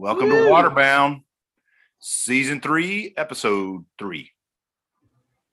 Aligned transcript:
Welcome 0.00 0.30
to 0.30 0.34
Waterbound, 0.34 1.24
season 1.98 2.62
three, 2.62 3.12
episode 3.18 3.84
three. 3.98 4.30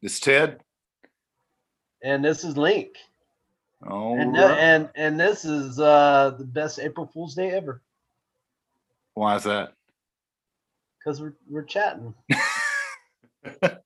This 0.02 0.14
is 0.14 0.20
Ted. 0.22 0.62
And 2.02 2.24
this 2.24 2.46
is 2.46 2.56
Link. 2.56 2.92
Oh, 3.86 4.18
And, 4.18 4.34
th- 4.34 4.50
and 4.50 4.90
and 4.96 5.20
this 5.20 5.44
is 5.44 5.82
uh 5.82 6.34
the 6.40 6.46
best 6.46 6.80
April 6.80 7.12
Fool's 7.14 7.36
Day 7.36 7.52
ever. 7.52 7.82
why 9.16 9.36
is 9.36 9.44
that? 9.44 9.74
Because 10.98 11.20
we're 11.20 11.34
we're 11.50 11.64
chatting. 11.64 12.14
A 13.62 13.82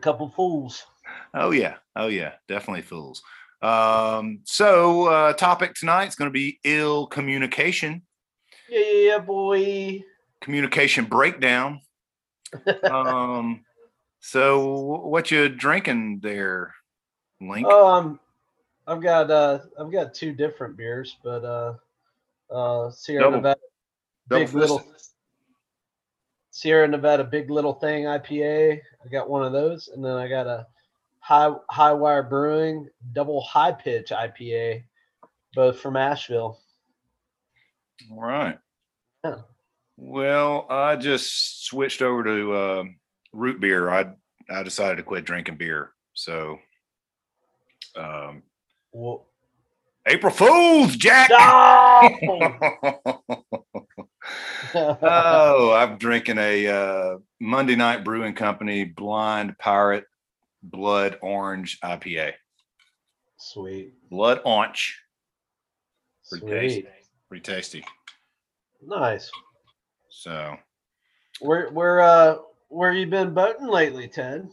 couple 0.00 0.28
fools. 0.28 0.84
Oh 1.34 1.50
yeah, 1.50 1.78
oh 1.96 2.06
yeah, 2.06 2.34
definitely 2.46 2.82
fools. 2.82 3.24
Um, 3.60 4.42
so 4.44 5.06
uh, 5.06 5.32
topic 5.32 5.74
tonight 5.74 6.06
is 6.06 6.14
going 6.14 6.30
to 6.30 6.32
be 6.32 6.60
ill 6.62 7.08
communication, 7.08 8.02
Yeah, 8.72 9.18
boy. 9.18 10.02
communication 10.40 11.04
breakdown. 11.04 11.80
Um, 12.84 13.64
so 14.20 14.98
what 15.06 15.30
you 15.30 15.48
drinking 15.48 16.20
there, 16.22 16.74
Link? 17.40 17.66
Um 17.66 18.20
I've 18.86 19.00
got 19.02 19.30
uh 19.30 19.60
I've 19.78 19.90
got 19.90 20.12
two 20.14 20.32
different 20.32 20.76
beers, 20.76 21.16
but 21.24 21.44
uh 21.44 21.74
uh 22.54 22.90
Sierra 22.90 23.22
Double- 23.24 23.36
Nevada 23.38 23.60
Double 24.28 24.44
Big 24.44 24.54
Little. 24.54 24.84
Sierra 26.50 26.86
Nevada 26.86 27.24
Big 27.24 27.50
Little 27.50 27.72
Thing 27.74 28.04
IPA. 28.04 28.80
I 29.04 29.08
got 29.08 29.30
one 29.30 29.42
of 29.44 29.52
those, 29.52 29.88
and 29.88 30.04
then 30.04 30.16
I 30.16 30.28
got 30.28 30.46
a 30.46 30.66
high 31.20 31.54
Hi-Wire 31.70 32.24
brewing 32.24 32.88
double 33.12 33.40
Hi-Pitch 33.40 34.10
IPA, 34.10 34.82
both 35.54 35.80
from 35.80 35.96
Asheville. 35.96 36.58
All 38.10 38.20
right. 38.22 38.58
Yeah. 39.24 39.36
Well, 39.96 40.66
I 40.68 40.96
just 40.96 41.66
switched 41.66 42.02
over 42.02 42.24
to 42.24 42.52
uh, 42.52 42.84
root 43.32 43.60
beer. 43.60 43.88
I 43.90 44.06
I 44.50 44.62
decided 44.62 44.96
to 44.96 45.02
quit 45.02 45.24
drinking 45.24 45.56
beer. 45.56 45.92
So, 46.14 46.58
um, 47.96 48.42
Well, 48.92 49.26
April 50.06 50.32
Fools, 50.32 50.96
Jack. 50.96 51.30
no! 51.30 52.10
oh, 54.74 55.72
I'm 55.72 55.98
drinking 55.98 56.38
a 56.38 56.66
uh, 56.66 57.18
Monday 57.40 57.76
Night 57.76 58.04
Brewing 58.04 58.34
Company 58.34 58.84
Blind 58.84 59.56
Pirate 59.58 60.04
Blood 60.62 61.18
Orange 61.22 61.78
IPA. 61.80 62.32
Sweet. 63.38 63.94
Blood 64.10 64.40
Orange. 64.44 64.98
Sweet. 66.22 66.86
Pretty 67.32 67.50
tasty. 67.50 67.82
Nice. 68.86 69.30
So, 70.10 70.54
Where 71.40 71.70
where 71.70 72.02
uh 72.02 72.36
where 72.68 72.92
you 72.92 73.06
been 73.06 73.32
boating 73.32 73.68
lately, 73.68 74.06
Ted? 74.06 74.50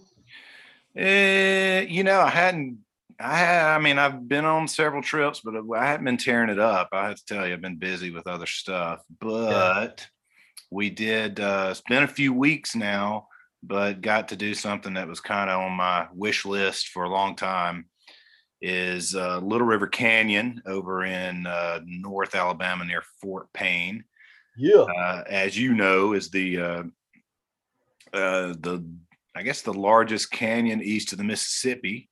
Eh, 0.95 1.81
you 1.81 2.05
know, 2.05 2.21
I 2.21 2.29
hadn't. 2.29 2.77
I 3.19 3.37
had, 3.37 3.75
I 3.75 3.79
mean, 3.79 3.97
I've 3.97 4.29
been 4.29 4.45
on 4.45 4.69
several 4.69 5.01
trips, 5.01 5.41
but 5.41 5.55
I 5.75 5.85
hadn't 5.85 6.05
been 6.05 6.15
tearing 6.15 6.49
it 6.49 6.57
up. 6.57 6.87
I 6.93 7.09
have 7.09 7.17
to 7.17 7.25
tell 7.25 7.45
you, 7.45 7.53
I've 7.53 7.59
been 7.59 7.75
busy 7.75 8.11
with 8.11 8.27
other 8.27 8.45
stuff. 8.45 9.03
But 9.19 10.07
we 10.71 10.89
did. 10.89 11.41
Uh, 11.41 11.67
it's 11.71 11.81
been 11.81 12.03
a 12.03 12.07
few 12.07 12.31
weeks 12.31 12.77
now, 12.77 13.27
but 13.61 13.99
got 13.99 14.29
to 14.29 14.37
do 14.37 14.53
something 14.53 14.93
that 14.93 15.09
was 15.09 15.19
kind 15.19 15.49
of 15.49 15.59
on 15.59 15.73
my 15.73 16.07
wish 16.13 16.45
list 16.45 16.87
for 16.87 17.03
a 17.03 17.09
long 17.09 17.35
time. 17.35 17.87
Is 18.61 19.15
uh, 19.15 19.39
Little 19.39 19.67
River 19.67 19.87
Canyon 19.87 20.61
over 20.65 21.05
in 21.05 21.47
uh, 21.47 21.79
North 21.85 22.35
Alabama 22.35 22.83
near 22.83 23.03
Fort 23.21 23.47
Payne 23.53 24.03
Yeah. 24.57 24.81
uh, 24.81 25.23
as 25.29 25.57
you 25.57 25.73
know, 25.73 26.11
is 26.13 26.29
the 26.29 26.59
uh, 26.59 26.83
uh, 28.13 28.53
the 28.59 28.85
I 29.35 29.43
guess 29.43 29.61
the 29.61 29.73
largest 29.73 30.31
canyon 30.31 30.81
east 30.81 31.13
of 31.13 31.17
the 31.17 31.23
Mississippi, 31.23 32.09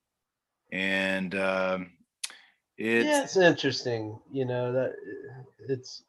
and 0.71 1.35
um, 1.35 1.91
it's 2.77 3.05
yeah, 3.05 3.23
it's 3.23 3.35
interesting. 3.35 4.17
You 4.31 4.45
know 4.45 4.71
that 4.71 4.93
it's, 5.67 6.03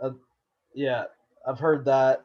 uh, 0.00 0.12
yeah, 0.74 1.04
I've 1.46 1.58
heard 1.58 1.84
that, 1.84 2.22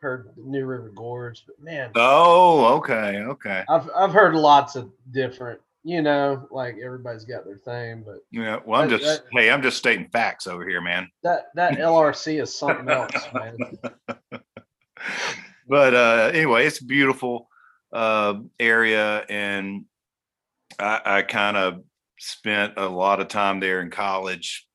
heard 0.00 0.34
New 0.36 0.66
River 0.66 0.90
Gorge, 0.94 1.44
but 1.46 1.58
man, 1.62 1.92
oh 1.94 2.74
okay 2.74 3.20
okay 3.20 3.64
I've 3.70 3.88
I've 3.96 4.12
heard 4.12 4.34
lots 4.34 4.76
of 4.76 4.90
different. 5.12 5.60
You 5.86 6.00
know, 6.00 6.48
like 6.50 6.76
everybody's 6.82 7.26
got 7.26 7.44
their 7.44 7.58
thing, 7.58 8.04
but 8.06 8.20
yeah. 8.30 8.58
Well, 8.64 8.80
I'm 8.80 8.88
That- 8.88 9.00
just 9.00 9.22
that- 9.22 9.28
hey, 9.32 9.50
I'm 9.50 9.60
just 9.62 9.76
stating 9.76 10.08
facts 10.08 10.46
over 10.46 10.66
here, 10.66 10.80
man. 10.80 11.10
that 11.22 11.46
that 11.54 11.72
LRC 11.78 12.40
is 12.40 12.54
something 12.54 12.88
else, 12.88 13.12
man. 13.34 13.56
but 15.68 15.94
uh, 15.94 16.30
anyway, 16.32 16.66
it's 16.66 16.80
a 16.80 16.84
beautiful 16.86 17.48
uh, 17.92 18.34
area, 18.58 19.24
and 19.28 19.84
I, 20.78 21.00
I 21.04 21.22
kind 21.22 21.56
of 21.56 21.82
spent 22.18 22.74
a 22.78 22.88
lot 22.88 23.20
of 23.20 23.28
time 23.28 23.60
there 23.60 23.80
in 23.82 23.90
college, 23.90 24.66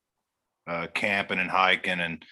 uh, 0.68 0.86
camping 0.94 1.38
and 1.40 1.50
hiking, 1.50 2.00
and 2.00 2.24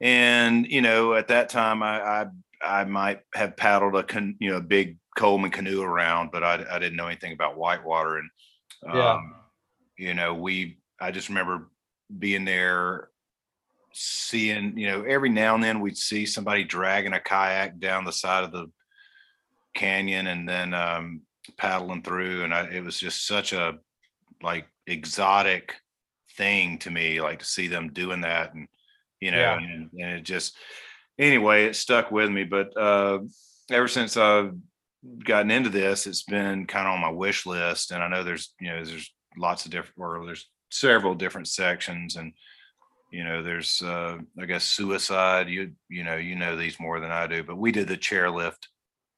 and 0.00 0.66
you 0.66 0.82
know 0.82 1.14
at 1.14 1.28
that 1.28 1.48
time 1.50 1.82
I 1.84 2.00
I, 2.00 2.26
I 2.64 2.84
might 2.84 3.20
have 3.34 3.56
paddled 3.56 3.94
a 3.94 4.02
can, 4.02 4.36
you 4.40 4.50
know 4.50 4.56
a 4.56 4.60
big 4.62 4.98
Coleman 5.16 5.50
canoe 5.50 5.82
around, 5.82 6.30
but 6.32 6.42
I, 6.42 6.64
I 6.70 6.78
didn't 6.78 6.96
know 6.96 7.06
anything 7.06 7.32
about 7.32 7.56
whitewater, 7.58 8.18
and 8.18 8.30
um, 8.88 8.96
Yeah. 8.96 9.20
you 9.96 10.14
know 10.14 10.34
we 10.34 10.78
I 11.00 11.10
just 11.10 11.28
remember 11.28 11.68
being 12.18 12.44
there 12.44 13.08
seeing, 13.94 14.76
you 14.78 14.86
know, 14.86 15.02
every 15.02 15.28
now 15.28 15.54
and 15.54 15.62
then 15.62 15.80
we'd 15.80 15.96
see 15.96 16.24
somebody 16.24 16.64
dragging 16.64 17.12
a 17.12 17.20
kayak 17.20 17.78
down 17.78 18.04
the 18.04 18.12
side 18.12 18.44
of 18.44 18.52
the 18.52 18.70
canyon 19.74 20.28
and 20.28 20.48
then 20.48 20.72
um, 20.74 21.22
paddling 21.56 22.02
through. 22.02 22.44
And 22.44 22.54
I, 22.54 22.64
it 22.68 22.84
was 22.84 22.98
just 22.98 23.26
such 23.26 23.52
a 23.52 23.78
like 24.42 24.66
exotic 24.86 25.74
thing 26.36 26.78
to 26.78 26.90
me, 26.90 27.20
like 27.20 27.40
to 27.40 27.44
see 27.44 27.68
them 27.68 27.92
doing 27.92 28.22
that. 28.22 28.54
And, 28.54 28.66
you 29.20 29.30
know, 29.30 29.38
Yeah. 29.38 29.58
and, 29.58 29.90
and 29.92 30.10
it 30.18 30.22
just, 30.22 30.56
anyway, 31.18 31.66
it 31.66 31.76
stuck 31.76 32.10
with 32.10 32.30
me. 32.30 32.44
But 32.44 32.76
uh, 32.76 33.18
ever 33.70 33.88
since 33.88 34.16
I've 34.16 34.54
gotten 35.24 35.50
into 35.50 35.70
this, 35.70 36.06
it's 36.06 36.22
been 36.24 36.66
kind 36.66 36.86
of 36.86 36.94
on 36.94 37.00
my 37.00 37.10
wish 37.10 37.46
list. 37.46 37.90
And 37.90 38.02
I 38.02 38.08
know 38.08 38.22
there's, 38.24 38.54
you 38.60 38.70
know, 38.70 38.84
there's 38.84 39.12
lots 39.36 39.64
of 39.64 39.70
different, 39.70 39.94
or 39.98 40.24
there's 40.26 40.48
several 40.70 41.14
different 41.14 41.48
sections 41.48 42.16
and, 42.16 42.32
you 43.10 43.24
know 43.24 43.42
there's 43.42 43.82
uh 43.82 44.16
i 44.40 44.46
guess 44.46 44.64
suicide 44.64 45.46
you 45.46 45.72
you 45.90 46.02
know 46.02 46.16
you 46.16 46.34
know 46.34 46.56
these 46.56 46.80
more 46.80 46.98
than 46.98 47.10
i 47.10 47.26
do 47.26 47.42
but 47.42 47.58
we 47.58 47.70
did 47.70 47.86
the 47.86 47.94
chairlift 47.98 48.68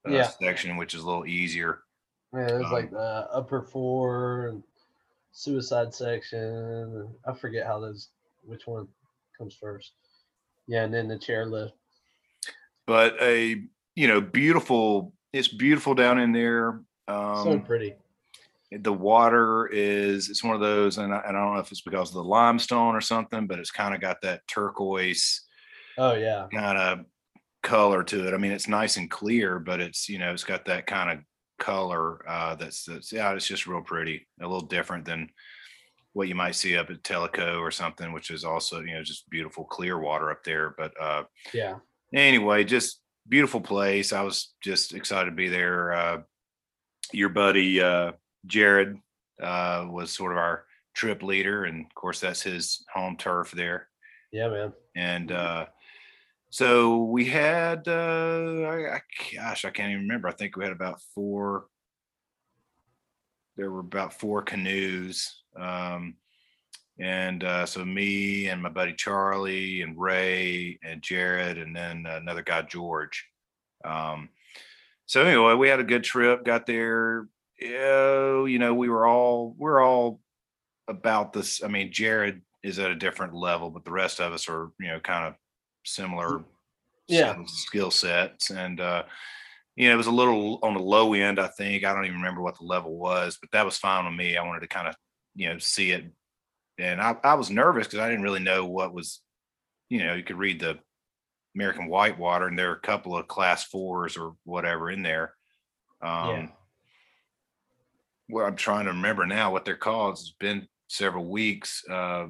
uh, 0.09 0.11
Yeah. 0.11 0.29
section 0.43 0.77
which 0.77 0.95
is 0.95 1.03
a 1.03 1.07
little 1.07 1.27
easier 1.27 1.85
Yeah, 2.33 2.47
there's 2.49 2.67
Um, 2.67 2.73
like 2.73 2.91
the 2.91 3.29
upper 3.33 3.63
four 3.63 4.49
and 4.49 4.65
suicide 5.31 5.95
section. 5.95 7.09
I 7.25 7.35
forget 7.35 7.69
how 7.69 7.79
those 7.79 8.09
which 8.43 8.67
one 8.67 8.89
comes 9.39 9.55
first. 9.55 9.93
Yeah, 10.67 10.83
and 10.83 10.93
then 10.93 11.07
the 11.07 11.17
chairlift. 11.17 11.71
but 12.85 13.15
a 13.23 13.63
you 13.95 14.09
know 14.09 14.21
beautiful 14.21 15.13
it's 15.35 15.49
beautiful 15.49 15.95
down 15.95 16.19
in 16.19 16.33
there 16.33 16.81
so 17.09 17.53
um 17.53 17.63
pretty. 17.63 17.95
the 18.71 18.93
water 18.93 19.67
is 19.67 20.31
it's 20.31 20.43
one 20.45 20.55
of 20.55 20.61
those 20.61 20.97
and 20.99 21.13
I, 21.13 21.19
and 21.27 21.37
I 21.37 21.41
don't 21.41 21.55
know 21.55 21.61
if 21.61 21.71
it's 21.73 21.81
because 21.83 22.09
of 22.11 22.15
the 22.15 22.25
limestone 22.25 22.95
or 22.95 23.01
something 23.01 23.47
but 23.47 23.59
it's 23.59 23.71
kind 23.71 23.95
of 23.95 24.01
got 24.01 24.23
that 24.23 24.47
turquoise 24.47 25.43
Oh 25.99 26.15
yeah. 26.15 26.47
kind 26.53 26.79
of 26.79 27.01
color 27.63 28.03
to 28.05 28.29
it 28.29 28.35
i 28.35 28.37
mean 28.37 28.53
it's 28.53 28.69
nice 28.69 28.97
and 28.99 29.11
clear 29.11 29.59
but 29.59 29.81
it's 29.81 30.09
you 30.09 30.19
know 30.19 30.33
it's 30.33 30.45
got 30.45 30.65
that 30.67 30.87
kind 30.87 31.11
of 31.11 31.19
color 31.59 32.29
uh 32.29 32.55
that's 32.57 32.85
that's 32.85 33.11
yeah 33.13 33.33
it's 33.33 33.47
just 33.47 33.67
real 33.67 33.81
pretty 33.81 34.27
a 34.41 34.47
little 34.47 34.67
different 34.67 35.05
than 35.05 35.31
what 36.13 36.29
you 36.29 36.35
might 36.35 36.55
see 36.55 36.77
up 36.77 36.91
at 36.91 37.03
Tellico 37.03 37.59
or 37.61 37.71
something 37.71 38.13
which 38.13 38.31
is 38.31 38.45
also 38.45 38.81
you 38.81 38.95
know 38.95 39.03
just 39.03 39.29
beautiful 39.31 39.65
clear 39.65 39.99
water 39.99 40.31
up 40.31 40.45
there 40.45 40.75
but 40.77 40.93
uh 41.01 41.23
Yeah. 41.55 41.77
anyway 42.13 42.65
just 42.65 43.01
beautiful 43.29 43.61
place. 43.61 44.13
I 44.13 44.23
was 44.23 44.55
just 44.63 44.95
excited 44.95 45.31
to 45.31 45.37
be 45.37 45.49
there. 45.49 45.93
Uh 45.93 46.19
your 47.13 47.29
buddy 47.29 47.81
uh 47.81 48.13
jared 48.47 48.97
uh 49.43 49.87
was 49.89 50.11
sort 50.11 50.33
of 50.33 50.39
our 50.39 50.65
trip 50.95 51.23
leader 51.23 51.65
and 51.65 51.85
of 51.85 51.95
course 51.95 52.21
that's 52.21 52.43
his 52.43 52.85
home 52.93 53.17
turf 53.17 53.51
there. 53.53 53.89
Yeah, 54.33 54.49
man. 54.49 54.73
and 54.97 55.31
uh 55.33 55.67
so 56.51 56.99
we 57.05 57.25
had 57.27 57.87
uh 57.89 58.63
I, 58.63 58.97
I 58.97 59.01
gosh 59.35 59.65
i 59.65 59.71
can't 59.71 59.91
even 59.91 60.03
remember. 60.03 60.29
I 60.29 60.33
think 60.33 60.57
we 60.57 60.65
had 60.65 60.73
about 60.73 61.01
four 61.15 61.67
there 63.57 63.71
were 63.71 63.81
about 63.81 64.15
four 64.15 64.43
canoes 64.43 65.43
um 65.57 66.17
and 66.99 67.43
uh 67.45 67.67
so 67.67 67.85
me 67.85 68.47
and 68.49 68.63
my 68.63 68.69
buddy 68.69 68.93
charlie 68.95 69.83
and 69.83 69.99
ray 69.99 70.79
and 70.85 71.03
jared 71.03 71.59
and 71.59 71.75
then 71.75 72.07
another 72.07 72.43
guy 72.43 72.63
george 72.63 73.27
um 73.85 74.29
so 75.07 75.23
anyway 75.25 75.55
we 75.55 75.69
had 75.69 75.81
a 75.81 75.85
good 75.85 76.05
trip 76.05 76.45
got 76.45 76.67
there 76.67 77.27
yeah, 77.61 78.45
you 78.45 78.59
know 78.59 78.75
we 78.75 78.89
were 78.89 79.07
all 79.07 79.55
we're 79.59 79.83
all 79.83 80.21
about 80.89 81.33
this 81.33 81.63
i 81.65 81.69
mean 81.69 81.93
jared 81.93 82.43
is 82.65 82.79
at 82.79 82.91
a 82.91 82.95
different 82.97 83.35
level, 83.35 83.69
but 83.69 83.85
the 83.85 83.91
rest 83.91 84.21
of 84.21 84.33
us 84.33 84.49
are, 84.49 84.71
you 84.81 84.89
know, 84.89 84.99
kind 84.99 85.27
of 85.27 85.35
similar 85.85 86.43
Yeah. 87.09 87.33
skill- 87.35 87.47
skill 87.47 87.91
sets. 87.91 88.51
And 88.51 88.81
uh, 88.81 89.05
you 89.77 89.87
know, 89.89 89.95
it 89.95 89.99
was 89.99 90.07
a 90.07 90.11
little 90.11 90.61
on 90.63 90.73
the 90.73 90.81
low 90.81 91.13
end, 91.13 91.39
I 91.39 91.49
think. 91.49 91.85
I 91.85 91.93
don't 91.93 92.07
even 92.07 92.17
remember 92.17 92.41
what 92.41 92.57
the 92.57 92.65
level 92.65 92.97
was, 92.97 93.37
but 93.39 93.51
that 93.51 93.67
was 93.67 93.77
fine 93.77 94.07
with 94.07 94.15
me. 94.15 94.39
I 94.39 94.45
wanted 94.47 94.61
to 94.61 94.69
kind 94.69 94.89
of, 94.89 94.95
you 95.35 95.51
know, 95.51 95.59
see 95.59 95.91
it. 95.91 96.07
And 96.79 97.01
I, 97.01 97.17
I 97.23 97.35
was 97.35 97.51
nervous 97.51 97.87
because 97.87 98.01
I 98.01 98.09
didn't 98.09 98.25
really 98.25 98.41
know 98.41 98.67
what 98.67 98.93
was, 98.95 99.21
you 99.89 100.05
know, 100.05 100.15
you 100.15 100.23
could 100.25 100.39
read 100.39 100.61
the 100.61 100.79
American 101.55 101.87
Whitewater, 101.87 102.49
and 102.49 102.59
there 102.59 102.71
are 102.71 102.77
a 102.77 102.81
couple 102.81 103.17
of 103.17 103.29
class 103.29 103.65
fours 103.65 104.17
or 104.17 104.35
whatever 104.45 104.91
in 104.91 105.03
there. 105.03 105.35
Um, 106.03 106.29
Yeah. 106.29 106.49
Well, 108.31 108.47
I'm 108.47 108.57
trying 108.57 108.87
to 108.87 108.93
remember 108.93 109.27
now 109.27 109.53
what 109.53 109.65
they're 109.67 109.77
called. 109.77 110.15
It's 110.15 110.35
been 110.41 110.67
several 110.89 111.27
weeks. 111.27 111.85
Uh, 111.89 112.29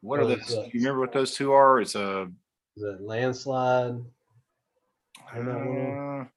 what 0.00 0.18
are 0.18 0.26
Those, 0.26 0.50
uh, 0.54 0.62
you 0.72 0.80
remember 0.80 1.00
what 1.00 1.12
those 1.12 1.34
two 1.34 1.52
are? 1.52 1.80
It's 1.80 1.94
a. 1.94 2.30
Is 2.76 2.82
it 2.82 3.02
landslide? 3.02 4.02
I 5.30 5.36
don't 5.36 5.46
know. 5.46 6.28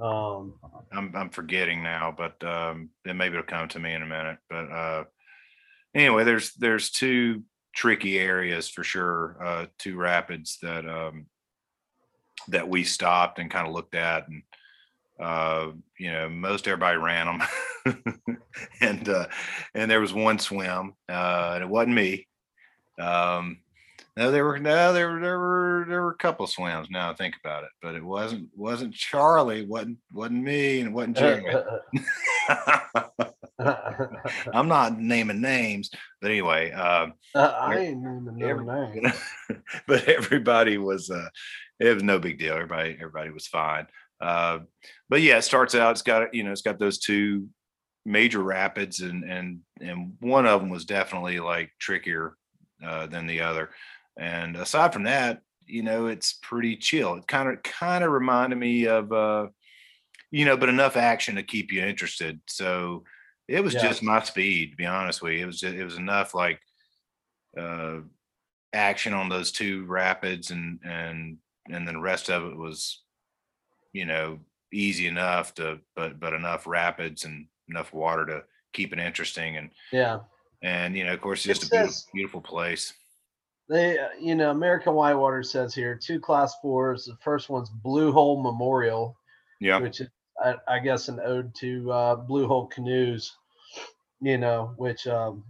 Uh, 0.00 0.02
Um, 0.02 0.54
I'm 0.92 1.14
I'm 1.14 1.30
forgetting 1.30 1.82
now, 1.82 2.14
but 2.16 2.42
um, 2.44 2.90
then 3.04 3.16
maybe 3.16 3.34
it'll 3.34 3.46
come 3.46 3.68
to 3.68 3.78
me 3.78 3.92
in 3.94 4.02
a 4.02 4.06
minute. 4.06 4.38
But 4.48 4.70
uh, 4.70 5.04
anyway, 5.96 6.24
there's 6.24 6.52
there's 6.54 6.90
two 6.90 7.42
tricky 7.74 8.18
areas 8.18 8.68
for 8.68 8.84
sure. 8.84 9.36
Uh, 9.42 9.66
two 9.78 9.96
rapids 9.96 10.58
that 10.62 10.86
um, 10.88 11.26
that 12.48 12.68
we 12.68 12.84
stopped 12.84 13.38
and 13.38 13.50
kind 13.50 13.66
of 13.66 13.74
looked 13.74 13.94
at, 13.94 14.28
and 14.28 14.42
uh, 15.18 15.72
you 15.98 16.12
know, 16.12 16.28
most 16.28 16.68
everybody 16.68 16.98
ran 16.98 17.38
them, 17.84 17.96
and 18.80 19.08
uh, 19.08 19.26
and 19.74 19.90
there 19.90 20.00
was 20.00 20.12
one 20.12 20.38
swim, 20.38 20.94
uh, 21.08 21.52
and 21.54 21.64
it 21.64 21.68
wasn't 21.68 21.94
me. 21.94 22.26
Um, 22.98 23.58
no, 24.16 24.30
there 24.30 24.44
were 24.44 24.58
no, 24.58 24.92
there 24.92 25.10
were 25.10 25.20
there 25.20 25.38
were 25.38 25.84
there 25.88 26.02
were 26.02 26.12
a 26.12 26.16
couple 26.16 26.46
swims. 26.46 26.88
Now 26.90 27.10
I 27.10 27.14
think 27.14 27.34
about 27.42 27.64
it, 27.64 27.70
but 27.82 27.94
it 27.94 28.04
wasn't 28.04 28.48
wasn't 28.54 28.94
Charlie, 28.94 29.66
wasn't 29.66 29.98
wasn't 30.12 30.42
me, 30.42 30.80
and 30.80 30.88
it 30.88 30.92
wasn't 30.92 31.16
Jerry. 31.18 31.54
I'm 34.52 34.68
not 34.68 34.98
naming 34.98 35.40
names, 35.40 35.90
but 36.20 36.30
anyway, 36.30 36.72
uh, 36.72 37.08
I 37.34 37.78
ain't 37.78 38.02
naming 38.02 38.36
no 38.36 38.46
Every- 38.46 38.64
name. 39.00 39.12
but 39.86 40.04
everybody 40.08 40.78
was 40.78 41.10
uh, 41.10 41.28
it 41.80 41.94
was 41.94 42.02
no 42.02 42.18
big 42.18 42.38
deal. 42.38 42.54
Everybody 42.54 42.96
everybody 42.98 43.30
was 43.30 43.46
fine. 43.46 43.86
Uh, 44.20 44.60
but 45.08 45.22
yeah, 45.22 45.38
it 45.38 45.42
starts 45.42 45.74
out. 45.74 45.92
It's 45.92 46.02
got 46.02 46.34
you 46.34 46.42
know 46.42 46.52
it's 46.52 46.62
got 46.62 46.78
those 46.78 46.98
two 46.98 47.48
major 48.04 48.42
rapids, 48.42 49.00
and 49.00 49.24
and 49.24 49.60
and 49.80 50.14
one 50.20 50.46
of 50.46 50.60
them 50.60 50.70
was 50.70 50.84
definitely 50.84 51.40
like 51.40 51.70
trickier 51.78 52.36
uh, 52.84 53.06
than 53.06 53.26
the 53.26 53.40
other. 53.40 53.70
And 54.18 54.56
aside 54.56 54.92
from 54.92 55.04
that, 55.04 55.40
you 55.66 55.82
know, 55.82 56.06
it's 56.06 56.34
pretty 56.42 56.76
chill. 56.76 57.14
It 57.14 57.26
kind 57.26 57.48
of 57.48 57.62
kind 57.62 58.04
of 58.04 58.10
reminded 58.10 58.56
me 58.58 58.86
of 58.86 59.12
uh, 59.12 59.46
you 60.30 60.44
know, 60.44 60.56
but 60.56 60.68
enough 60.68 60.96
action 60.96 61.36
to 61.36 61.42
keep 61.42 61.72
you 61.72 61.82
interested. 61.82 62.40
So 62.46 63.04
it 63.48 63.62
was 63.62 63.74
Yeah. 63.74 63.82
just 63.82 64.02
my 64.02 64.22
speed, 64.22 64.70
to 64.72 64.76
be 64.76 64.86
honest 64.86 65.22
with 65.22 65.32
you. 65.34 65.42
It 65.42 65.46
was 65.46 65.60
just, 65.60 65.74
it 65.74 65.84
was 65.84 65.96
enough 65.96 66.34
like 66.34 66.60
uh 67.58 68.00
action 68.72 69.14
on 69.14 69.28
those 69.28 69.52
two 69.52 69.84
rapids 69.86 70.50
and 70.50 70.78
and 70.84 71.38
and 71.68 71.86
then 71.86 71.94
the 71.94 72.00
rest 72.00 72.28
of 72.28 72.44
it 72.50 72.56
was 72.56 73.02
you 73.92 74.04
know 74.04 74.38
easy 74.72 75.06
enough 75.06 75.54
to 75.54 75.78
but 75.94 76.20
but 76.20 76.34
enough 76.34 76.66
rapids 76.66 77.24
and 77.24 77.46
enough 77.68 77.92
water 77.94 78.26
to 78.26 78.42
keep 78.72 78.92
it 78.92 78.98
interesting 78.98 79.56
and 79.56 79.70
Yeah. 79.92 80.18
and 80.62 80.94
you 80.96 81.04
know 81.04 81.14
of 81.14 81.20
course 81.22 81.44
It 81.46 81.48
just 81.48 81.64
a 81.64 81.70
beautiful, 81.70 81.92
says- 81.92 82.06
beautiful 82.12 82.40
place 82.42 82.92
They, 83.68 83.98
uh, 83.98 84.08
you 84.20 84.34
know, 84.36 84.50
American 84.52 84.92
Whitewater 84.94 85.42
says 85.42 85.74
here 85.74 85.96
two 85.96 86.20
class 86.20 86.54
fours. 86.62 87.06
The 87.06 87.16
first 87.20 87.48
one's 87.48 87.68
Blue 87.70 88.12
Hole 88.12 88.40
Memorial, 88.42 89.16
yeah 89.60 89.78
which 89.80 90.00
is, 90.02 90.08
I, 90.42 90.54
I 90.68 90.78
guess, 90.78 91.08
an 91.08 91.20
ode 91.20 91.54
to 91.56 91.90
uh, 91.92 92.14
Blue 92.16 92.46
Hole 92.46 92.66
canoes. 92.66 93.36
You 94.22 94.38
know, 94.38 94.72
which, 94.78 95.06
um, 95.06 95.44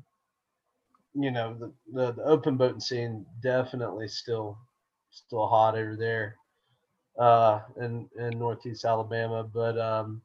you 1.14 1.30
know, 1.30 1.54
the, 1.54 1.72
the 1.92 2.12
the 2.12 2.22
open 2.24 2.56
boating 2.56 2.80
scene 2.80 3.24
definitely 3.40 4.08
still 4.08 4.58
still 5.10 5.46
hot 5.46 5.76
over 5.76 5.94
there, 5.96 6.34
uh, 7.18 7.60
in 7.80 8.08
in 8.18 8.38
Northeast 8.38 8.84
Alabama. 8.84 9.44
But 9.44 9.78
um, 9.78 10.20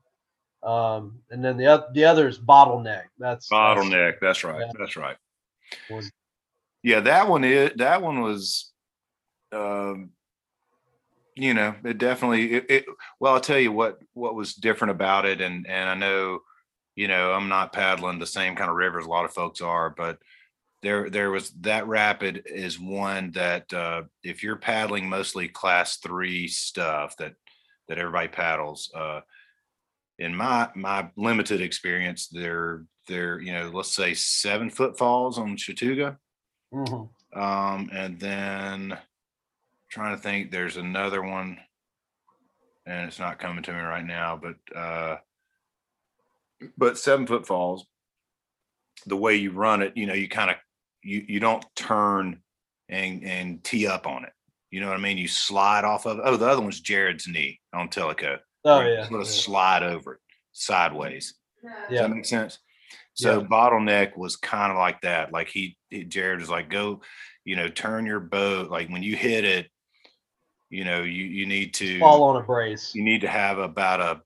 um, 0.63 1.19
and 1.29 1.45
then 1.45 1.55
the 1.55 1.85
the 1.93 2.03
other 2.03 2.27
is 2.27 2.39
Bottleneck. 2.39 3.03
That's 3.19 3.47
that's- 3.47 3.77
bottleneck 3.77 4.15
that's 4.19 4.43
right 4.43 4.59
Yeah. 4.59 4.71
that's 4.79 4.97
right 4.97 5.17
Was- 5.91 6.11
yeah 6.83 6.99
that 7.01 7.27
one 7.27 7.43
is 7.43 7.71
that 7.75 8.01
one 8.01 8.21
was 8.21 8.71
um 9.51 10.09
you 11.35 11.53
know 11.53 11.73
it 11.83 11.97
definitely 11.97 12.53
it, 12.53 12.65
it 12.69 12.85
well 13.19 13.33
i'll 13.33 13.39
tell 13.41 13.59
you 13.59 13.71
what 13.71 13.99
what 14.13 14.35
was 14.35 14.53
different 14.53 14.91
about 14.91 15.25
it 15.25 15.41
and 15.41 15.65
and 15.67 15.89
i 15.89 15.95
know 15.95 16.39
you 16.95 17.07
know 17.07 17.31
i'm 17.31 17.47
not 17.49 17.73
paddling 17.73 18.19
the 18.19 18.25
same 18.25 18.55
kind 18.55 18.69
of 18.69 18.75
rivers 18.75 19.05
a 19.05 19.09
lot 19.09 19.25
of 19.25 19.33
folks 19.33 19.61
are 19.61 19.89
but 19.89 20.17
there 20.81 21.09
there 21.09 21.31
was 21.31 21.51
that 21.61 21.87
rapid 21.87 22.43
is 22.45 22.79
one 22.79 23.31
that 23.31 23.71
uh 23.73 24.01
if 24.23 24.43
you're 24.43 24.57
paddling 24.57 25.07
mostly 25.07 25.47
class 25.47 25.97
three 25.97 26.47
stuff 26.47 27.15
that 27.17 27.33
that 27.87 27.97
everybody 27.97 28.27
paddles 28.27 28.91
uh 28.95 29.21
in 30.19 30.35
my 30.35 30.69
my 30.75 31.09
limited 31.15 31.61
experience 31.61 32.27
they're 32.27 32.83
they're 33.07 33.39
you 33.39 33.53
know 33.53 33.69
let's 33.73 33.93
say 33.93 34.13
seven 34.13 34.69
foot 34.69 34.97
falls 34.97 35.37
on 35.37 35.55
Chattooga 35.55 36.17
Mhm. 36.73 37.09
um, 37.33 37.89
and 37.91 38.19
then 38.19 38.97
trying 39.91 40.15
to 40.15 40.21
think, 40.21 40.49
there's 40.51 40.77
another 40.77 41.21
one, 41.21 41.57
and 42.85 43.07
it's 43.07 43.19
not 43.19 43.39
coming 43.39 43.63
to 43.63 43.73
me 43.73 43.79
right 43.79 44.05
now, 44.05 44.39
but 44.41 44.55
uh, 44.77 45.17
but 46.77 46.97
seven 46.97 47.27
foot 47.27 47.45
falls. 47.45 47.85
The 49.05 49.17
way 49.17 49.35
you 49.35 49.51
run 49.51 49.81
it, 49.81 49.93
you 49.95 50.05
know, 50.05 50.13
you 50.13 50.27
kind 50.29 50.49
of 50.51 50.57
you 51.03 51.23
you 51.27 51.39
don't 51.39 51.63
turn 51.75 52.41
and 52.89 53.23
and 53.23 53.63
tee 53.63 53.87
up 53.87 54.07
on 54.07 54.23
it. 54.23 54.31
You 54.69 54.79
know 54.79 54.87
what 54.87 54.97
I 54.97 55.01
mean? 55.01 55.17
You 55.17 55.27
slide 55.27 55.83
off 55.83 56.05
of. 56.05 56.19
Oh, 56.23 56.37
the 56.37 56.47
other 56.47 56.61
one's 56.61 56.79
Jared's 56.79 57.27
knee 57.27 57.59
on 57.73 57.89
Tellico. 57.89 58.37
Oh 58.63 58.81
yeah. 58.81 59.07
sort 59.07 59.21
of 59.21 59.27
yeah. 59.27 59.33
slide 59.33 59.83
over 59.83 60.13
it 60.13 60.19
sideways. 60.51 61.33
Does 61.63 61.71
Yeah. 61.89 62.01
that 62.03 62.11
make 62.11 62.25
sense? 62.25 62.59
So 63.13 63.39
Yeah. 63.39 63.47
bottleneck 63.47 64.17
was 64.17 64.35
kind 64.35 64.71
of 64.71 64.77
like 64.77 65.01
that. 65.01 65.31
Like 65.31 65.47
he, 65.49 65.77
he- 65.89 66.03
Jared 66.03 66.39
was 66.39 66.49
like, 66.49 66.69
go, 66.69 67.01
you 67.45 67.55
know, 67.55 67.67
turn 67.67 68.05
your 68.05 68.19
boat. 68.19 68.69
Like 68.69 68.89
when 68.89 69.03
you 69.03 69.15
hit 69.15 69.43
it, 69.45 69.69
you 70.71 70.83
know, 70.85 71.03
you 71.03 71.25
you 71.25 71.45
need 71.45 71.73
to 71.75 71.99
Fall 71.99 72.23
on 72.23 72.41
a 72.41 72.43
brace. 72.43 72.95
you 72.95 73.03
need 73.03 73.21
to 73.21 73.27
have 73.27 73.59
about 73.59 73.99
a, 74.01 74.21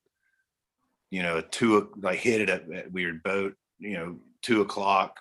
you 1.09 1.21
know, 1.23 1.37
a 1.39 1.41
two 1.41 1.91
like 2.01 2.19
hit 2.19 2.39
it 2.41 2.49
at, 2.49 2.71
at 2.71 2.91
weird 2.91 3.23
boat, 3.23 3.55
you 3.79 3.93
know, 3.93 4.19
two 4.41 4.61
o'clock, 4.61 5.19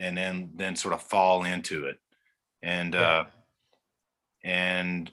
and 0.00 0.18
then 0.18 0.50
then 0.56 0.76
sort 0.76 0.92
of 0.92 1.00
fall 1.02 1.44
into 1.44 1.86
it, 1.86 1.98
and 2.62 2.94
Yeah. 2.94 3.00
uh, 3.00 3.24
and 4.44 5.10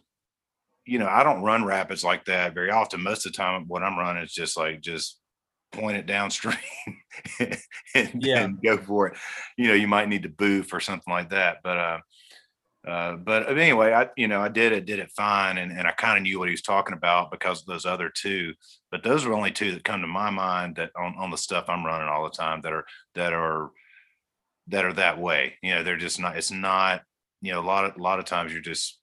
you 0.86 1.00
know, 1.00 1.08
I 1.08 1.24
don't 1.24 1.44
run 1.44 1.64
rapids 1.64 2.04
like 2.04 2.26
that 2.26 2.54
very 2.54 2.70
often. 2.70 3.02
Most 3.02 3.26
of 3.26 3.32
the 3.32 3.38
time, 3.38 3.66
what 3.68 3.84
I'm 3.84 3.98
running 3.98 4.24
is 4.24 4.34
just 4.34 4.58
like 4.58 4.82
just 4.82 5.20
point 5.72 5.98
it 5.98 6.06
downstream 6.06 6.58
and, 7.96 8.14
Yeah. 8.20 8.44
and 8.44 8.62
go 8.62 8.78
for 8.78 9.08
it. 9.08 9.18
You 9.58 9.70
know, 9.70 9.74
you 9.76 9.88
might 9.88 10.10
need 10.10 10.24
to 10.24 10.30
boof 10.30 10.74
or 10.74 10.80
something 10.82 11.12
like 11.14 11.30
that, 11.30 11.58
but 11.64 11.78
uh, 11.78 12.00
uh, 12.88 13.14
but 13.16 13.50
anyway, 13.58 13.94
I 13.94 14.10
you 14.18 14.28
know 14.28 14.42
I 14.42 14.50
did 14.50 14.72
it, 14.74 14.86
did 14.86 15.00
it 15.00 15.12
fine, 15.12 15.58
and 15.58 15.72
and 15.72 15.88
I 15.88 15.92
kind 15.92 16.18
of 16.18 16.24
knew 16.24 16.40
what 16.40 16.50
he 16.50 16.54
was 16.54 16.62
talking 16.62 16.96
about 16.96 17.32
because 17.32 17.62
of 17.62 17.68
those 17.68 17.86
other 17.86 18.10
two. 18.10 18.54
But 18.92 19.04
those 19.04 19.26
are 19.26 19.34
only 19.34 19.52
two 19.52 19.72
that 19.74 19.84
come 19.86 20.02
to 20.02 20.08
my 20.08 20.30
mind 20.30 20.76
that 20.76 20.92
on 20.98 21.16
on 21.18 21.32
the 21.32 21.38
stuff 21.38 21.66
I'm 21.70 21.86
running 21.86 22.10
all 22.10 22.24
the 22.26 22.30
time 22.38 22.62
that 22.62 22.74
are 22.74 22.86
that 23.16 23.34
are 23.34 23.72
that 24.68 24.86
are 24.86 24.94
that 24.94 25.20
way. 25.20 25.58
You 25.62 25.76
know, 25.76 25.84
they're 25.84 25.98
just 25.98 26.20
not. 26.20 26.38
It's 26.38 26.52
not. 26.52 27.04
You 27.42 27.52
know, 27.52 27.60
a 27.60 27.62
lot 27.66 27.86
of 27.86 27.98
a 27.98 28.02
lot 28.02 28.20
of 28.20 28.26
times 28.26 28.52
you're 28.54 28.62
just 28.62 29.00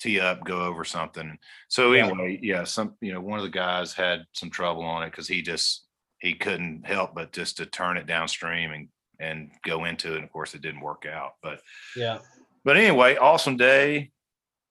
tee 0.00 0.18
up, 0.20 0.44
go 0.44 0.62
over 0.62 0.84
something. 0.84 1.38
So 1.68 1.92
Yeah. 1.92 2.06
anyway, 2.06 2.40
yeah, 2.42 2.64
some 2.64 2.96
you 3.00 3.12
know 3.12 3.20
one 3.20 3.38
of 3.38 3.44
the 3.44 3.50
guys 3.50 3.92
had 3.92 4.24
some 4.32 4.50
trouble 4.50 4.82
on 4.82 5.04
it 5.04 5.10
because 5.10 5.28
he 5.28 5.42
just 5.42 5.86
he 6.18 6.34
couldn't 6.34 6.86
help 6.86 7.14
but 7.14 7.32
just 7.32 7.56
to 7.58 7.66
turn 7.66 7.96
it 7.96 8.06
downstream 8.06 8.72
and 8.72 8.88
and 9.20 9.50
go 9.64 9.84
into 9.84 10.12
it. 10.12 10.16
And 10.16 10.24
of 10.24 10.32
course, 10.32 10.54
it 10.54 10.62
didn't 10.62 10.80
work 10.80 11.06
out, 11.06 11.32
but 11.42 11.60
Yeah. 11.96 12.18
But 12.64 12.76
anyway, 12.76 13.16
awesome 13.16 13.56
day. 13.56 14.10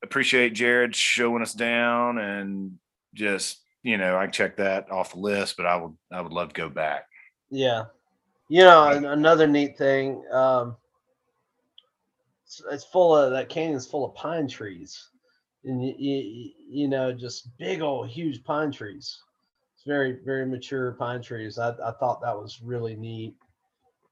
Appreciate 0.04 0.54
Jared 0.54 0.96
showing 0.96 1.42
us 1.42 1.54
down 1.54 2.18
and 2.18 2.78
just, 3.14 3.60
you 3.84 3.98
know, 3.98 4.18
I 4.18 4.26
can 4.26 4.32
check 4.32 4.58
that 4.58 4.92
off 4.92 5.14
the 5.14 5.20
list, 5.20 5.58
but 5.58 5.66
I 5.66 5.76
would 5.76 5.96
I 6.12 6.22
would 6.22 6.34
love 6.34 6.50
to 6.50 6.62
go 6.62 6.70
back. 6.70 7.08
Yeah. 7.50 7.86
You 8.50 8.64
know, 8.64 8.88
another 8.88 9.48
neat 9.48 9.78
thing, 9.78 10.24
um, 10.32 10.76
it's, 12.46 12.62
it's 12.72 12.84
full 12.84 13.16
of 13.16 13.32
that 13.32 13.50
canyon's 13.50 13.88
full 13.88 14.06
of 14.06 14.16
pine 14.16 14.48
trees. 14.48 15.10
And 15.64 15.86
you, 15.86 15.94
you, 15.98 16.52
you 16.68 16.88
know, 16.88 17.14
just 17.14 17.56
big 17.58 17.82
old 17.82 18.10
huge 18.10 18.44
pine 18.44 18.72
trees. 18.72 19.20
It's 19.76 19.84
very, 19.86 20.18
very 20.26 20.46
mature 20.46 20.92
pine 20.94 21.22
trees. 21.22 21.58
I, 21.60 21.70
I 21.70 21.92
thought 22.00 22.22
that 22.22 22.36
was 22.36 22.62
really 22.62 22.96
neat. 22.96 23.36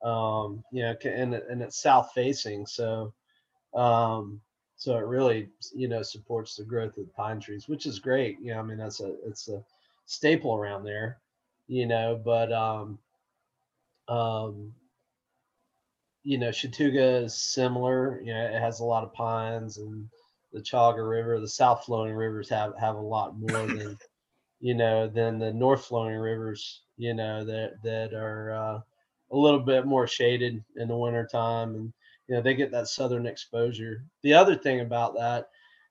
Um, 0.04 0.64
you 0.72 0.84
know, 0.84 0.96
and 1.04 1.34
and 1.34 1.62
it's 1.62 1.82
south 1.82 2.12
facing, 2.16 2.66
so 2.66 3.14
um, 3.74 4.42
so 4.76 4.98
it 4.98 5.06
really 5.06 5.50
you 5.74 5.88
know 5.88 6.02
supports 6.02 6.56
the 6.56 6.64
growth 6.64 6.98
of 6.98 7.06
the 7.06 7.12
pine 7.16 7.40
trees, 7.40 7.68
which 7.68 7.86
is 7.86 8.00
great. 8.00 8.40
You 8.40 8.54
know, 8.54 8.60
I 8.60 8.64
mean 8.64 8.78
that's 8.78 9.00
a 9.02 9.16
it's 9.26 9.48
a 9.50 9.64
staple 10.06 10.56
around 10.56 10.84
there, 10.84 11.20
you 11.68 11.86
know. 11.86 12.22
But 12.24 12.52
um, 12.52 13.00
um, 14.08 14.74
you 16.24 16.38
know, 16.38 16.50
Chattooga 16.50 17.24
is 17.24 17.36
similar. 17.36 18.22
You 18.22 18.34
know, 18.34 18.46
it 18.46 18.60
has 18.60 18.80
a 18.80 18.86
lot 18.86 19.04
of 19.04 19.14
pines, 19.14 19.78
and 19.78 20.08
the 20.52 20.62
Chaga 20.62 21.08
River, 21.08 21.40
the 21.40 21.48
south 21.48 21.86
flowing 21.86 22.14
rivers 22.14 22.50
have 22.50 22.74
have 22.78 22.96
a 22.96 23.02
lot 23.02 23.38
more 23.38 23.66
than 23.68 23.98
you 24.60 24.76
know 24.76 25.08
than 25.08 25.40
the 25.40 25.54
north 25.54 25.86
flowing 25.86 26.16
rivers. 26.18 26.84
You 26.98 27.14
know 27.14 27.46
that 27.46 27.82
that 27.84 28.14
are 28.14 28.52
uh, 28.52 28.80
a 29.32 29.38
little 29.38 29.60
bit 29.62 29.86
more 29.86 30.08
shaded 30.08 30.64
in 30.76 30.88
the 30.88 30.98
wintertime 30.98 31.76
and 31.76 31.94
you 32.30 32.36
know 32.36 32.42
they 32.42 32.54
get 32.54 32.72
that 32.72 32.88
southern 32.88 33.26
exposure. 33.26 34.06
The 34.22 34.36
other 34.36 34.56
thing 34.56 34.82
about 34.82 35.16
that, 35.16 35.50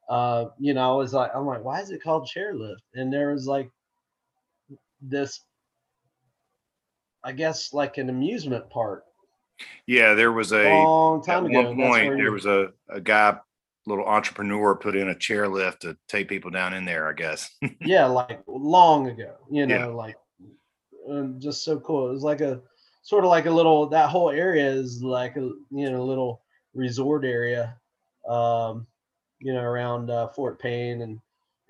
uh, 0.09 0.47
you 0.59 0.73
know, 0.73 0.93
I 0.93 0.97
was 0.97 1.13
like, 1.13 1.33
I'm 1.35 1.47
like, 1.47 1.65
why 1.65 1.81
is 1.81 1.91
it 1.91 2.03
called 2.03 2.31
chairlift? 2.35 2.77
And 2.95 3.13
there 3.13 3.33
was 3.33 3.47
like 3.47 3.71
this, 5.03 5.41
I 7.25 7.33
guess, 7.33 7.75
like 7.75 7.99
an 7.99 8.09
amusement 8.09 8.71
park 8.71 9.05
Yeah, 9.87 10.15
there 10.15 10.33
was 10.33 10.53
a 10.53 10.85
long 10.85 11.23
time 11.23 11.45
one 11.45 11.65
ago. 11.65 11.75
that's 11.77 11.97
point 11.97 12.13
there 12.19 12.33
was 12.33 12.47
a, 12.47 12.69
a 12.89 13.01
guy, 13.01 13.37
little 13.87 14.07
entrepreneur 14.07 14.77
put 14.77 14.95
in 14.97 15.09
a 15.09 15.15
chairlift 15.15 15.81
to 15.81 15.97
take 16.09 16.29
people 16.29 16.51
down 16.51 16.75
in 16.75 16.85
there, 16.85 17.09
I 17.09 17.15
guess. 17.15 17.51
yeah, 17.81 18.07
like 18.07 18.41
long 18.47 19.09
ago, 19.09 19.35
you 19.51 19.67
Yeah. 19.67 19.87
know, 19.87 19.97
like 19.97 20.17
and 21.09 21.41
just 21.41 21.65
so 21.65 21.81
cool. 21.81 22.09
It 22.09 22.13
was 22.13 22.23
like 22.23 22.41
a 22.41 22.61
sort 23.03 23.25
of 23.25 23.31
like 23.31 23.47
a 23.47 23.51
little 23.51 23.87
that 23.89 24.11
whole 24.11 24.31
area 24.31 24.69
is 24.71 25.03
like 25.03 25.37
a 25.37 25.51
you 25.71 25.91
know 25.91 26.05
little 26.05 26.43
resort 26.75 27.25
area, 27.25 27.77
um, 28.29 28.87
you 29.41 29.53
know, 29.53 29.63
around 29.63 30.11
uh, 30.11 30.29
Fort 30.29 30.61
Payne 30.61 31.03
and 31.03 31.21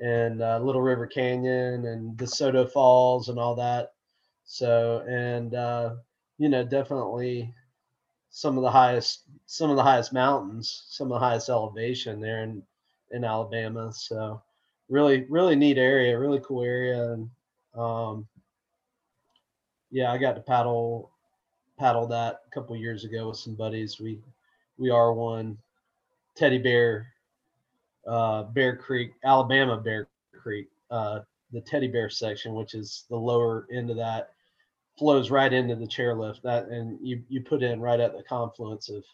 and 0.00 0.42
uh, 0.42 0.58
Little 0.60 0.82
River 0.82 1.06
Canyon 1.06 1.86
and 1.86 2.16
DeSoto 2.16 2.70
Falls 2.70 3.28
and 3.28 3.38
all 3.38 3.54
that. 3.56 3.92
So 4.44 5.04
and 5.08 5.54
uh, 5.54 5.96
you 6.38 6.48
know 6.48 6.64
definitely 6.64 7.52
some 8.30 8.56
of 8.56 8.62
the 8.62 8.70
highest 8.70 9.24
some 9.46 9.70
of 9.70 9.76
the 9.76 9.82
highest 9.82 10.12
mountains, 10.12 10.84
some 10.88 11.10
of 11.10 11.20
the 11.20 11.26
highest 11.26 11.48
elevation 11.48 12.20
there 12.20 12.42
in 12.42 12.62
in 13.10 13.24
Alabama. 13.24 13.92
So 13.92 14.42
really 14.88 15.26
really 15.28 15.56
neat 15.56 15.78
area, 15.78 16.18
really 16.18 16.40
cool 16.44 16.62
area, 16.62 17.12
and 17.12 17.30
um, 17.74 18.26
yeah, 19.90 20.12
I 20.12 20.18
got 20.18 20.34
to 20.34 20.40
paddle 20.40 21.12
paddle 21.78 22.06
that 22.08 22.40
a 22.46 22.50
couple 22.54 22.76
years 22.76 23.04
ago 23.04 23.28
with 23.28 23.38
some 23.38 23.54
buddies. 23.54 24.00
We 24.00 24.20
we 24.76 24.90
are 24.90 25.12
one 25.12 25.58
Teddy 26.36 26.58
Bear, 26.58 27.08
uh, 28.06 28.44
Bear 28.44 28.76
Creek, 28.76 29.12
Alabama 29.24 29.76
Bear 29.76 30.08
Creek, 30.40 30.68
uh, 30.90 31.20
the 31.52 31.60
Teddy 31.60 31.88
Bear 31.88 32.08
section, 32.10 32.54
which 32.54 32.74
is 32.74 33.04
the 33.08 33.16
lower 33.16 33.66
end 33.72 33.90
of 33.90 33.96
that, 33.96 34.30
flows 34.98 35.30
right 35.30 35.52
into 35.52 35.74
the 35.74 35.86
chairlift. 35.86 36.42
That 36.42 36.68
and 36.68 36.98
you 37.00 37.22
you 37.28 37.42
put 37.42 37.62
in 37.62 37.80
right 37.80 38.00
at 38.00 38.16
the 38.16 38.22
confluence 38.22 38.88
of 38.88 39.04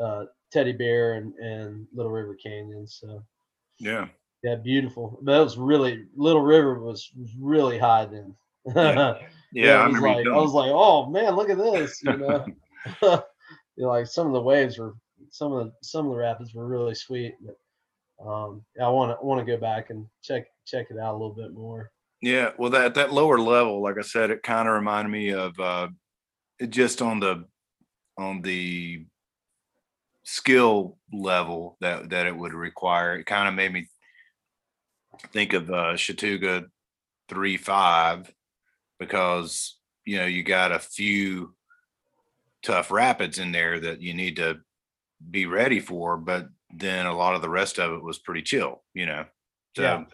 uh, 0.00 0.24
Teddy 0.50 0.72
Bear 0.72 1.14
and 1.14 1.34
and 1.34 1.86
Little 1.94 2.12
River 2.12 2.34
Canyon. 2.34 2.86
So 2.86 3.22
Yeah. 3.78 4.08
yeah, 4.42 4.56
beautiful. 4.56 5.18
But 5.22 5.40
it 5.40 5.44
was 5.44 5.56
really 5.58 6.06
Little 6.16 6.42
River 6.42 6.78
was 6.78 7.10
really 7.38 7.78
high 7.78 8.04
then. 8.06 8.34
Yeah. 8.74 9.18
Yeah, 9.54 9.76
I 9.76 9.84
I 9.84 9.86
was 9.86 9.96
remember 9.96 10.16
like, 10.16 10.26
I 10.26 10.36
was 10.36 10.52
like, 10.52 10.70
oh 10.74 11.06
man, 11.06 11.36
look 11.36 11.48
at 11.48 11.58
this, 11.58 12.02
you 12.02 12.16
know. 12.16 12.44
you 13.02 13.84
know, 13.84 13.88
like 13.88 14.06
some 14.06 14.26
of 14.26 14.32
the 14.32 14.42
waves 14.42 14.78
were, 14.78 14.94
some 15.30 15.52
of 15.52 15.66
the 15.66 15.72
some 15.80 16.06
of 16.06 16.12
the 16.12 16.18
rapids 16.18 16.54
were 16.54 16.66
really 16.66 16.94
sweet. 16.94 17.34
But 17.40 18.28
um, 18.28 18.64
I 18.82 18.88
want 18.88 19.18
to 19.18 19.24
want 19.24 19.44
to 19.44 19.50
go 19.50 19.58
back 19.58 19.90
and 19.90 20.06
check 20.22 20.46
check 20.66 20.88
it 20.90 20.98
out 20.98 21.12
a 21.12 21.18
little 21.18 21.34
bit 21.34 21.52
more. 21.52 21.92
Yeah, 22.20 22.50
well, 22.58 22.70
that 22.70 22.94
that 22.94 23.12
lower 23.12 23.38
level, 23.38 23.82
like 23.82 23.96
I 23.96 24.02
said, 24.02 24.30
it 24.30 24.42
kind 24.42 24.68
of 24.68 24.74
reminded 24.74 25.10
me 25.10 25.30
of 25.30 25.58
uh, 25.60 25.88
it 26.58 26.70
just 26.70 27.00
on 27.00 27.20
the 27.20 27.44
on 28.18 28.42
the 28.42 29.04
skill 30.24 30.96
level 31.12 31.76
that 31.80 32.10
that 32.10 32.26
it 32.26 32.36
would 32.36 32.54
require. 32.54 33.16
It 33.16 33.26
kind 33.26 33.48
of 33.48 33.54
made 33.54 33.72
me 33.72 33.88
think 35.32 35.52
of 35.52 35.70
uh, 35.70 35.92
Chattooga 35.94 36.66
three 37.28 37.56
five 37.56 38.32
because 38.98 39.78
you 40.04 40.18
know 40.18 40.26
you 40.26 40.42
got 40.42 40.72
a 40.72 40.78
few 40.78 41.54
tough 42.62 42.90
rapids 42.90 43.38
in 43.38 43.52
there 43.52 43.78
that 43.80 44.00
you 44.00 44.14
need 44.14 44.36
to 44.36 44.58
be 45.30 45.46
ready 45.46 45.80
for, 45.80 46.16
but 46.16 46.48
then 46.74 47.06
a 47.06 47.16
lot 47.16 47.34
of 47.34 47.42
the 47.42 47.48
rest 47.48 47.78
of 47.78 47.92
it 47.92 48.02
was 48.02 48.18
pretty 48.18 48.42
chill, 48.42 48.82
you 48.94 49.06
know. 49.06 49.24
So, 49.76 49.82
Yeah. 49.82 50.04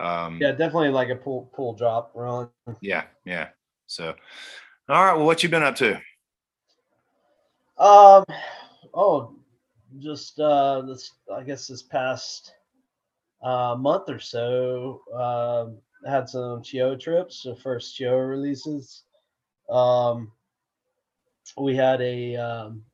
um, 0.00 0.38
Yeah, 0.40 0.50
definitely 0.52 0.90
like 0.90 1.08
a 1.08 1.16
pull 1.16 1.50
pull 1.54 1.74
drop 1.74 2.12
run. 2.14 2.50
yeah, 2.80 3.04
yeah. 3.24 3.48
So, 3.86 4.14
all 4.88 5.04
right. 5.04 5.14
Well, 5.14 5.26
what 5.26 5.42
you 5.42 5.48
been 5.48 5.62
up 5.62 5.76
to? 5.76 6.00
Um, 7.78 8.24
oh, 8.92 9.34
just 9.98 10.38
uh, 10.38 10.82
this 10.82 11.10
I 11.32 11.42
guess 11.42 11.66
this 11.66 11.82
past 11.82 12.52
uh, 13.42 13.76
month 13.78 14.08
or 14.08 14.18
so, 14.18 15.02
um, 15.14 15.78
had 16.06 16.28
some 16.28 16.62
Cheoah 16.62 17.00
trips, 17.00 17.42
the 17.42 17.56
first 17.56 17.98
Cheoah 17.98 18.28
releases. 18.28 19.02
Um, 19.70 20.32
we 21.56 21.74
had 21.76 22.00
a 22.00 22.36
um, 22.36 22.84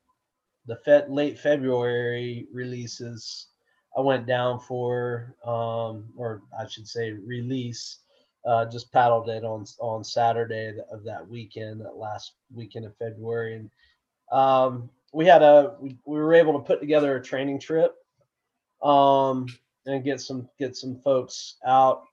the 0.66 0.76
Fed 0.76 1.10
late 1.10 1.38
February 1.38 2.46
releases. 2.52 3.48
I 3.96 4.00
went 4.00 4.26
down 4.26 4.60
for, 4.60 5.34
um, 5.44 6.04
or 6.16 6.42
I 6.58 6.66
should 6.68 6.86
say, 6.86 7.10
release. 7.12 7.98
Uh, 8.46 8.64
just 8.64 8.92
paddled 8.92 9.28
it 9.28 9.44
on 9.44 9.66
on 9.80 10.02
Saturday 10.02 10.74
of 10.90 11.04
that 11.04 11.28
weekend, 11.28 11.80
that 11.80 11.96
last 11.96 12.32
weekend 12.54 12.86
of 12.86 12.96
February, 12.96 13.56
and 13.56 13.70
um, 14.32 14.88
we 15.12 15.26
had 15.26 15.42
a 15.42 15.74
we, 15.78 15.98
we 16.06 16.18
were 16.18 16.34
able 16.34 16.54
to 16.54 16.64
put 16.64 16.80
together 16.80 17.16
a 17.16 17.22
training 17.22 17.60
trip 17.60 17.96
um, 18.82 19.46
and 19.86 20.04
get 20.04 20.20
some 20.20 20.48
get 20.58 20.76
some 20.76 21.00
folks 21.00 21.56
out 21.66 22.04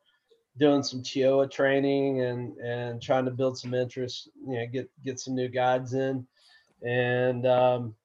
doing 0.58 0.84
some 0.84 1.02
Cheoah 1.02 1.52
training 1.52 2.22
and 2.22 2.58
and 2.58 3.02
trying 3.02 3.26
to 3.26 3.32
build 3.32 3.58
some 3.58 3.74
interest 3.74 4.30
you 4.46 4.56
know 4.56 4.66
get 4.68 4.90
get 5.04 5.20
some 5.20 5.36
new 5.36 5.48
guides 5.48 5.94
in. 5.94 6.26
And 6.84 7.46
um, 7.46 7.96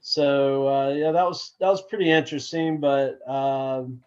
so 0.00 0.68
uh, 0.68 0.90
yeah 0.90 1.12
that 1.12 1.24
was 1.24 1.54
that 1.60 1.68
was 1.68 1.82
pretty 1.82 2.10
interesting 2.10 2.80
but 2.80 3.18
um, 3.28 4.02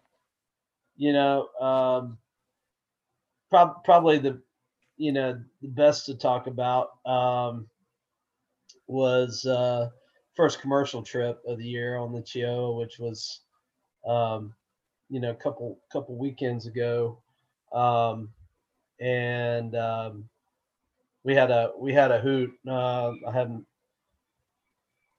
you 0.96 1.12
know 1.12 1.48
um, 1.60 2.18
prob- 3.50 3.84
probably 3.84 4.18
the 4.18 4.40
you 4.96 5.12
know 5.12 5.40
the 5.62 5.68
best 5.68 6.06
to 6.06 6.14
talk 6.14 6.46
about 6.46 7.04
um, 7.06 7.66
was 8.86 9.46
uh, 9.46 9.90
first 10.34 10.60
commercial 10.60 11.02
trip 11.02 11.40
of 11.46 11.58
the 11.58 11.64
year 11.64 11.96
on 11.96 12.12
the 12.12 12.20
Cheoah, 12.20 12.76
which 12.76 12.98
was, 12.98 13.40
um, 14.06 14.54
you 15.08 15.20
know, 15.20 15.30
a 15.30 15.34
couple 15.34 15.78
couple 15.90 16.16
weekends 16.16 16.66
ago, 16.66 17.18
um, 17.74 18.30
and 19.00 19.74
um, 19.76 20.28
we 21.24 21.34
had 21.34 21.50
a 21.50 21.72
we 21.78 21.92
had 21.92 22.10
a 22.10 22.20
hoot. 22.20 22.52
Uh, 22.66 23.12
I 23.26 23.32
had 23.32 23.64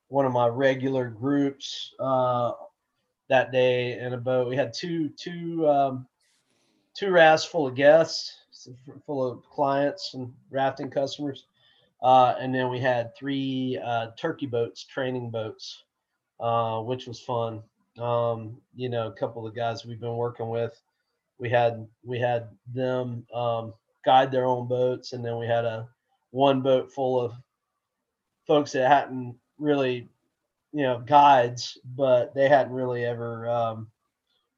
one 0.07 0.25
of 0.25 0.31
my 0.31 0.47
regular 0.47 1.09
groups 1.09 1.93
uh, 2.00 2.51
that 3.29 3.51
day 3.51 4.00
in 4.00 4.13
a 4.13 4.17
boat. 4.17 4.47
We 4.47 4.55
had 4.55 4.74
two 4.74 5.09
two 5.09 5.67
um, 5.67 6.07
two 6.93 7.12
rafts 7.12 7.45
full 7.45 7.67
of 7.67 7.75
guests, 7.75 8.39
full 9.05 9.25
of 9.25 9.43
clients 9.50 10.13
and 10.13 10.33
rafting 10.50 10.89
customers. 10.89 11.45
Uh, 12.01 12.35
and 12.39 12.53
then 12.53 12.69
we 12.69 12.79
had 12.79 13.15
three 13.15 13.79
uh, 13.83 14.07
turkey 14.17 14.45
boats, 14.45 14.83
training 14.83 15.31
boats, 15.31 15.83
uh, 16.39 16.79
which 16.79 17.07
was 17.07 17.19
fun. 17.19 17.63
Um, 18.00 18.57
you 18.75 18.89
know, 18.89 19.07
a 19.07 19.12
couple 19.13 19.47
of 19.47 19.55
guys 19.55 19.85
we've 19.85 20.00
been 20.00 20.17
working 20.17 20.50
with, 20.50 20.79
we 21.39 21.49
had 21.49 21.87
we 22.03 22.19
had 22.19 22.49
them 22.73 23.25
um, 23.33 23.73
guide 24.03 24.31
their 24.31 24.45
own 24.45 24.67
boats, 24.67 25.13
and 25.13 25.23
then 25.23 25.37
we 25.37 25.47
had 25.47 25.65
a 25.65 25.87
one 26.31 26.61
boat 26.61 26.91
full 26.91 27.19
of 27.19 27.33
folks 28.47 28.71
that 28.73 28.89
hadn't 28.89 29.35
really, 29.57 30.07
you 30.71 30.83
know, 30.83 30.99
guides, 30.99 31.77
but 31.95 32.33
they 32.35 32.47
hadn't 32.47 32.73
really 32.73 33.05
ever 33.05 33.49
um, 33.49 33.87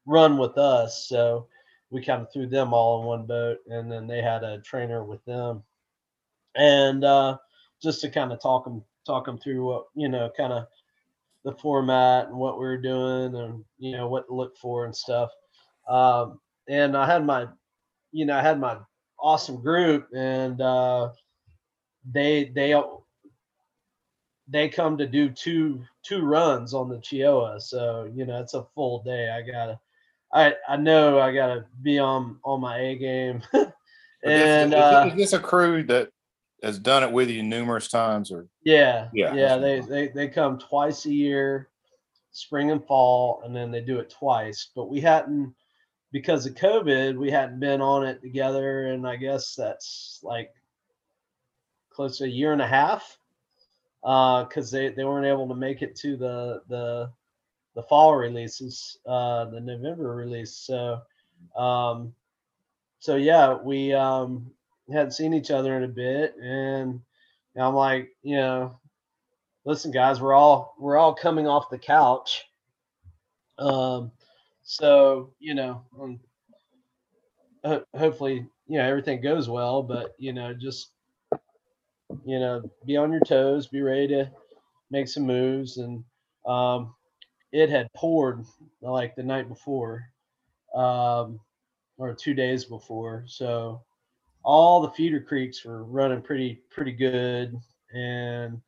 run 0.06 0.36
with 0.36 0.58
us, 0.58 1.06
so 1.08 1.46
we 1.90 2.04
kind 2.04 2.22
of 2.22 2.32
threw 2.32 2.46
them 2.46 2.74
all 2.74 3.00
in 3.00 3.06
one 3.06 3.26
boat, 3.26 3.58
and 3.68 3.90
then 3.90 4.06
they 4.06 4.20
had 4.20 4.44
a 4.44 4.60
trainer 4.60 5.04
with 5.04 5.24
them. 5.24 5.62
And 6.54 7.04
uh, 7.04 7.38
just 7.82 8.00
to 8.02 8.10
kind 8.10 8.32
of 8.32 8.40
talk 8.40 8.64
them 8.64 8.82
talk 9.06 9.24
them 9.24 9.38
through 9.38 9.64
what 9.64 9.86
you 9.94 10.08
know 10.08 10.30
kind 10.36 10.52
of 10.52 10.66
the 11.44 11.52
format 11.54 12.26
and 12.28 12.36
what 12.36 12.58
we 12.58 12.66
were 12.66 12.76
doing 12.76 13.34
and 13.34 13.64
you 13.78 13.92
know 13.92 14.08
what 14.08 14.26
to 14.26 14.34
look 14.34 14.56
for 14.56 14.84
and 14.84 14.94
stuff. 14.94 15.30
Um, 15.88 16.40
and 16.68 16.96
i 16.96 17.06
had 17.06 17.24
my 17.24 17.46
you 18.12 18.24
know 18.24 18.36
i 18.36 18.42
had 18.42 18.60
my 18.60 18.78
awesome 19.20 19.60
group 19.60 20.08
and 20.14 20.60
uh, 20.60 21.10
they 22.12 22.44
they 22.54 22.74
they 24.48 24.68
come 24.68 24.96
to 24.96 25.06
do 25.06 25.28
two 25.28 25.82
two 26.02 26.22
runs 26.22 26.74
on 26.74 26.88
the 26.88 26.96
Cheoah. 26.96 27.60
So 27.60 28.10
you 28.14 28.24
know 28.24 28.40
it's 28.40 28.54
a 28.54 28.66
full 28.74 29.02
day. 29.02 29.30
I 29.30 29.42
gotta, 29.42 29.78
I 30.32 30.54
I 30.68 30.76
know 30.76 31.18
I 31.20 31.32
gotta 31.34 31.66
be 31.82 31.98
on 31.98 32.38
on 32.44 32.60
my 32.60 32.78
A 32.78 32.96
game. 32.96 33.42
and 33.52 33.72
is, 34.24 34.74
uh, 34.74 35.04
is 35.08 35.16
this 35.16 35.32
a 35.32 35.38
crew 35.38 35.82
that 35.84 36.10
has 36.62 36.78
done 36.78 37.02
it 37.02 37.12
with 37.12 37.30
you 37.30 37.42
numerous 37.42 37.88
times, 37.88 38.32
or 38.32 38.46
yeah, 38.64 39.08
Yeah. 39.12 39.34
yeah, 39.34 39.56
they 39.56 39.80
they 39.80 40.08
they 40.08 40.28
come 40.28 40.58
twice 40.58 41.04
a 41.04 41.12
year, 41.12 41.68
spring 42.30 42.70
and 42.70 42.84
fall, 42.86 43.42
and 43.44 43.54
then 43.54 43.70
they 43.70 43.80
do 43.80 43.98
it 43.98 44.10
twice. 44.10 44.70
But 44.74 44.88
we 44.88 45.00
hadn't 45.00 45.54
because 46.12 46.46
of 46.46 46.54
COVID, 46.54 47.16
we 47.16 47.30
hadn't 47.30 47.60
been 47.60 47.80
on 47.80 48.06
it 48.06 48.20
together, 48.22 48.86
and 48.86 49.06
I 49.06 49.16
guess 49.16 49.54
that's 49.54 50.20
like 50.22 50.52
close 51.90 52.18
to 52.18 52.24
a 52.24 52.28
year 52.28 52.52
and 52.52 52.62
a 52.62 52.66
half 52.66 53.18
Uh, 54.04 54.44
because 54.44 54.70
they, 54.70 54.90
they 54.90 55.04
weren't 55.04 55.26
able 55.26 55.48
to 55.48 55.54
make 55.56 55.82
it 55.82 55.96
to 55.96 56.16
the 56.16 56.62
the 56.68 57.10
the 57.74 57.82
fall 57.82 58.14
releases, 58.14 58.98
uh, 59.06 59.44
the 59.46 59.60
November 59.60 60.14
release. 60.14 60.54
So, 60.56 61.02
um, 61.56 62.14
so 63.00 63.16
yeah, 63.16 63.54
we 63.54 63.92
um, 63.92 64.52
hadn't 64.90 65.12
seen 65.12 65.34
each 65.34 65.50
other 65.50 65.76
in 65.76 65.82
a 65.82 65.88
bit, 65.88 66.36
and 66.36 67.00
I'm 67.56 67.74
like, 67.74 68.10
you 68.22 68.36
know, 68.36 68.78
listen, 69.64 69.90
guys, 69.90 70.20
we're 70.20 70.32
all 70.32 70.74
we're 70.78 70.96
all 70.96 71.14
coming 71.14 71.48
off 71.48 71.70
the 71.70 71.78
couch. 71.78 72.44
Um, 73.58 74.12
so 74.68 75.32
you 75.40 75.54
know, 75.54 75.82
um, 76.00 76.20
ho- 77.64 77.84
hopefully, 77.96 78.46
you 78.66 78.78
know, 78.78 78.84
everything 78.88 79.22
goes 79.22 79.48
well, 79.48 79.82
but 79.82 80.14
you 80.18 80.32
know, 80.34 80.52
just 80.54 80.92
you 82.24 82.38
know, 82.38 82.62
be 82.86 82.96
on 82.96 83.12
your 83.12 83.20
toes, 83.22 83.66
be 83.66 83.80
ready 83.80 84.08
to 84.08 84.30
make 84.90 85.08
some 85.08 85.24
moves. 85.24 85.78
And 85.78 86.04
um, 86.46 86.94
it 87.52 87.70
had 87.70 87.92
poured 87.94 88.44
like 88.82 89.16
the 89.16 89.22
night 89.22 89.48
before, 89.48 90.04
um, 90.74 91.40
or 91.96 92.14
two 92.14 92.34
days 92.34 92.66
before. 92.66 93.24
So 93.26 93.82
all 94.44 94.82
the 94.82 94.90
feeder 94.90 95.20
creeks 95.20 95.64
were 95.64 95.84
running 95.84 96.22
pretty 96.22 96.62
pretty 96.70 96.92
good, 96.92 97.56
and 97.94 98.60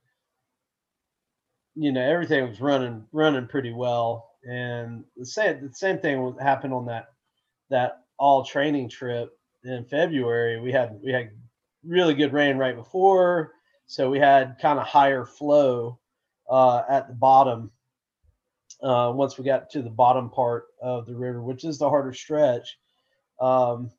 you 1.74 1.92
know 1.92 2.02
everything 2.02 2.48
was 2.48 2.60
running 2.60 3.04
running 3.12 3.46
pretty 3.46 3.72
well. 3.72 4.29
And 4.44 5.04
the 5.16 5.26
same 5.26 5.68
the 5.68 5.74
same 5.74 5.98
thing 5.98 6.22
would 6.22 6.40
happen 6.40 6.72
on 6.72 6.86
that 6.86 7.08
that 7.68 8.04
all 8.18 8.44
training 8.44 8.88
trip 8.88 9.30
in 9.64 9.84
February. 9.84 10.60
We 10.60 10.72
had 10.72 10.98
we 11.02 11.12
had 11.12 11.30
really 11.84 12.14
good 12.14 12.32
rain 12.32 12.56
right 12.56 12.76
before, 12.76 13.52
so 13.86 14.10
we 14.10 14.18
had 14.18 14.56
kind 14.60 14.78
of 14.78 14.86
higher 14.86 15.24
flow 15.24 15.98
uh, 16.48 16.82
at 16.88 17.08
the 17.08 17.14
bottom. 17.14 17.70
Uh, 18.82 19.12
once 19.14 19.36
we 19.36 19.44
got 19.44 19.68
to 19.68 19.82
the 19.82 19.90
bottom 19.90 20.30
part 20.30 20.68
of 20.80 21.04
the 21.04 21.14
river, 21.14 21.42
which 21.42 21.64
is 21.64 21.76
the 21.76 21.88
harder 21.88 22.14
stretch, 22.14 22.78
um, 23.40 23.90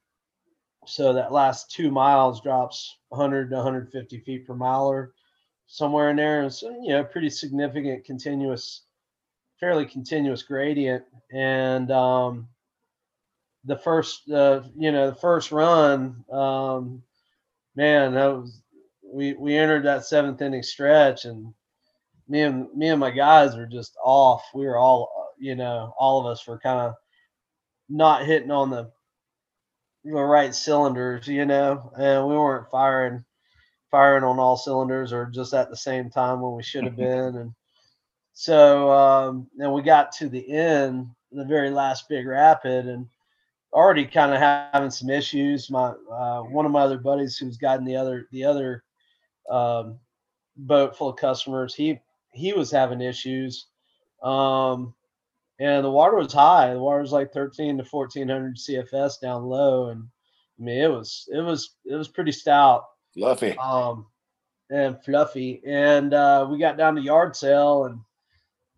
so 0.88 1.14
that 1.14 1.32
last 1.32 1.72
two 1.72 1.92
miles 1.92 2.42
drops 2.42 2.98
100 3.10 3.50
to 3.50 3.56
150 3.58 4.20
feet 4.22 4.48
per 4.48 4.56
mile 4.56 4.88
or 4.88 5.14
somewhere 5.68 6.10
in 6.10 6.16
there. 6.16 6.42
And 6.42 6.54
so, 6.54 6.70
you 6.82 6.90
know, 6.90 7.04
pretty 7.04 7.30
significant 7.30 8.06
continuous, 8.06 8.84
fairly 9.62 9.86
continuous 9.86 10.44
gradient. 10.44 11.06
And 11.32 11.90
um, 11.92 12.50
the 13.64 13.78
first, 13.78 14.30
uh, 14.30 14.64
you 14.78 14.92
know, 14.92 15.12
the 15.12 15.16
first 15.16 15.54
run, 15.54 16.26
um, 16.32 17.04
man, 17.76 18.14
that 18.16 18.28
was 18.28 18.62
we 19.04 19.34
we 19.34 19.58
entered 19.58 19.86
that 19.86 20.06
seventh 20.06 20.42
inning 20.42 20.64
stretch, 20.64 21.26
and 21.26 21.54
me 22.28 22.42
and 22.42 22.74
me 22.76 22.90
and 22.90 23.00
my 23.00 23.12
guys 23.12 23.56
were 23.56 23.68
just 23.68 23.96
off. 24.04 24.44
We 24.54 24.66
were 24.66 24.78
all, 24.78 25.34
you 25.40 25.56
know, 25.56 25.94
all 25.98 26.20
of 26.20 26.26
us 26.26 26.46
were 26.48 26.60
kind 26.60 26.80
of 26.80 26.96
not 27.90 28.26
hitting 28.26 28.52
on 28.52 28.70
the 28.72 28.92
the 30.04 30.12
right 30.12 30.56
cylinders, 30.56 31.28
you 31.28 31.46
know, 31.46 31.92
and 31.98 32.28
we 32.28 32.36
weren't 32.36 32.72
firing 32.72 33.24
firing 33.92 34.24
on 34.24 34.40
all 34.40 34.58
cylinders 34.58 35.14
or 35.14 35.28
just 35.28 35.54
at 35.54 35.70
the 35.70 35.78
same 35.78 36.10
time 36.10 36.42
when 36.42 36.56
we 36.56 36.64
should 36.64 36.86
have 36.86 36.96
been. 36.98 37.36
And 37.36 37.54
so 38.34 38.92
um 38.92 39.48
then 39.58 39.72
we 39.72 39.82
got 39.82 40.12
to 40.14 40.30
the 40.30 40.52
end, 40.52 41.08
the 41.32 41.46
very 41.46 41.70
last 41.70 42.08
big 42.10 42.28
rapid 42.28 42.88
and 42.88 43.08
already 43.74 44.06
kind 44.06 44.34
of 44.34 44.40
having 44.40 44.92
some 44.92 45.10
issues. 45.10 45.70
My 45.70 45.94
uh, 46.12 46.42
one 46.42 46.66
of 46.66 46.72
my 46.72 46.82
other 46.82 46.98
buddies 46.98 47.38
who's 47.38 47.58
guiding 47.58 47.86
the 47.86 47.96
other 47.96 48.28
the 48.32 48.44
other 48.44 48.84
um, 49.50 50.00
boat 50.58 50.98
full 50.98 51.10
of 51.10 51.18
customers, 51.18 51.74
he 51.74 52.00
he 52.34 52.54
was 52.54 52.72
having 52.72 53.02
issues. 53.02 53.68
Um, 54.24 54.94
and 55.60 55.86
the 55.86 55.92
water 55.92 56.16
was 56.16 56.34
high. 56.34 56.74
The 56.74 56.80
water 56.80 57.02
was 57.02 57.12
like 57.12 57.34
13 57.34 57.78
to 57.78 57.84
1400 57.84 58.58
CFS 58.58 59.20
down 59.22 59.44
low, 59.44 59.90
and 59.90 60.04
I 60.60 60.64
mean 60.64 60.82
it 60.82 60.92
was 60.92 61.28
it 61.32 61.42
was 61.42 61.76
it 61.86 61.96
was 61.96 62.08
pretty 62.08 62.32
stout 62.32 62.86
Fluffy? 63.14 63.58
um, 63.58 64.06
and 64.70 65.04
fluffy. 65.04 65.62
And 65.66 66.14
uh, 66.14 66.48
we 66.50 66.58
got 66.58 66.78
down 66.78 66.96
to 66.96 67.02
yard 67.02 67.36
sale, 67.36 67.86
and 67.86 68.00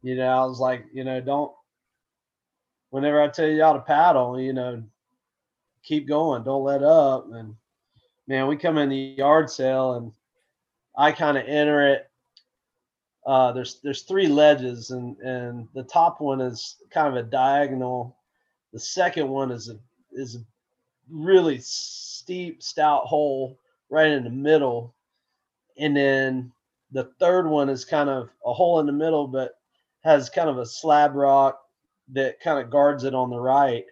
you 0.03 0.15
know, 0.15 0.27
I 0.27 0.45
was 0.45 0.59
like, 0.59 0.85
you 0.93 1.03
know, 1.03 1.19
don't. 1.21 1.51
Whenever 2.91 3.21
I 3.21 3.29
tell 3.29 3.47
y'all 3.47 3.73
to 3.73 3.79
paddle, 3.79 4.39
you 4.39 4.53
know, 4.53 4.83
keep 5.81 6.07
going, 6.07 6.43
don't 6.43 6.63
let 6.63 6.83
up. 6.83 7.27
And 7.31 7.55
man, 8.27 8.47
we 8.47 8.55
come 8.55 8.77
in 8.77 8.89
the 8.89 9.15
yard 9.17 9.49
sale, 9.49 9.93
and 9.93 10.11
I 10.95 11.11
kind 11.11 11.37
of 11.37 11.47
enter 11.47 11.87
it. 11.87 12.09
Uh, 13.25 13.53
there's 13.53 13.79
there's 13.81 14.03
three 14.03 14.27
ledges, 14.27 14.91
and 14.91 15.17
and 15.19 15.67
the 15.73 15.83
top 15.83 16.21
one 16.21 16.41
is 16.41 16.75
kind 16.91 17.07
of 17.07 17.15
a 17.15 17.27
diagonal. 17.27 18.17
The 18.73 18.79
second 18.79 19.29
one 19.29 19.49
is 19.49 19.69
a 19.69 19.79
is 20.11 20.35
a 20.35 20.39
really 21.09 21.59
steep, 21.61 22.61
stout 22.61 23.05
hole 23.05 23.57
right 23.89 24.11
in 24.11 24.23
the 24.23 24.29
middle. 24.29 24.93
And 25.77 25.95
then 25.95 26.51
the 26.91 27.05
third 27.19 27.47
one 27.47 27.69
is 27.69 27.85
kind 27.85 28.09
of 28.09 28.29
a 28.45 28.53
hole 28.53 28.79
in 28.79 28.85
the 28.85 28.91
middle, 28.91 29.27
but 29.27 29.59
has 30.03 30.29
kind 30.29 30.49
of 30.49 30.57
a 30.57 30.65
slab 30.65 31.15
rock 31.15 31.59
that 32.11 32.39
kind 32.39 32.59
of 32.63 32.69
guards 32.71 33.03
it 33.03 33.15
on 33.15 33.29
the 33.29 33.39
right. 33.39 33.85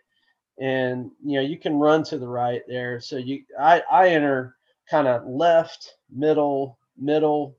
And 0.60 1.12
you 1.26 1.38
know, 1.38 1.42
you 1.42 1.58
can 1.58 1.76
run 1.76 2.04
to 2.06 2.18
the 2.18 2.28
right 2.28 2.62
there. 2.68 3.00
So 3.00 3.18
you 3.18 3.44
I, 3.60 3.82
I 3.92 4.10
enter 4.10 4.56
kind 4.90 5.08
of 5.08 5.26
left, 5.26 5.96
middle, 6.12 6.78
middle, 6.98 7.58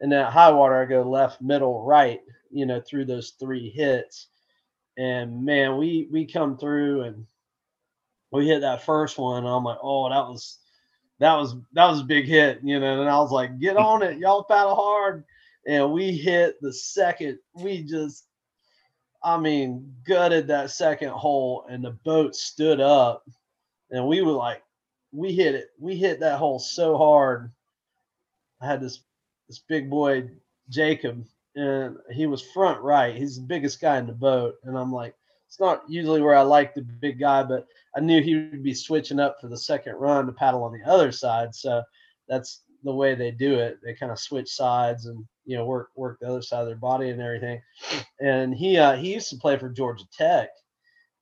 and 0.00 0.10
then 0.12 0.20
at 0.20 0.32
high 0.32 0.50
water 0.50 0.82
I 0.82 0.84
go 0.84 1.02
left, 1.02 1.40
middle, 1.40 1.84
right, 1.84 2.20
you 2.50 2.66
know, 2.66 2.80
through 2.80 3.06
those 3.06 3.30
three 3.40 3.70
hits. 3.70 4.26
And 4.98 5.44
man, 5.44 5.78
we 5.78 6.08
we 6.10 6.26
come 6.26 6.58
through 6.58 7.02
and 7.02 7.26
we 8.30 8.48
hit 8.48 8.60
that 8.60 8.84
first 8.84 9.16
one. 9.16 9.46
I'm 9.46 9.64
like, 9.64 9.78
oh, 9.82 10.08
that 10.10 10.28
was 10.28 10.58
that 11.20 11.34
was 11.34 11.54
that 11.72 11.86
was 11.86 12.00
a 12.00 12.04
big 12.04 12.26
hit, 12.26 12.60
you 12.62 12.80
know. 12.80 13.00
And 13.00 13.08
I 13.08 13.18
was 13.18 13.30
like, 13.30 13.58
get 13.60 13.76
on 13.76 14.02
it, 14.02 14.18
y'all 14.18 14.44
paddle 14.44 14.74
hard. 14.74 15.24
And 15.66 15.92
we 15.92 16.12
hit 16.12 16.56
the 16.60 16.72
second. 16.72 17.38
We 17.54 17.82
just, 17.82 18.26
I 19.22 19.38
mean, 19.38 19.94
gutted 20.06 20.48
that 20.48 20.70
second 20.70 21.10
hole, 21.10 21.64
and 21.68 21.84
the 21.84 21.92
boat 21.92 22.34
stood 22.34 22.80
up, 22.80 23.24
and 23.90 24.06
we 24.06 24.22
were 24.22 24.32
like, 24.32 24.62
we 25.12 25.32
hit 25.32 25.54
it. 25.54 25.68
We 25.78 25.96
hit 25.96 26.20
that 26.20 26.38
hole 26.38 26.58
so 26.58 26.98
hard. 26.98 27.50
I 28.60 28.66
had 28.66 28.80
this 28.80 29.00
this 29.48 29.60
big 29.60 29.88
boy 29.88 30.28
Jacob, 30.68 31.24
and 31.54 31.96
he 32.10 32.26
was 32.26 32.42
front 32.42 32.80
right. 32.82 33.14
He's 33.14 33.36
the 33.36 33.46
biggest 33.46 33.80
guy 33.80 33.98
in 33.98 34.06
the 34.06 34.12
boat, 34.12 34.56
and 34.64 34.76
I'm 34.76 34.92
like, 34.92 35.14
it's 35.46 35.60
not 35.60 35.82
usually 35.88 36.20
where 36.20 36.34
I 36.34 36.42
like 36.42 36.74
the 36.74 36.82
big 36.82 37.20
guy, 37.20 37.42
but 37.42 37.66
I 37.96 38.00
knew 38.00 38.20
he 38.20 38.34
would 38.36 38.62
be 38.62 38.74
switching 38.74 39.20
up 39.20 39.40
for 39.40 39.48
the 39.48 39.56
second 39.56 39.94
run 39.94 40.26
to 40.26 40.32
paddle 40.32 40.64
on 40.64 40.72
the 40.72 40.84
other 40.90 41.12
side. 41.12 41.54
So 41.54 41.82
that's 42.28 42.62
the 42.82 42.92
way 42.92 43.14
they 43.14 43.30
do 43.30 43.54
it. 43.54 43.78
They 43.84 43.94
kind 43.94 44.10
of 44.10 44.18
switch 44.18 44.50
sides 44.50 45.06
and 45.06 45.24
you 45.44 45.56
know 45.56 45.64
work 45.64 45.90
work 45.96 46.18
the 46.20 46.28
other 46.28 46.42
side 46.42 46.60
of 46.60 46.66
their 46.66 46.76
body 46.76 47.10
and 47.10 47.20
everything. 47.20 47.60
And 48.20 48.54
he 48.54 48.78
uh, 48.78 48.96
he 48.96 49.14
used 49.14 49.30
to 49.30 49.36
play 49.36 49.58
for 49.58 49.68
Georgia 49.68 50.04
Tech, 50.16 50.48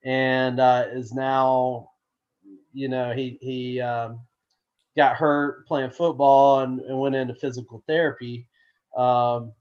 and 0.04 0.61
uh, 0.61 0.87
is 0.92 1.12
now, 1.12 1.90
you 2.72 2.88
know, 2.88 3.12
he 3.12 3.38
he 3.40 3.80
um, 3.80 4.20
got 4.96 5.16
hurt 5.16 5.66
playing 5.66 5.90
football 5.90 6.61
and, 6.61 6.80
and 6.80 6.98
went 6.98 7.14
into 7.14 7.35
physical 7.35 7.82
therapy. 7.87 8.46
Um, 8.96 9.52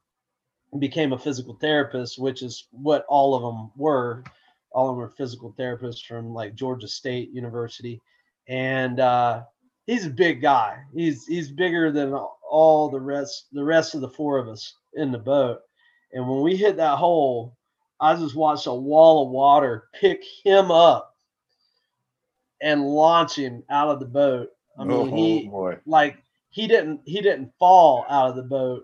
became 0.79 1.11
a 1.11 1.19
physical 1.19 1.55
therapist, 1.55 2.17
which 2.17 2.41
is 2.41 2.67
what 2.71 3.05
all 3.09 3.35
of 3.35 3.41
them 3.41 3.71
were 3.75 4.23
all 4.71 4.89
of 4.89 4.95
them 4.95 5.03
are 5.03 5.09
physical 5.09 5.53
therapists 5.57 6.05
from 6.05 6.33
like 6.33 6.55
Georgia 6.55 6.87
State 6.87 7.31
University, 7.31 8.01
and 8.47 8.99
uh, 8.99 9.43
he's 9.85 10.05
a 10.05 10.09
big 10.09 10.41
guy. 10.41 10.77
He's 10.93 11.25
he's 11.25 11.51
bigger 11.51 11.91
than 11.91 12.13
all 12.13 12.39
the 12.51 12.99
rest 12.99 13.47
the 13.51 13.63
rest 13.63 13.95
of 13.95 14.01
the 14.01 14.09
four 14.09 14.37
of 14.37 14.47
us 14.47 14.75
in 14.95 15.11
the 15.11 15.19
boat. 15.19 15.59
And 16.13 16.27
when 16.27 16.41
we 16.41 16.55
hit 16.57 16.77
that 16.77 16.97
hole, 16.97 17.55
I 17.99 18.15
just 18.15 18.35
watched 18.35 18.67
a 18.67 18.73
wall 18.73 19.25
of 19.25 19.31
water 19.31 19.89
pick 19.93 20.23
him 20.43 20.71
up 20.71 21.15
and 22.61 22.83
launch 22.85 23.35
him 23.35 23.63
out 23.69 23.89
of 23.89 23.99
the 23.99 24.05
boat. 24.05 24.49
I 24.77 24.83
mean, 24.83 24.91
oh 24.91 25.05
he 25.05 25.47
boy! 25.49 25.77
like 25.85 26.17
he 26.49 26.67
didn't 26.67 27.01
he 27.05 27.21
didn't 27.21 27.51
fall 27.59 28.05
out 28.09 28.29
of 28.29 28.35
the 28.35 28.43
boat. 28.43 28.83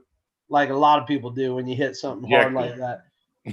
like 0.50 0.70
a 0.70 0.74
lot 0.74 1.00
of 1.02 1.08
people 1.08 1.30
do 1.30 1.56
when 1.56 1.68
you 1.68 1.76
hit 1.76 1.96
something 1.96 2.30
Yeah. 2.30 2.44
hard 2.44 2.54
like 2.54 2.78
that. 2.78 3.02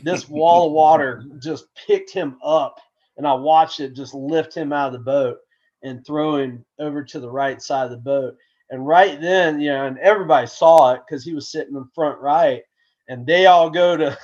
This 0.04 0.28
wall 0.28 0.66
of 0.68 0.72
water 0.72 1.24
just 1.40 1.66
picked 1.74 2.10
him 2.10 2.38
up, 2.42 2.80
and 3.16 3.26
I 3.26 3.34
watched 3.34 3.80
it 3.80 3.94
just 3.94 4.14
lift 4.14 4.54
him 4.54 4.72
out 4.72 4.88
of 4.88 4.92
the 4.92 4.98
boat 5.00 5.38
and 5.82 6.04
throw 6.06 6.36
him 6.36 6.64
over 6.78 7.02
to 7.04 7.20
the 7.20 7.30
right 7.30 7.60
side 7.62 7.84
of 7.84 7.90
the 7.90 7.96
boat. 7.96 8.36
And 8.70 8.86
right 8.86 9.20
then, 9.20 9.60
you 9.60 9.70
know, 9.70 9.86
and 9.86 9.98
everybody 9.98 10.46
saw 10.46 10.94
it 10.94 11.02
because 11.06 11.24
he 11.24 11.34
was 11.34 11.50
sitting 11.50 11.76
in 11.76 11.86
front 11.94 12.20
right, 12.20 12.62
and 13.08 13.26
they 13.26 13.46
all 13.46 13.70
go 13.70 13.96
to 13.96 14.16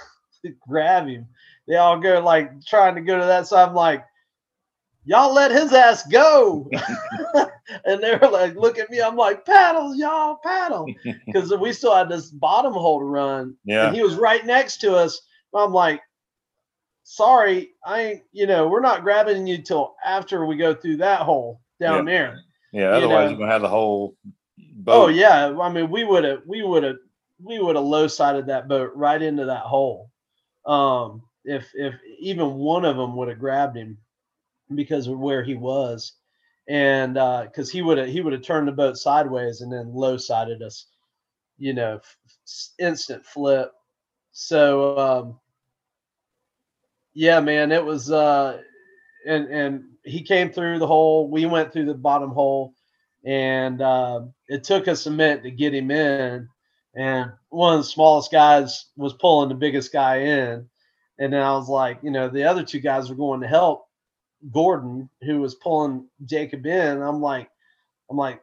grab 0.66 1.06
him. 1.06 1.26
They 1.68 1.76
all 1.76 2.00
go 2.00 2.20
like 2.20 2.64
trying 2.64 2.94
to 2.96 3.00
go 3.00 3.18
to 3.18 3.24
that 3.26 3.46
So 3.46 3.56
I'm 3.56 3.74
like, 3.74 4.04
y'all 5.04 5.32
let 5.32 5.50
his 5.50 5.72
ass 5.72 6.06
go. 6.06 6.68
and 7.84 8.02
they 8.02 8.16
were 8.16 8.28
like, 8.28 8.56
look 8.56 8.78
at 8.78 8.90
me. 8.90 9.00
I'm 9.00 9.16
like, 9.16 9.44
paddles, 9.46 9.96
y'all, 9.96 10.38
paddle. 10.42 10.86
Because 11.26 11.54
we 11.56 11.72
still 11.72 11.94
had 11.94 12.08
this 12.08 12.30
bottom 12.30 12.72
hole 12.72 12.98
to 12.98 13.04
run. 13.04 13.54
Yeah. 13.64 13.86
And 13.86 13.96
he 13.96 14.02
was 14.02 14.16
right 14.16 14.44
next 14.44 14.78
to 14.78 14.94
us. 14.96 15.20
I'm 15.54 15.72
like, 15.72 16.00
sorry, 17.04 17.70
I 17.84 18.00
ain't, 18.02 18.22
you 18.32 18.46
know, 18.46 18.68
we're 18.68 18.80
not 18.80 19.02
grabbing 19.02 19.46
you 19.46 19.58
till 19.62 19.94
after 20.04 20.46
we 20.46 20.56
go 20.56 20.74
through 20.74 20.98
that 20.98 21.20
hole 21.22 21.60
down 21.80 22.04
there. 22.04 22.40
Yeah. 22.72 22.90
Otherwise, 22.90 23.24
know. 23.24 23.30
you're 23.30 23.38
gonna 23.38 23.52
have 23.52 23.62
the 23.62 23.68
whole 23.68 24.16
boat. 24.58 25.04
Oh 25.04 25.08
yeah, 25.08 25.56
I 25.60 25.72
mean 25.72 25.90
we 25.90 26.04
would 26.04 26.24
have 26.24 26.42
we 26.46 26.62
would 26.62 26.82
have 26.82 26.96
we 27.42 27.58
would 27.58 27.76
have 27.76 27.84
low 27.84 28.06
sided 28.06 28.46
that 28.46 28.68
boat 28.68 28.92
right 28.94 29.20
into 29.20 29.44
that 29.46 29.62
hole. 29.62 30.10
Um, 30.66 31.22
if 31.44 31.70
if 31.74 31.94
even 32.18 32.54
one 32.54 32.84
of 32.84 32.96
them 32.96 33.16
would 33.16 33.28
have 33.28 33.38
grabbed 33.38 33.76
him 33.76 33.98
because 34.74 35.06
of 35.06 35.18
where 35.18 35.42
he 35.42 35.54
was, 35.54 36.12
and 36.68 37.14
because 37.14 37.70
he 37.70 37.82
would 37.82 37.98
have 37.98 38.08
he 38.08 38.20
would 38.20 38.32
have 38.32 38.42
turned 38.42 38.68
the 38.68 38.72
boat 38.72 38.96
sideways 38.96 39.60
and 39.60 39.72
then 39.72 39.94
low 39.94 40.16
sided 40.16 40.62
us, 40.62 40.86
you 41.58 41.72
know, 41.72 41.96
f- 41.96 42.16
instant 42.78 43.24
flip. 43.24 43.72
So 44.32 44.98
um, 44.98 45.40
yeah, 47.14 47.40
man, 47.40 47.72
it 47.72 47.84
was 47.84 48.10
uh, 48.10 48.60
and 49.26 49.46
and 49.48 49.84
he 50.10 50.22
came 50.22 50.52
through 50.52 50.78
the 50.78 50.86
hole. 50.86 51.30
We 51.30 51.46
went 51.46 51.72
through 51.72 51.86
the 51.86 51.94
bottom 51.94 52.30
hole 52.30 52.74
and 53.24 53.82
uh, 53.82 54.22
it 54.48 54.64
took 54.64 54.88
us 54.88 55.06
a 55.06 55.10
minute 55.10 55.42
to 55.42 55.50
get 55.50 55.74
him 55.74 55.90
in. 55.90 56.48
And 56.96 57.32
one 57.50 57.74
of 57.74 57.80
the 57.80 57.84
smallest 57.88 58.32
guys 58.32 58.86
was 58.96 59.14
pulling 59.14 59.48
the 59.48 59.54
biggest 59.54 59.92
guy 59.92 60.16
in, 60.16 60.68
and 61.18 61.32
then 61.32 61.40
I 61.40 61.52
was 61.52 61.68
like, 61.68 61.98
you 62.02 62.10
know, 62.10 62.28
the 62.28 62.42
other 62.44 62.64
two 62.64 62.80
guys 62.80 63.08
were 63.08 63.14
going 63.14 63.40
to 63.42 63.46
help 63.46 63.86
Gordon, 64.50 65.08
who 65.22 65.40
was 65.40 65.54
pulling 65.56 66.08
Jacob 66.24 66.66
in. 66.66 67.00
I'm 67.00 67.20
like, 67.20 67.48
I'm 68.10 68.16
like, 68.16 68.42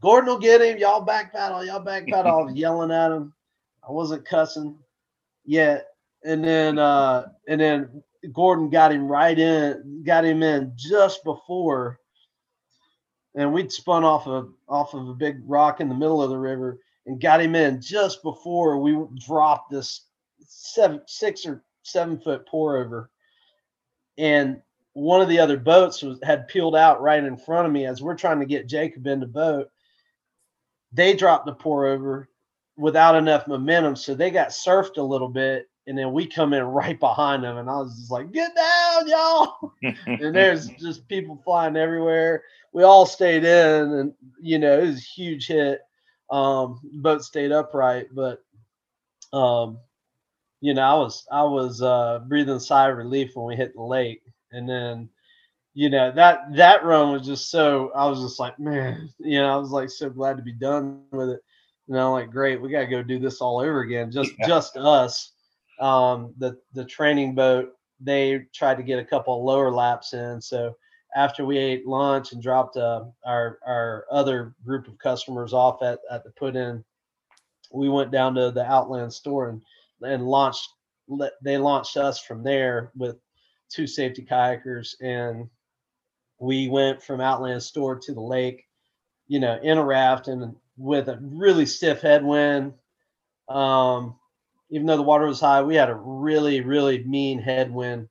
Gordon 0.00 0.28
will 0.28 0.40
get 0.40 0.60
him. 0.60 0.78
Y'all 0.78 1.02
back 1.02 1.32
paddle. 1.32 1.64
Y'all 1.64 1.78
back 1.78 2.08
paddle. 2.08 2.32
I 2.32 2.42
was 2.42 2.54
yelling 2.56 2.90
at 2.90 3.12
him. 3.12 3.32
I 3.88 3.92
wasn't 3.92 4.24
cussing 4.24 4.76
yet. 5.44 5.88
And 6.24 6.42
then, 6.42 6.78
uh, 6.78 7.26
and 7.46 7.60
then 7.60 8.02
Gordon 8.30 8.70
got 8.70 8.92
him 8.92 9.08
right 9.08 9.38
in, 9.38 10.02
got 10.04 10.24
him 10.24 10.42
in 10.42 10.72
just 10.76 11.24
before. 11.24 11.98
And 13.34 13.52
we'd 13.52 13.72
spun 13.72 14.04
off 14.04 14.26
of 14.26 14.52
off 14.68 14.94
of 14.94 15.08
a 15.08 15.14
big 15.14 15.40
rock 15.46 15.80
in 15.80 15.88
the 15.88 15.94
middle 15.94 16.22
of 16.22 16.30
the 16.30 16.38
river 16.38 16.78
and 17.06 17.20
got 17.20 17.40
him 17.40 17.54
in 17.54 17.80
just 17.80 18.22
before 18.22 18.78
we 18.78 18.96
dropped 19.26 19.70
this 19.70 20.02
seven 20.46 21.00
six 21.06 21.46
or 21.46 21.64
seven 21.82 22.20
foot 22.20 22.46
pour 22.46 22.76
over. 22.76 23.10
And 24.18 24.60
one 24.92 25.22
of 25.22 25.28
the 25.28 25.38
other 25.38 25.56
boats 25.56 26.02
was 26.02 26.18
had 26.22 26.48
peeled 26.48 26.76
out 26.76 27.00
right 27.00 27.24
in 27.24 27.36
front 27.36 27.66
of 27.66 27.72
me 27.72 27.86
as 27.86 28.02
we're 28.02 28.14
trying 28.14 28.40
to 28.40 28.46
get 28.46 28.68
jacob 28.68 29.06
in 29.06 29.20
the 29.20 29.26
boat. 29.26 29.68
They 30.92 31.14
dropped 31.14 31.46
the 31.46 31.54
pour 31.54 31.86
over 31.86 32.28
without 32.76 33.16
enough 33.16 33.46
momentum 33.46 33.96
so 33.96 34.14
they 34.14 34.30
got 34.30 34.48
surfed 34.48 34.98
a 34.98 35.02
little 35.02 35.28
bit 35.28 35.68
and 35.86 35.98
then 35.98 36.12
we 36.12 36.26
come 36.26 36.52
in 36.52 36.62
right 36.62 36.98
behind 36.98 37.42
them 37.44 37.56
and 37.58 37.68
i 37.70 37.76
was 37.76 37.96
just 37.96 38.10
like 38.10 38.32
get 38.32 38.54
down 38.54 39.08
y'all 39.08 39.74
and 40.18 40.34
there's 40.34 40.70
just 40.70 41.08
people 41.08 41.40
flying 41.44 41.76
everywhere. 41.76 42.42
We 42.72 42.82
all 42.82 43.06
stayed 43.06 43.44
in, 43.44 43.92
and 43.92 44.12
you 44.40 44.58
know 44.58 44.78
it 44.78 44.86
was 44.86 44.96
a 44.98 45.00
huge 45.00 45.46
hit. 45.48 45.80
Um, 46.30 46.80
boat 46.94 47.22
stayed 47.24 47.52
upright, 47.52 48.08
but 48.14 48.40
um, 49.32 49.78
you 50.60 50.74
know 50.74 50.82
I 50.82 50.94
was 50.94 51.26
I 51.30 51.42
was 51.44 51.82
uh, 51.82 52.20
breathing 52.28 52.54
a 52.56 52.60
sigh 52.60 52.90
of 52.90 52.96
relief 52.96 53.32
when 53.34 53.46
we 53.46 53.56
hit 53.56 53.74
the 53.74 53.82
lake, 53.82 54.22
and 54.52 54.68
then 54.68 55.08
you 55.74 55.90
know 55.90 56.12
that 56.12 56.54
that 56.56 56.84
run 56.84 57.12
was 57.12 57.26
just 57.26 57.50
so 57.50 57.90
I 57.94 58.06
was 58.06 58.20
just 58.22 58.38
like 58.40 58.58
man, 58.58 59.08
you 59.18 59.38
know 59.38 59.52
I 59.52 59.56
was 59.56 59.70
like 59.70 59.90
so 59.90 60.10
glad 60.10 60.36
to 60.38 60.42
be 60.42 60.52
done 60.52 60.90
with 60.90 61.06
it. 61.06 61.18
You 61.88 61.94
know, 61.94 62.12
like 62.12 62.30
great, 62.30 62.60
we 62.60 62.70
got 62.70 62.80
to 62.80 62.86
go 62.86 63.02
do 63.02 63.18
this 63.18 63.40
all 63.40 63.60
over 63.60 63.80
again. 63.80 64.10
Just 64.10 64.32
Yeah. 64.38 64.46
just 64.46 64.76
us. 64.76 65.32
Um, 65.80 66.34
the 66.38 66.58
the 66.74 66.84
training 66.84 67.34
boat 67.34 67.72
they 68.02 68.46
tried 68.52 68.76
to 68.76 68.82
get 68.82 68.98
a 68.98 69.04
couple 69.04 69.44
lower 69.44 69.70
laps 69.70 70.12
in. 70.12 70.40
So 70.40 70.76
after 71.14 71.44
we 71.44 71.58
ate 71.58 71.86
lunch 71.86 72.32
and 72.32 72.42
dropped 72.42 72.76
uh, 72.76 73.04
our 73.24 73.58
our 73.66 74.06
other 74.10 74.54
group 74.64 74.88
of 74.88 74.98
customers 74.98 75.52
off 75.52 75.82
at, 75.82 76.00
at 76.10 76.24
the 76.24 76.30
put 76.30 76.56
in, 76.56 76.84
we 77.72 77.88
went 77.88 78.10
down 78.10 78.34
to 78.34 78.50
the 78.50 78.64
Outland 78.64 79.12
store 79.12 79.48
and 79.48 79.62
and 80.02 80.26
launched. 80.26 80.68
They 81.42 81.58
launched 81.58 81.96
us 81.96 82.20
from 82.20 82.42
there 82.42 82.90
with 82.96 83.16
two 83.68 83.86
safety 83.86 84.26
kayakers, 84.28 84.94
and 85.00 85.48
we 86.38 86.68
went 86.68 87.02
from 87.02 87.20
Outland 87.20 87.62
store 87.62 87.98
to 87.98 88.14
the 88.14 88.20
lake, 88.20 88.64
you 89.28 89.40
know, 89.40 89.58
in 89.62 89.78
a 89.78 89.84
raft 89.84 90.28
and 90.28 90.56
with 90.76 91.08
a 91.08 91.18
really 91.20 91.66
stiff 91.66 92.00
headwind. 92.00 92.72
Um, 93.48 94.16
even 94.72 94.86
though 94.86 94.96
the 94.96 95.02
water 95.02 95.26
was 95.26 95.38
high, 95.40 95.62
we 95.62 95.76
had 95.76 95.90
a 95.90 95.94
really, 95.94 96.62
really 96.62 97.04
mean 97.04 97.38
headwind 97.38 98.08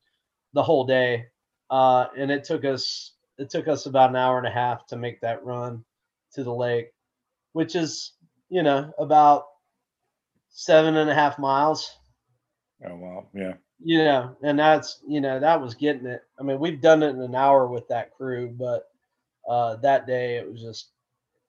the 0.54 0.62
whole 0.64 0.86
day. 0.86 1.26
Uh, 1.72 2.06
and 2.18 2.30
it 2.32 2.44
took 2.44 2.64
us 2.64 3.14
it 3.40 3.50
took 3.50 3.68
us 3.68 3.88
about 3.88 4.12
an 4.12 4.16
hour 4.16 4.38
and 4.38 4.46
a 4.48 4.52
half 4.52 4.86
to 4.86 4.96
make 4.96 5.20
that 5.22 5.44
run 5.44 5.84
to 6.34 6.44
the 6.44 6.54
lake, 6.54 6.92
which 7.54 7.76
is, 7.76 8.14
you 8.50 8.62
know, 8.62 8.94
about 9.00 9.46
seven 10.50 10.98
and 10.98 11.10
a 11.10 11.16
half 11.16 11.40
miles. 11.40 11.98
Oh 12.86 12.96
wow. 12.96 13.28
Yeah. 13.34 13.54
You 13.84 13.98
know, 14.04 14.36
and 14.44 14.60
that's 14.60 15.02
you 15.08 15.20
know, 15.20 15.40
that 15.40 15.60
was 15.60 15.74
getting 15.74 16.06
it. 16.06 16.22
I 16.40 16.44
mean, 16.44 16.60
we've 16.60 16.80
done 16.82 17.02
it 17.02 17.10
in 17.10 17.22
an 17.22 17.34
hour 17.34 17.68
with 17.68 17.88
that 17.88 18.12
crew, 18.16 18.50
but 18.56 18.84
uh 19.50 19.78
that 19.78 20.06
day 20.06 20.36
it 20.38 20.48
was 20.52 20.62
just 20.62 20.92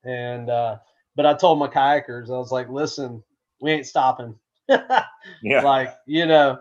and 0.05 0.48
uh 0.48 0.79
but 1.14 1.27
I 1.27 1.35
told 1.35 1.59
my 1.59 1.68
kayakers, 1.68 2.29
I 2.31 2.38
was 2.38 2.51
like, 2.53 2.70
listen, 2.70 3.22
we 3.61 3.72
ain't 3.72 3.87
stopping. 3.87 4.35
Yeah. 5.42 5.62
like 5.62 5.94
you 6.07 6.27
know 6.27 6.59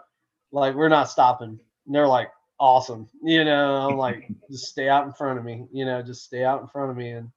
like 0.51 0.75
we're 0.75 0.89
not 0.89 1.09
stopping. 1.09 1.59
And 1.85 1.95
they're 1.95 2.07
like 2.07 2.29
awesome. 2.59 3.07
You 3.23 3.43
know 3.43 3.75
i'm 3.87 3.97
like 3.97 4.27
just 4.51 4.65
stay 4.67 4.87
out 4.89 5.05
in 5.05 5.13
front 5.13 5.39
of 5.39 5.45
me 5.45 5.65
you 5.71 5.85
know 5.85 6.01
just 6.01 6.23
stay 6.23 6.43
out 6.43 6.61
in 6.61 6.67
front 6.67 6.91
of 6.91 6.97
me. 6.97 7.11
And 7.11 7.29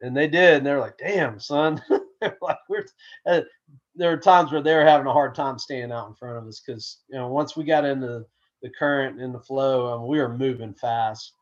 and 0.00 0.16
they 0.16 0.28
did. 0.28 0.58
And 0.58 0.66
they're 0.66 0.80
like 0.80 0.98
damn 0.98 1.38
son. 1.40 1.82
They're 2.20 2.38
like 2.40 2.58
we're 2.68 2.86
uh, 3.26 3.40
there 3.96 4.10
were 4.10 4.16
times 4.16 4.52
where 4.52 4.62
they 4.62 4.74
were 4.74 4.84
having 4.84 5.08
a 5.08 5.12
hard 5.12 5.34
time 5.34 5.58
staying 5.58 5.90
out 5.90 6.06
in 6.08 6.14
front 6.14 6.38
of 6.38 6.46
us 6.46 6.62
because 6.64 7.00
you 7.08 7.16
know 7.18 7.26
once 7.28 7.56
we 7.56 7.64
got 7.64 7.84
into 7.84 8.24
the 8.62 8.70
current 8.78 9.20
and 9.20 9.34
the 9.34 9.40
flow 9.40 9.92
um, 9.92 10.06
we 10.06 10.18
were 10.18 10.36
moving 10.36 10.72
fast. 10.72 11.32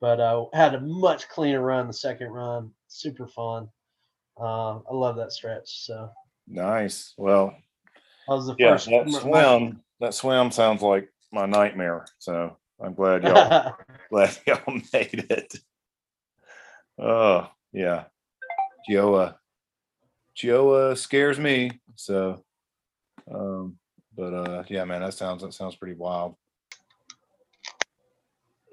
But 0.00 0.20
uh 0.20 0.44
had 0.52 0.74
a 0.76 0.80
much 0.80 1.28
cleaner 1.28 1.62
run 1.62 1.88
the 1.88 1.92
second 1.92 2.28
run. 2.30 2.70
Super 2.86 3.26
fun. 3.26 3.68
Uh 4.40 4.78
i 4.78 4.92
love 4.94 5.16
that 5.16 5.32
stretch 5.32 5.84
so. 5.84 6.10
Nice. 6.46 7.14
Well, 7.16 7.56
was 8.28 8.46
the 8.46 8.56
yeah, 8.58 8.72
first 8.72 8.88
that 8.90 9.06
my- 9.06 9.18
swim, 9.20 9.80
that 10.00 10.14
swim 10.14 10.50
sounds 10.50 10.82
like 10.82 11.08
my 11.32 11.46
nightmare. 11.46 12.06
So 12.18 12.56
I'm 12.80 12.94
glad 12.94 13.22
y'all 13.24 13.74
glad 14.10 14.36
y'all 14.46 14.80
made 14.92 15.26
it. 15.30 15.54
Oh 16.98 17.48
yeah. 17.72 18.04
Cheoah. 18.88 19.36
Cheoah 20.36 20.96
scares 20.96 21.38
me. 21.38 21.70
So 21.96 22.44
um, 23.32 23.78
but 24.16 24.34
uh 24.34 24.64
yeah, 24.68 24.84
man, 24.84 25.02
that 25.02 25.14
sounds 25.14 25.42
that 25.42 25.54
sounds 25.54 25.76
pretty 25.76 25.94
wild. 25.96 26.36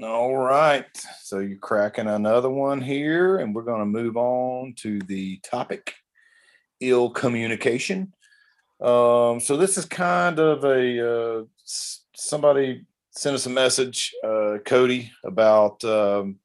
All 0.01 0.35
right. 0.35 0.85
So 1.21 1.39
you're 1.39 1.59
cracking 1.59 2.07
another 2.07 2.49
one 2.49 2.81
here, 2.81 3.37
and 3.37 3.53
we're 3.53 3.61
gonna 3.61 3.85
move 3.85 4.17
on 4.17 4.73
to 4.77 4.99
the 5.01 5.37
topic 5.43 5.93
ill 6.79 7.11
communication. 7.11 8.11
Um, 8.81 9.39
so 9.39 9.57
this 9.57 9.77
is 9.77 9.85
kind 9.85 10.39
of 10.39 10.63
a 10.63 11.39
uh, 11.39 11.43
somebody 12.15 12.83
sent 13.11 13.35
us 13.35 13.45
a 13.45 13.49
message, 13.49 14.11
uh, 14.23 14.57
Cody, 14.65 15.11
about 15.23 15.83
um, 15.83 16.39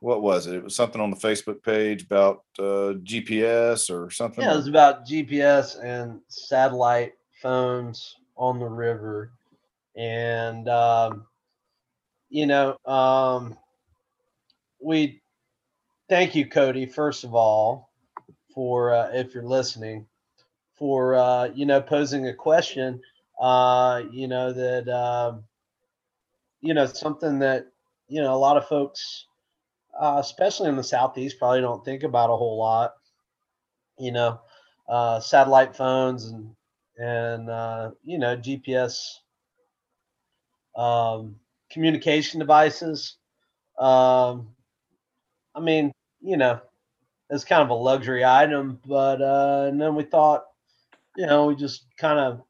what 0.00 0.22
was 0.22 0.48
it? 0.48 0.56
It 0.56 0.64
was 0.64 0.74
something 0.74 1.00
on 1.00 1.10
the 1.10 1.16
Facebook 1.16 1.62
page 1.62 2.02
about 2.02 2.42
uh, 2.58 2.98
GPS 3.04 3.90
or 3.90 4.10
something. 4.10 4.42
Yeah, 4.42 4.54
it 4.54 4.56
was 4.56 4.66
about 4.66 5.06
GPS 5.06 5.82
and 5.82 6.20
satellite 6.28 7.12
phones 7.40 8.16
on 8.36 8.58
the 8.58 8.66
river, 8.66 9.30
and 9.96 10.68
um, 10.68 11.26
you 12.28 12.46
know, 12.46 12.76
um, 12.86 13.56
we 14.80 15.22
thank 16.08 16.34
you, 16.34 16.48
Cody, 16.48 16.86
first 16.86 17.22
of 17.22 17.36
all, 17.36 17.92
for 18.52 18.92
uh, 18.92 19.10
if 19.12 19.32
you're 19.32 19.44
listening, 19.44 20.06
for 20.76 21.14
uh, 21.14 21.48
you 21.54 21.66
know 21.66 21.80
posing 21.80 22.28
a 22.28 22.34
question. 22.34 23.00
Uh, 23.40 24.02
you 24.12 24.28
know 24.28 24.52
that 24.52 24.88
um, 24.88 25.44
you 26.60 26.74
know 26.74 26.86
something 26.86 27.38
that 27.40 27.66
you 28.08 28.20
know 28.20 28.34
a 28.34 28.36
lot 28.38 28.56
of 28.56 28.66
folks, 28.66 29.26
uh, 30.00 30.16
especially 30.20 30.68
in 30.68 30.76
the 30.76 30.84
southeast, 30.84 31.38
probably 31.38 31.60
don't 31.60 31.84
think 31.84 32.02
about 32.02 32.30
a 32.30 32.36
whole 32.36 32.58
lot. 32.58 32.94
You 33.98 34.12
know, 34.12 34.40
uh, 34.88 35.20
satellite 35.20 35.76
phones 35.76 36.26
and 36.26 36.54
and 36.98 37.50
uh, 37.50 37.90
you 38.02 38.18
know 38.18 38.36
GPS 38.36 39.18
um, 40.76 41.36
communication 41.70 42.40
devices. 42.40 43.16
Um, 43.78 44.48
I 45.54 45.60
mean, 45.60 45.92
you 46.20 46.36
know, 46.36 46.60
it's 47.30 47.44
kind 47.44 47.62
of 47.62 47.70
a 47.70 47.74
luxury 47.74 48.24
item, 48.24 48.80
but 48.86 49.20
uh, 49.20 49.66
and 49.68 49.80
then 49.80 49.94
we 49.94 50.04
thought, 50.04 50.44
you 51.16 51.26
know, 51.26 51.46
we 51.46 51.56
just 51.56 51.86
kind 51.98 52.18
of 52.18 52.42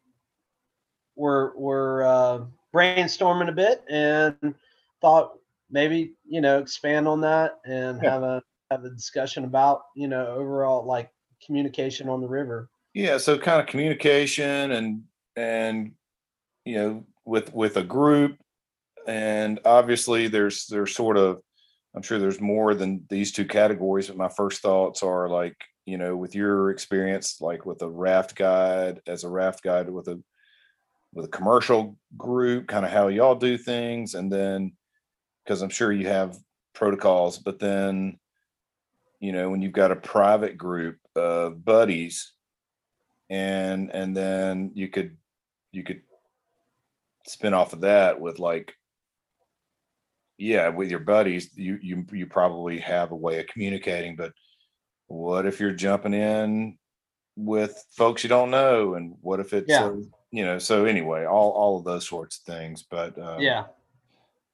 were 1.17 1.53
were 1.57 2.05
uh, 2.05 2.45
brainstorming 2.75 3.49
a 3.49 3.53
bit 3.53 3.85
and 3.89 4.55
thought 5.01 5.39
maybe 5.71 6.15
you 6.27 6.41
know 6.41 6.59
expand 6.59 7.07
on 7.07 7.21
that 7.21 7.61
and 7.65 8.01
Yeah. 8.03 8.11
have 8.11 8.23
a 8.23 8.43
have 8.71 8.85
a 8.85 8.91
discussion 8.91 9.45
about 9.45 9.83
you 9.95 10.09
know 10.09 10.27
overall 10.27 10.85
like 10.85 11.11
communication 11.45 12.09
on 12.09 12.21
the 12.21 12.29
river. 12.29 12.71
Yeah, 12.95 13.19
so 13.19 13.39
kind 13.39 13.61
of 13.61 13.67
communication 13.67 14.73
and 14.73 15.03
and 15.37 15.93
you 16.65 16.77
know 16.77 17.05
with 17.25 17.53
with 17.55 17.77
a 17.77 17.85
group 17.85 18.39
and 19.07 19.61
obviously 19.65 20.29
there's 20.29 20.67
there's 20.67 20.95
sort 20.95 21.17
of 21.17 21.41
I'm 21.95 22.03
sure 22.03 22.19
there's 22.19 22.41
more 22.41 22.75
than 22.75 23.05
these 23.09 23.31
two 23.31 23.45
categories, 23.45 24.09
but 24.09 24.17
my 24.17 24.29
first 24.29 24.63
thoughts 24.63 25.03
are 25.05 25.29
like, 25.29 25.57
you 25.87 25.99
know, 25.99 26.17
with 26.17 26.35
your 26.35 26.71
experience 26.71 27.41
like 27.41 27.67
with 27.67 27.83
a 27.83 27.89
raft 27.89 28.35
guide 28.37 29.01
as 29.07 29.25
a 29.25 29.29
raft 29.29 29.63
guide 29.63 29.91
with 29.91 30.09
a 30.09 30.21
with 31.13 31.27
a 31.27 31.29
commercial 31.29 31.97
group, 32.17 32.67
kind 32.67 32.85
of 32.85 32.91
how 32.91 33.09
y'all 33.09 33.35
do 33.35 33.57
things 33.57 34.15
and 34.15 34.33
then 34.33 34.73
because 35.45 35.63
I'm 35.63 35.71
sure 35.71 35.93
you 35.93 36.09
have 36.09 36.39
protocols, 36.75 37.39
but 37.39 37.59
then 37.59 38.19
you 39.21 39.33
know, 39.33 39.49
when 39.49 39.63
you've 39.63 39.73
got 39.73 39.93
a 39.93 39.97
private 39.97 40.59
group 40.59 40.99
of 41.17 41.65
buddies 41.65 42.33
and 43.31 43.91
and 43.91 44.17
then 44.17 44.71
you 44.75 44.89
could 44.89 45.17
you 45.73 45.83
could 45.83 46.03
spin 47.27 47.55
off 47.55 47.73
of 47.73 47.81
that 47.81 48.21
with 48.21 48.39
like 48.39 48.75
yeah 50.37 50.69
with 50.69 50.91
your 50.91 51.01
buddies 51.01 51.51
you 51.57 51.79
you 51.81 52.05
you 52.13 52.27
probably 52.27 52.79
have 52.79 53.13
a 53.13 53.17
way 53.17 53.41
of 53.41 53.47
communicating 53.47 54.15
but 54.15 54.33
what 55.07 55.47
if 55.47 55.61
you're 55.61 55.73
jumping 55.73 56.15
in 56.15 56.79
with 57.37 57.83
folks 57.97 58.23
you 58.23 58.29
don't 58.29 58.51
know 58.51 58.95
and 58.95 59.15
what 59.21 59.41
if 59.41 59.53
it's 59.53 59.69
Yeah. 59.69 59.93
you 60.31 60.45
know 60.45 60.59
so 60.59 60.85
anyway 60.85 61.25
all 61.25 61.51
all 61.51 61.79
of 61.79 61.85
those 61.85 62.09
sorts 62.09 62.39
of 62.39 62.45
things 62.55 62.85
but 62.89 63.19
um, 63.19 63.41
yeah, 63.41 63.65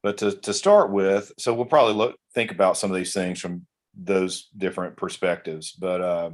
but 0.02 0.18
to 0.18 0.32
to 0.32 0.52
start 0.54 0.90
with 0.90 1.32
so 1.38 1.52
we'll 1.52 1.66
probably 1.66 1.94
look 1.94 2.16
think 2.34 2.50
about 2.50 2.76
some 2.76 2.90
of 2.90 2.96
these 2.96 3.12
things 3.12 3.40
from 3.40 3.66
those 3.94 4.48
different 4.56 4.96
perspectives 4.96 5.72
but 5.72 6.00
uh 6.00 6.30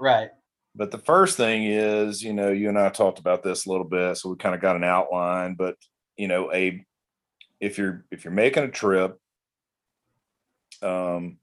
right. 0.00 0.30
but 0.74 0.90
the 0.90 0.98
first 0.98 1.36
thing 1.36 1.64
is, 1.64 2.22
you 2.22 2.32
know, 2.32 2.50
you 2.50 2.68
and 2.68 2.78
I 2.78 2.88
talked 2.88 3.18
about 3.18 3.42
this 3.42 3.66
a 3.66 3.70
little 3.70 3.84
bit, 3.86 4.16
so 4.16 4.30
we 4.30 4.36
kind 4.36 4.54
of 4.54 4.60
got 4.60 4.76
an 4.76 4.84
outline. 4.84 5.54
But 5.54 5.76
you 6.16 6.28
know, 6.28 6.52
a 6.52 6.84
if 7.60 7.78
you're 7.78 8.04
if 8.10 8.24
you're 8.24 8.32
making 8.32 8.64
a 8.64 8.68
trip, 8.68 9.18
um, 10.82 11.38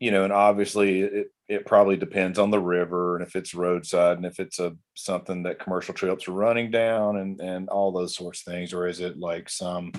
you 0.00 0.10
know, 0.10 0.24
and 0.24 0.32
obviously 0.32 1.02
it 1.02 1.26
it 1.46 1.66
probably 1.66 1.96
depends 1.96 2.38
on 2.38 2.50
the 2.50 2.58
river 2.58 3.16
and 3.16 3.26
if 3.26 3.36
it's 3.36 3.54
roadside 3.54 4.16
and 4.16 4.24
if 4.24 4.40
it's 4.40 4.58
a 4.58 4.74
something 4.94 5.42
that 5.42 5.58
commercial 5.58 5.92
trips 5.92 6.26
are 6.26 6.32
running 6.32 6.70
down 6.70 7.18
and 7.18 7.40
and 7.40 7.68
all 7.68 7.92
those 7.92 8.16
sorts 8.16 8.40
of 8.40 8.52
things, 8.52 8.72
or 8.72 8.86
is 8.86 9.00
it 9.00 9.18
like 9.18 9.48
some 9.48 9.92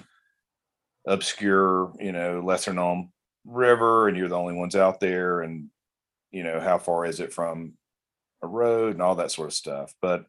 obscure, 1.08 1.94
you 2.00 2.12
know, 2.12 2.42
lesser 2.44 2.74
known 2.74 3.10
river 3.46 4.08
and 4.08 4.18
you're 4.18 4.30
the 4.30 4.38
only 4.38 4.54
ones 4.54 4.76
out 4.76 5.00
there 5.00 5.42
and 5.42 5.68
you 6.32 6.44
know 6.44 6.60
how 6.60 6.78
far 6.78 7.06
is 7.06 7.20
it 7.20 7.34
from 7.34 7.74
a 8.44 8.48
road 8.48 8.94
and 8.94 9.02
all 9.02 9.16
that 9.16 9.32
sort 9.32 9.50
of 9.50 9.54
stuff. 9.54 9.94
But 10.02 10.26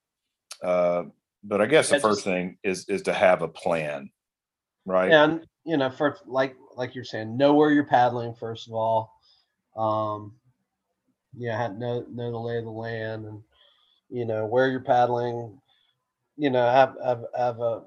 uh 0.63 1.05
but 1.45 1.61
I 1.61 1.67
guess 1.67 1.89
the 1.89 1.99
first 1.99 2.25
thing 2.25 2.59
is 2.63 2.89
is 2.89 3.03
to 3.03 3.13
have 3.13 3.41
a 3.41 3.49
plan, 3.49 4.11
right? 4.85 5.11
and 5.11 5.47
you 5.65 5.79
know 5.79 5.91
for 5.91 6.19
like 6.27 6.57
like 6.77 6.95
you're 6.95 7.05
saying 7.05 7.37
know 7.39 7.55
where 7.55 7.71
you're 7.71 7.85
paddling 7.85 8.35
first 8.35 8.69
of 8.69 8.75
all 8.75 9.12
um 9.77 10.33
yeah 11.37 11.69
know 11.69 12.05
know 12.11 12.31
the 12.31 12.39
lay 12.39 12.59
of 12.59 12.65
the 12.65 12.71
land 12.71 13.25
and 13.27 13.43
you 14.11 14.25
know 14.25 14.47
where 14.47 14.69
you're 14.69 14.81
paddling 14.81 15.59
you 16.37 16.51
know 16.51 16.67
have 16.67 16.95
have, 17.05 17.25
have 17.37 17.61
a 17.61 17.83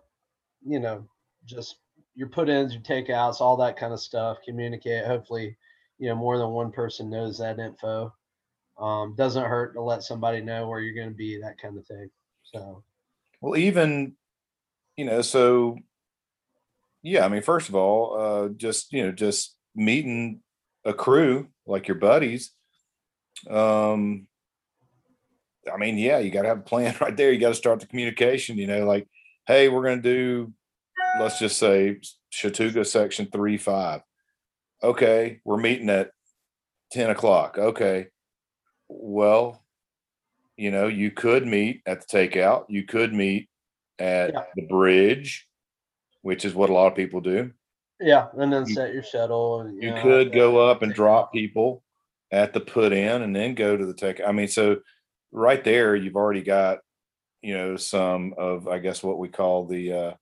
you 0.65 0.80
know 0.80 1.08
just 1.45 1.78
your 2.15 2.30
put 2.30 2.50
ins 2.50 2.74
your 2.74 2.82
takeouts 2.82 3.41
all 3.41 3.58
that 3.58 3.78
kind 3.78 3.93
of 3.93 4.00
stuff 4.00 4.38
communicate 4.45 5.06
hopefully 5.06 5.56
you 6.00 6.10
know 6.10 6.15
more 6.15 6.38
than 6.38 6.50
one 6.50 6.71
person 6.71 7.10
knows 7.10 7.38
that 7.38 7.60
info. 7.60 8.13
Um 8.80 9.15
doesn't 9.15 9.45
hurt 9.45 9.74
to 9.74 9.82
let 9.82 10.04
somebody 10.04 10.41
know 10.41 10.67
where 10.67 10.82
you're 10.82 10.95
going 10.95 11.10
to 11.10 11.15
be 11.15 11.39
that 11.39 11.58
kind 11.58 11.78
of 11.78 11.86
thing 11.86 12.10
so. 12.43 12.84
Well, 13.41 13.58
even 13.58 14.15
you 14.98 15.06
know, 15.06 15.21
so 15.21 15.78
yeah, 17.04 17.26
I 17.26 17.28
mean, 17.28 17.41
first 17.41 17.69
of 17.69 17.76
all, 17.76 18.19
uh 18.19 18.50
just 18.50 18.91
you 18.91 19.06
know, 19.06 19.12
just 19.12 19.56
meeting 19.76 20.41
a 20.84 20.93
crew 20.93 21.48
like 21.65 21.88
your 21.88 21.95
buddies. 21.97 22.51
Um 23.49 24.28
I 25.71 25.78
mean, 25.78 25.97
yeah, 25.97 26.19
you 26.19 26.30
gotta 26.30 26.47
have 26.47 26.60
a 26.60 26.63
plan 26.63 26.95
right 27.01 27.15
there. 27.15 27.32
You 27.32 27.39
gotta 27.39 27.56
start 27.56 27.80
the 27.80 27.88
communication, 27.88 28.58
you 28.58 28.67
know, 28.67 28.86
like, 28.86 29.08
hey, 29.47 29.69
we're 29.69 29.84
gonna 29.84 30.01
do 30.01 30.54
let's 31.19 31.39
just 31.39 31.58
say 31.58 31.99
Chattooga 32.32 32.86
section 32.86 33.28
three 33.32 33.58
five. 33.58 34.01
Okay, 34.84 35.39
we're 35.45 35.58
meeting 35.58 35.89
at 35.89 36.12
10 36.91 37.10
o'clock. 37.10 37.58
Okay. 37.58 38.08
Well, 38.88 39.63
you 40.58 40.69
know, 40.69 40.88
you 40.88 41.10
could 41.12 41.47
meet 41.47 41.82
at 41.86 42.01
the 42.01 42.08
takeout, 42.17 42.65
you 42.69 42.84
could 42.84 43.13
meet 43.13 43.49
at 43.97 44.34
Yeah. 44.34 44.43
the 44.56 44.63
bridge, 44.67 45.47
which 46.21 46.45
is 46.45 46.54
what 46.54 46.69
a 46.69 46.73
lot 46.73 46.88
of 46.88 46.95
people 46.95 47.21
do. 47.21 47.51
Yeah 47.99 48.27
and 48.38 48.51
then 48.51 48.65
You- 48.67 48.75
set 48.75 48.93
your 48.93 49.03
shuttle 49.03 49.62
and 49.62 49.81
You 49.81 49.91
know, 49.91 50.01
could 50.01 50.34
go 50.34 50.58
up 50.58 50.81
and 50.81 50.93
drop 50.93 51.31
people 51.34 51.84
at 52.31 52.53
the 52.53 52.60
put 52.60 52.91
in 52.91 53.21
and 53.21 53.36
then 53.36 53.55
go 53.55 53.77
to 53.77 53.86
the 53.86 53.93
take. 53.93 54.19
I 54.25 54.31
mean, 54.31 54.47
so 54.47 54.77
right 55.31 55.63
there, 55.63 55.95
you've 55.95 56.15
already 56.15 56.41
got, 56.41 56.79
you 57.41 57.55
know, 57.55 57.77
some 57.77 58.34
of, 58.38 58.67
I 58.67 58.79
guess, 58.79 59.03
what 59.03 59.19
we 59.19 59.29
call 59.29 59.65
the, 59.67 59.93
uh, 59.93 60.13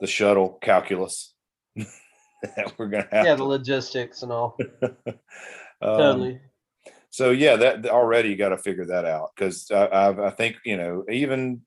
the 0.00 0.06
shuttle 0.06 0.58
calculus 0.60 1.34
that 1.76 2.72
we're 2.78 2.88
going 2.88 3.04
to 3.04 3.14
have 3.14 3.26
yeah 3.26 3.32
to 3.32 3.38
the 3.38 3.44
logistics 3.44 4.22
and 4.22 4.32
all 4.32 4.56
um, 4.82 5.16
totally 5.80 6.40
so 7.10 7.30
yeah 7.30 7.56
that 7.56 7.86
already 7.86 8.30
you 8.30 8.36
got 8.36 8.50
to 8.50 8.58
figure 8.58 8.86
that 8.86 9.04
out 9.04 9.30
because 9.34 9.70
I, 9.70 9.88
I've, 9.90 10.18
I 10.18 10.30
think 10.30 10.56
you 10.64 10.76
know 10.76 11.04
even 11.10 11.62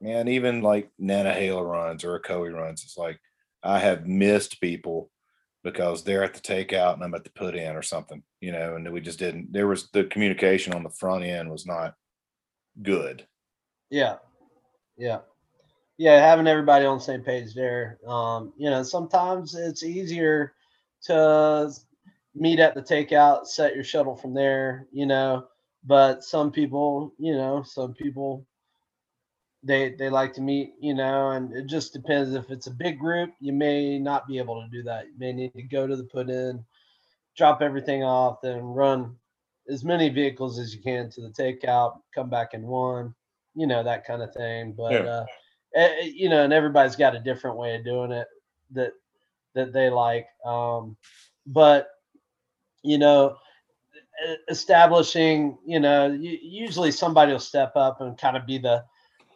man 0.00 0.28
even 0.28 0.60
like 0.60 0.90
Nantahala 1.00 1.66
runs 1.68 2.04
or 2.04 2.18
Ocoee 2.18 2.52
runs 2.52 2.82
it's 2.82 2.98
like 2.98 3.18
i 3.62 3.78
have 3.78 4.06
missed 4.06 4.60
people 4.60 5.10
because 5.62 6.02
they're 6.02 6.24
at 6.24 6.34
the 6.34 6.40
takeout 6.40 6.94
and 6.94 7.04
i'm 7.04 7.14
at 7.14 7.24
the 7.24 7.30
put 7.30 7.54
in 7.54 7.76
or 7.76 7.82
something 7.82 8.22
you 8.40 8.52
know 8.52 8.76
and 8.76 8.90
we 8.90 9.00
just 9.00 9.18
didn't 9.18 9.52
there 9.52 9.66
was 9.66 9.90
the 9.90 10.04
communication 10.04 10.72
on 10.72 10.82
the 10.82 10.90
front 10.90 11.24
end 11.24 11.50
was 11.50 11.66
not 11.66 11.94
good. 12.82 13.26
Yeah. 13.90 14.16
Yeah. 14.96 15.18
Yeah 15.98 16.20
having 16.20 16.46
everybody 16.46 16.84
on 16.86 16.98
the 16.98 17.04
same 17.04 17.22
page 17.22 17.54
there 17.54 17.98
um 18.06 18.52
you 18.56 18.70
know 18.70 18.82
sometimes 18.82 19.54
it's 19.54 19.82
easier 19.82 20.54
to 21.02 21.70
meet 22.34 22.60
at 22.60 22.74
the 22.74 22.82
takeout 22.82 23.46
set 23.46 23.74
your 23.74 23.84
shuttle 23.84 24.16
from 24.16 24.34
there 24.34 24.86
you 24.92 25.06
know 25.06 25.46
but 25.84 26.22
some 26.22 26.50
people 26.50 27.12
you 27.18 27.32
know 27.32 27.62
some 27.62 27.92
people 27.92 28.46
they 29.62 29.90
they 29.98 30.08
like 30.08 30.32
to 30.34 30.40
meet 30.40 30.74
you 30.80 30.94
know 30.94 31.30
and 31.30 31.52
it 31.54 31.66
just 31.66 31.92
depends. 31.92 32.34
If 32.34 32.50
it's 32.50 32.66
a 32.66 32.70
big 32.72 32.98
group 32.98 33.30
you 33.40 33.52
may 33.52 33.98
not 33.98 34.26
be 34.26 34.38
able 34.38 34.62
to 34.62 34.68
do 34.70 34.82
that. 34.84 35.06
You 35.06 35.14
may 35.18 35.32
need 35.32 35.52
to 35.54 35.62
go 35.62 35.86
to 35.86 35.96
the 35.96 36.04
put 36.04 36.30
in 36.30 36.64
drop 37.36 37.62
everything 37.62 38.02
off 38.02 38.40
then 38.42 38.60
run 38.62 39.16
as 39.70 39.84
many 39.84 40.08
vehicles 40.08 40.58
as 40.58 40.74
you 40.74 40.80
can 40.82 41.08
to 41.10 41.20
the 41.20 41.28
takeout 41.28 41.98
come 42.14 42.28
back 42.28 42.54
in 42.54 42.62
one 42.62 43.14
you 43.54 43.66
know 43.66 43.82
that 43.82 44.04
kind 44.06 44.22
of 44.22 44.32
thing. 44.34 44.72
But 44.72 45.04
Yeah. 45.04 45.06
uh 45.06 45.24
eh, 45.74 45.88
eh, 46.00 46.10
you 46.14 46.28
know 46.28 46.44
and 46.44 46.52
everybody's 46.52 46.96
got 46.96 47.16
a 47.16 47.20
different 47.20 47.56
way 47.56 47.76
of 47.76 47.84
doing 47.84 48.12
it 48.12 48.28
that 48.72 48.92
that 49.54 49.72
they 49.72 49.90
like. 49.90 50.26
Um 50.44 50.96
but 51.46 51.88
you 52.82 52.98
know 52.98 53.36
establishing 54.48 55.58
you 55.66 55.80
know 55.80 56.10
usually 56.12 56.90
somebody 56.90 57.32
will 57.32 57.38
step 57.38 57.72
up 57.76 58.00
and 58.00 58.18
kind 58.18 58.36
of 58.36 58.46
be 58.46 58.58
the 58.58 58.84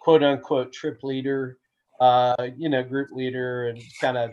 quote 0.04 0.22
unquote 0.22 0.72
trip 0.72 1.00
leader 1.02 1.58
uh 2.00 2.48
you 2.56 2.68
know 2.68 2.82
group 2.84 3.10
leader 3.12 3.68
and 3.68 3.82
kind 4.00 4.16
of 4.18 4.30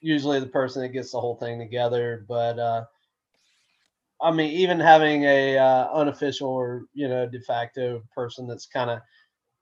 usually 0.00 0.40
the 0.40 0.46
person 0.46 0.82
that 0.82 0.88
gets 0.88 1.12
the 1.12 1.20
whole 1.20 1.36
thing 1.36 1.58
together 1.58 2.26
but 2.28 2.58
uh 2.58 2.84
I 4.22 4.30
mean, 4.32 4.52
even 4.52 4.80
having 4.80 5.24
a 5.24 5.58
uh, 5.58 5.88
unofficial 5.92 6.48
or 6.48 6.84
you 6.94 7.08
know 7.08 7.26
de 7.28 7.40
facto 7.40 8.02
person 8.14 8.46
that's 8.48 8.66
kind 8.66 8.90
of 8.90 9.00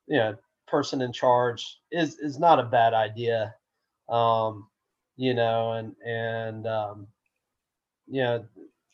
you 0.06 0.18
know 0.18 0.36
person 0.68 1.02
in 1.02 1.12
charge 1.12 1.80
is 1.90 2.18
is 2.20 2.38
not 2.38 2.60
a 2.60 2.64
bad 2.64 2.94
idea. 2.94 3.54
Um, 4.08 4.68
you 5.16 5.34
know, 5.34 5.72
and 5.72 5.94
and 6.06 6.66
um, 6.66 7.08
you 8.06 8.22
know, 8.22 8.44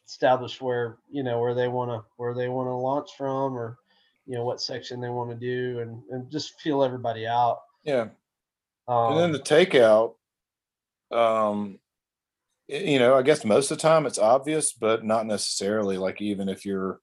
establish 0.07 0.61
where 0.61 0.99
you 1.11 1.23
know 1.23 1.40
where 1.40 1.55
they 1.55 1.68
want 1.68 1.90
to 1.90 2.05
where 2.16 2.35
they 2.35 2.49
want 2.49 2.68
to 2.68 2.75
launch 2.75 3.11
from, 3.18 3.57
or 3.57 3.79
you 4.28 4.36
know 4.36 4.44
what 4.44 4.60
section 4.60 5.00
they 5.00 5.08
want 5.08 5.30
to 5.30 5.36
do, 5.36 5.80
and 5.80 6.02
and 6.10 6.30
just 6.30 6.60
feel 6.60 6.84
everybody 6.84 7.26
out. 7.26 7.60
Yeah. 7.82 8.08
Um, 8.86 9.12
And 9.12 9.18
then 9.18 9.32
the 9.32 9.38
takeout, 9.38 10.14
um, 11.10 11.78
you 12.68 12.98
know, 12.98 13.16
I 13.16 13.22
guess 13.22 13.44
most 13.44 13.70
of 13.70 13.78
the 13.78 13.82
time 13.82 14.04
it's 14.04 14.18
obvious, 14.18 14.72
but 14.72 15.02
not 15.04 15.26
necessarily. 15.26 15.96
Like 15.96 16.20
even 16.20 16.48
if 16.50 16.66
you're, 16.66 17.00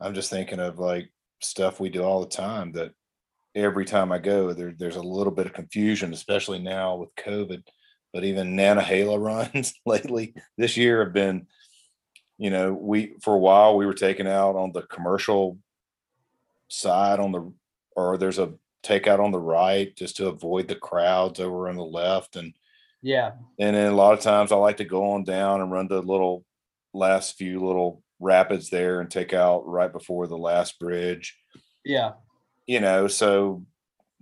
I'm 0.00 0.14
just 0.14 0.30
thinking 0.30 0.60
of 0.60 0.78
like 0.78 1.10
stuff 1.40 1.80
we 1.80 1.88
do 1.88 2.02
all 2.02 2.20
the 2.20 2.28
time 2.28 2.72
that 2.72 2.92
every 3.54 3.86
time 3.86 4.12
I 4.12 4.18
go, 4.18 4.52
there 4.52 4.74
there's 4.78 4.96
a 4.96 5.02
little 5.02 5.32
bit 5.32 5.46
of 5.46 5.54
confusion, 5.54 6.12
especially 6.12 6.58
now 6.58 6.96
with 6.96 7.14
COVID. 7.16 7.62
But 8.12 8.24
even 8.24 8.54
Nantahala 8.54 9.18
runs 9.54 9.72
lately 9.86 10.34
this 10.58 10.76
year 10.76 11.02
have 11.02 11.14
been, 11.14 11.46
you 12.36 12.50
know, 12.50 12.74
we 12.74 13.14
for 13.22 13.34
a 13.34 13.38
while 13.38 13.78
we 13.78 13.86
were 13.86 13.94
taking 13.94 14.26
out 14.26 14.56
on 14.56 14.72
the 14.72 14.82
commercial 14.82 15.58
side 16.68 17.20
on 17.20 17.32
the, 17.32 17.52
or 17.94 18.18
there's 18.18 18.38
a 18.38 18.52
takeout 18.82 19.20
on 19.20 19.32
the 19.32 19.38
right 19.38 19.96
just 19.96 20.16
to 20.16 20.28
avoid 20.28 20.68
the 20.68 20.74
crowds 20.74 21.40
over 21.40 21.68
on 21.68 21.76
the 21.76 21.84
left 21.84 22.36
and 22.36 22.52
yeah, 23.02 23.32
and 23.60 23.76
then 23.76 23.92
a 23.92 23.94
lot 23.94 24.14
of 24.14 24.20
times 24.20 24.50
I 24.50 24.56
like 24.56 24.78
to 24.78 24.84
go 24.84 25.12
on 25.12 25.22
down 25.22 25.60
and 25.60 25.70
run 25.70 25.86
the 25.86 26.00
little 26.00 26.44
last 26.92 27.36
few 27.36 27.64
little 27.64 28.02
rapids 28.18 28.70
there 28.70 29.00
and 29.00 29.10
take 29.10 29.32
out 29.32 29.66
right 29.66 29.92
before 29.92 30.26
the 30.26 30.38
last 30.38 30.78
bridge. 30.80 31.36
yeah, 31.84 32.12
You 32.66 32.80
know, 32.80 33.06
so 33.06 33.64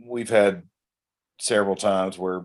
we've 0.05 0.29
had 0.29 0.65
several 1.41 1.77
times 1.77 2.19
where 2.19 2.45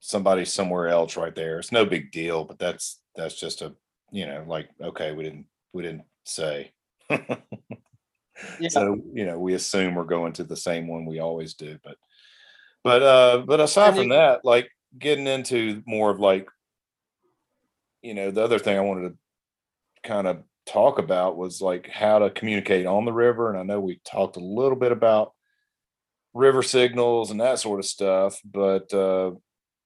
somebody's 0.00 0.52
somewhere 0.52 0.88
else 0.88 1.16
right 1.16 1.34
there. 1.34 1.58
It's 1.58 1.72
no 1.72 1.84
big 1.84 2.12
deal, 2.12 2.44
but 2.44 2.58
that's 2.58 3.00
that's 3.16 3.40
just 3.40 3.62
a 3.62 3.74
you 4.12 4.26
know, 4.26 4.44
like 4.46 4.68
okay, 4.80 5.12
we 5.12 5.24
didn't 5.24 5.46
we 5.72 5.82
didn't 5.82 6.04
say. 6.24 6.72
yeah. 8.60 8.68
So, 8.68 9.00
you 9.12 9.24
know, 9.26 9.38
we 9.38 9.54
assume 9.54 9.94
we're 9.94 10.04
going 10.04 10.32
to 10.34 10.44
the 10.44 10.56
same 10.56 10.88
one 10.88 11.06
we 11.06 11.18
always 11.20 11.54
do, 11.54 11.78
but 11.84 11.96
but 12.82 13.02
uh 13.02 13.38
but 13.46 13.60
aside 13.60 13.88
And 13.88 13.96
from 13.96 14.02
you- 14.04 14.12
that, 14.14 14.44
like 14.44 14.70
getting 14.98 15.26
into 15.26 15.82
more 15.86 16.10
of 16.10 16.20
like 16.20 16.48
you 18.02 18.12
know, 18.14 18.30
the 18.30 18.42
other 18.44 18.58
thing 18.58 18.76
I 18.76 18.80
wanted 18.82 19.08
to 19.10 19.16
kind 20.08 20.26
of 20.26 20.42
talk 20.66 20.98
about 20.98 21.36
was 21.36 21.60
like 21.62 21.88
how 21.88 22.18
to 22.18 22.30
communicate 22.30 22.86
on 22.86 23.04
the 23.04 23.12
river 23.12 23.50
and 23.50 23.58
I 23.58 23.62
know 23.62 23.80
we 23.80 24.00
talked 24.04 24.36
a 24.36 24.40
little 24.40 24.76
bit 24.76 24.92
about 24.92 25.32
river 26.34 26.62
signals 26.62 27.30
and 27.30 27.40
that 27.40 27.58
sort 27.60 27.78
of 27.80 27.86
stuff, 27.86 28.40
but 28.44 28.92
uh 28.92 29.32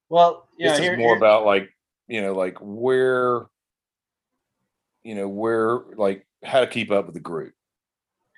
Well, 0.09 0.49
yeah, 0.59 0.71
this 0.73 0.81
here, 0.81 0.93
is 0.95 0.99
more 0.99 1.09
here- 1.11 1.17
about 1.19 1.45
like, 1.45 1.69
you 2.09 2.23
know, 2.23 2.33
like 2.35 2.57
where 2.61 3.47
you 5.05 5.15
know, 5.15 5.29
where 5.29 5.81
like 5.97 6.27
how 6.45 6.61
to 6.61 6.67
keep 6.67 6.91
up 6.91 7.07
with 7.07 7.15
the 7.15 7.21
group 7.21 7.55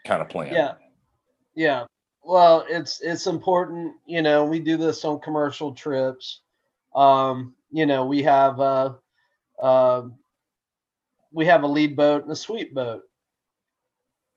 kind 0.04 0.22
of 0.22 0.28
plan. 0.28 0.52
Yeah. 0.52 0.72
Yeah. 1.54 1.84
Well, 2.22 2.64
it's 2.68 3.00
it's 3.00 3.26
important, 3.26 3.94
you 4.06 4.22
know, 4.22 4.44
we 4.44 4.60
do 4.60 4.76
this 4.76 5.04
on 5.04 5.20
commercial 5.20 5.74
trips. 5.74 6.42
Um, 6.94 7.54
you 7.70 7.86
know, 7.86 8.04
we 8.06 8.22
have 8.22 8.60
uh 8.60 8.94
um 9.62 10.16
we 11.32 11.46
have 11.46 11.62
a 11.62 11.68
lead 11.68 11.96
boat 11.96 12.22
and 12.22 12.32
a 12.32 12.36
sweep 12.36 12.74
boat. 12.74 13.02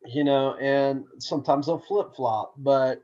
You 0.06 0.24
know, 0.24 0.56
and 0.56 1.06
sometimes 1.20 1.68
they'll 1.68 1.80
flip 1.80 2.16
flop, 2.16 2.56
but 2.58 3.02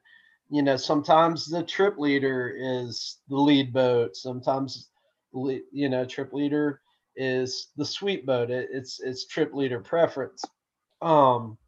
you 0.50 0.63
know, 0.63 0.76
sometimes 0.76 1.45
the 1.45 1.63
trip 1.63 1.98
leader 1.98 2.54
is 2.58 3.19
the 3.30 3.38
lead 3.38 3.72
boat. 3.72 4.15
Sometimes, 4.15 4.89
you 5.72 5.89
know, 5.89 6.04
trip 6.06 6.34
leader 6.34 6.82
is 7.15 7.69
the 7.78 7.86
sweep 7.86 8.26
boat. 8.26 8.50
It, 8.50 8.69
it's 8.72 9.00
it's 9.00 9.28
trip 9.28 9.54
leader 9.54 9.80
preference. 9.80 10.43
Um, 11.02 11.59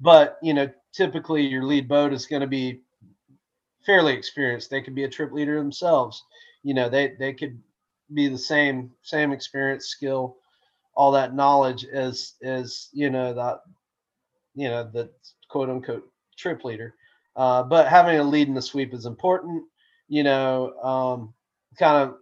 but 0.00 0.38
you 0.42 0.54
know 0.54 0.70
typically 0.92 1.46
your 1.46 1.64
lead 1.64 1.88
boat 1.88 2.12
is 2.12 2.26
going 2.26 2.42
to 2.42 2.48
be 2.48 2.80
fairly 3.84 4.12
experienced. 4.14 4.70
They 4.70 4.82
could 4.82 4.94
be 4.94 5.04
a 5.04 5.08
trip 5.10 5.32
leader 5.32 5.58
themselves. 5.58 6.22
You 6.62 6.74
know 6.74 6.88
they 6.88 7.14
they 7.18 7.32
could 7.34 7.60
be 8.14 8.28
the 8.28 8.38
same 8.38 8.92
same 9.02 9.32
experience 9.32 9.86
skill 9.86 10.36
all 10.96 11.12
that 11.12 11.34
knowledge 11.34 11.84
as 11.86 12.34
as 12.42 12.88
you 12.92 13.10
know 13.10 13.34
that 13.34 13.60
you 14.54 14.68
know 14.68 14.84
the 14.92 15.10
quote 15.48 15.70
unquote 15.70 16.08
trip 16.38 16.64
leader. 16.64 16.94
Uh, 17.36 17.62
but 17.62 17.88
having 17.88 18.18
a 18.18 18.24
lead 18.24 18.48
in 18.48 18.54
the 18.54 18.62
sweep 18.62 18.92
is 18.94 19.06
important. 19.06 19.64
You 20.08 20.24
know 20.24 20.72
um, 20.82 21.34
kind 21.78 21.96
of 22.08 22.16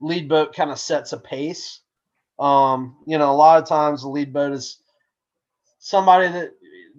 lead 0.00 0.28
boat 0.28 0.54
kind 0.54 0.70
of 0.70 0.78
sets 0.78 1.12
a 1.12 1.18
pace. 1.18 1.80
Um, 2.38 2.96
you 3.06 3.18
know 3.18 3.30
a 3.32 3.34
lot 3.36 3.62
of 3.62 3.68
times 3.68 4.02
the 4.02 4.08
lead 4.08 4.32
boat 4.32 4.52
is 4.52 4.78
somebody 5.80 6.28
that 6.28 6.52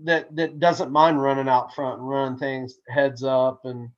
that 0.04 0.36
that 0.36 0.60
doesn't 0.60 0.92
mind 0.92 1.22
running 1.22 1.48
out 1.48 1.74
front 1.74 2.00
and 2.00 2.10
running 2.10 2.38
things 2.40 2.80
heads 2.90 3.24
up 3.24 3.62
and 3.66 3.90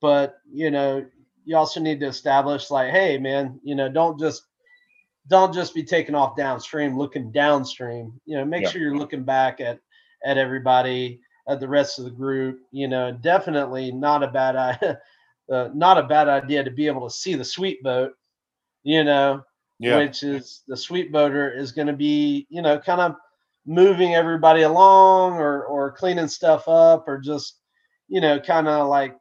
but 0.00 0.38
you 0.50 0.70
know 0.70 1.04
you 1.44 1.56
also 1.56 1.80
need 1.80 2.00
to 2.00 2.06
establish 2.06 2.70
like 2.70 2.90
hey 2.92 3.18
man 3.18 3.60
you 3.64 3.74
know 3.74 3.88
don't 3.88 4.18
just 4.18 4.44
don't 5.28 5.52
just 5.52 5.74
be 5.74 5.82
taking 5.82 6.14
off 6.14 6.36
downstream 6.36 6.96
looking 6.96 7.32
downstream 7.32 8.12
you 8.26 8.36
know 8.36 8.44
make 8.44 8.62
Yeah. 8.64 8.70
sure 8.70 8.80
you're 8.80 8.96
looking 8.96 9.24
back 9.24 9.60
at 9.60 9.80
at 10.24 10.38
everybody 10.38 11.20
at 11.48 11.60
the 11.60 11.68
rest 11.68 11.98
of 11.98 12.04
the 12.04 12.10
group 12.10 12.60
you 12.70 12.86
know 12.88 13.12
definitely 13.12 13.90
not 13.92 14.22
a 14.22 14.28
bad 14.28 14.54
idea 14.56 15.00
uh, 15.52 15.68
not 15.74 15.98
a 15.98 16.02
bad 16.04 16.28
idea 16.28 16.62
to 16.62 16.70
be 16.70 16.86
able 16.86 17.08
to 17.08 17.14
see 17.14 17.34
the 17.34 17.44
sweep 17.44 17.82
boat 17.82 18.12
you 18.84 19.02
know 19.02 19.42
Yeah. 19.80 19.96
which 19.96 20.22
is 20.22 20.62
the 20.68 20.76
sweep 20.76 21.10
boater 21.10 21.52
is 21.52 21.72
going 21.72 21.88
to 21.88 21.92
be 21.94 22.46
you 22.50 22.62
know 22.62 22.78
kind 22.78 23.00
of 23.00 23.16
moving 23.68 24.14
everybody 24.14 24.62
along 24.62 25.34
or 25.34 25.64
or 25.66 25.92
cleaning 25.92 26.26
stuff 26.26 26.66
up 26.68 27.06
or 27.06 27.18
just 27.18 27.60
you 28.08 28.18
know 28.20 28.40
kind 28.40 28.66
of 28.66 28.88
like 28.88 29.14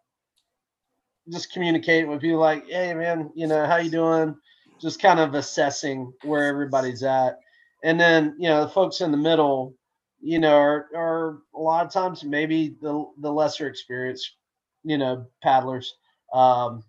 just 1.29 1.51
communicating 1.51 2.09
with 2.09 2.21
people 2.21 2.39
like 2.39 2.65
hey 2.67 2.93
man 2.93 3.29
you 3.35 3.45
know 3.47 3.65
how 3.65 3.77
you 3.77 3.91
doing? 3.91 4.33
Just 4.81 5.01
kind 5.01 5.19
of 5.19 5.33
assessing 5.33 6.13
where 6.23 6.45
everybody's 6.45 7.03
at. 7.03 7.39
And 7.83 7.99
then 7.99 8.35
you 8.39 8.47
know 8.47 8.63
the 8.63 8.69
folks 8.71 9.01
in 9.01 9.11
the 9.11 9.17
middle 9.17 9.75
you 10.21 10.39
know 10.39 10.55
are, 10.57 10.87
are 10.95 11.39
a 11.53 11.59
lot 11.59 11.85
of 11.85 11.91
times 11.91 12.23
maybe 12.23 12.77
the 12.81 13.05
the 13.19 13.31
lesser 13.31 13.67
experienced 13.67 14.31
you 14.85 14.97
know 14.97 15.25
paddlers. 15.43 15.93
Um 16.33 16.83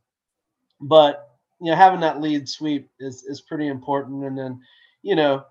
but 0.80 1.28
you 1.60 1.72
know 1.72 1.76
having 1.76 2.00
that 2.00 2.20
lead 2.20 2.48
sweep 2.48 2.88
is 3.00 3.24
is 3.24 3.40
pretty 3.40 3.66
important. 3.66 4.24
And 4.24 4.38
then 4.38 4.60
you 5.02 5.16
know 5.16 5.44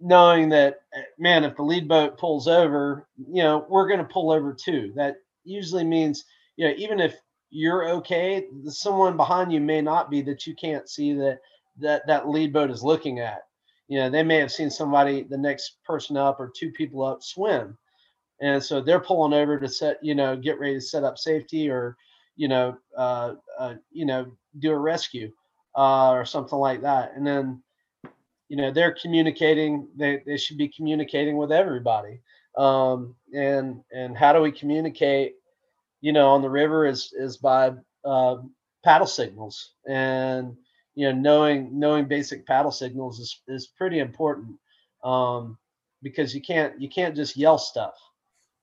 knowing 0.00 0.48
that 0.50 0.80
eh, 0.94 1.02
man 1.18 1.44
if 1.44 1.56
the 1.56 1.62
lead 1.62 1.88
boat 1.88 2.18
pulls 2.18 2.48
over 2.48 3.08
you 3.16 3.42
know 3.42 3.66
we're 3.68 3.88
going 3.88 3.98
to 3.98 4.04
pull 4.12 4.30
over 4.30 4.52
too. 4.54 4.92
That 4.96 5.16
usually 5.44 5.84
means 5.84 6.24
you 6.56 6.68
know 6.68 6.74
even 6.76 7.00
if 7.00 7.16
you're 7.50 7.88
okay 7.90 8.46
someone 8.66 9.16
behind 9.16 9.52
you 9.52 9.60
may 9.60 9.80
not 9.80 10.10
be 10.10 10.20
that 10.22 10.46
you 10.46 10.54
can't 10.54 10.88
see 10.88 11.12
that 11.14 11.38
that 11.78 12.06
that 12.06 12.28
lead 12.28 12.52
boat 12.52 12.70
is 12.70 12.82
looking 12.82 13.20
at. 13.20 13.42
You 13.88 14.00
know 14.00 14.10
they 14.10 14.22
may 14.22 14.36
have 14.36 14.52
seen 14.52 14.70
somebody 14.70 15.22
the 15.22 15.38
next 15.38 15.78
person 15.84 16.16
up 16.16 16.40
or 16.40 16.52
two 16.54 16.70
people 16.72 17.02
up 17.04 17.22
swim. 17.22 17.78
And 18.42 18.62
so 18.62 18.82
they're 18.82 19.00
pulling 19.00 19.32
over 19.32 19.58
to 19.58 19.68
set 19.68 19.98
you 20.02 20.14
know 20.14 20.36
get 20.36 20.60
ready 20.60 20.74
to 20.74 20.80
set 20.80 21.04
up 21.04 21.16
safety 21.18 21.70
or 21.70 21.96
you 22.36 22.48
know 22.48 22.76
uh, 22.98 23.34
uh 23.58 23.74
you 23.92 24.04
know 24.04 24.30
do 24.58 24.72
a 24.72 24.78
rescue 24.78 25.32
uh 25.76 26.10
or 26.10 26.24
something 26.26 26.58
like 26.58 26.82
that. 26.82 27.12
And 27.16 27.26
then 27.26 27.62
you 28.48 28.56
know 28.56 28.70
they're 28.70 28.94
communicating 29.00 29.88
they, 29.96 30.22
they 30.26 30.36
should 30.36 30.58
be 30.58 30.68
communicating 30.68 31.36
with 31.36 31.52
everybody. 31.52 32.20
Um 32.56 33.14
and 33.34 33.82
and 33.92 34.16
how 34.16 34.32
do 34.32 34.40
we 34.40 34.52
communicate 34.52 35.34
you 36.00 36.12
know 36.12 36.28
on 36.28 36.42
the 36.42 36.50
river 36.50 36.86
is 36.86 37.12
is 37.18 37.36
by 37.36 37.72
uh 38.04 38.36
paddle 38.84 39.06
signals. 39.06 39.72
And 39.88 40.56
you 40.94 41.06
know 41.10 41.18
knowing 41.18 41.78
knowing 41.78 42.06
basic 42.06 42.46
paddle 42.46 42.72
signals 42.72 43.18
is 43.20 43.40
is 43.48 43.68
pretty 43.68 43.98
important 44.00 44.56
um 45.04 45.58
because 46.02 46.34
you 46.34 46.42
can't 46.42 46.80
you 46.80 46.88
can't 46.88 47.16
just 47.16 47.36
yell 47.36 47.58
stuff 47.58 47.94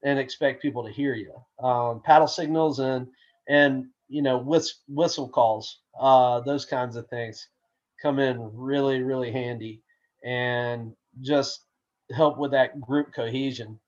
and 0.04 0.20
expect 0.20 0.62
people 0.62 0.84
to 0.86 0.92
hear 0.92 1.16
you. 1.16 1.34
Um 1.66 2.02
paddle 2.02 2.28
signals 2.28 2.80
and 2.80 3.08
and 3.50 3.86
you 4.08 4.22
know 4.22 4.38
whist, 4.38 4.84
whistle 4.88 5.30
calls 5.30 5.82
uh 6.00 6.40
those 6.42 6.66
kinds 6.66 6.96
of 6.96 7.08
things 7.10 7.50
come 8.04 8.20
in 8.20 8.38
really 8.54 9.02
really 9.02 9.32
handy 9.32 9.82
and 10.24 10.94
just 11.22 11.62
help 12.16 12.38
with 12.38 12.52
that 12.52 12.80
group 12.82 13.12
cohesion 13.14 13.80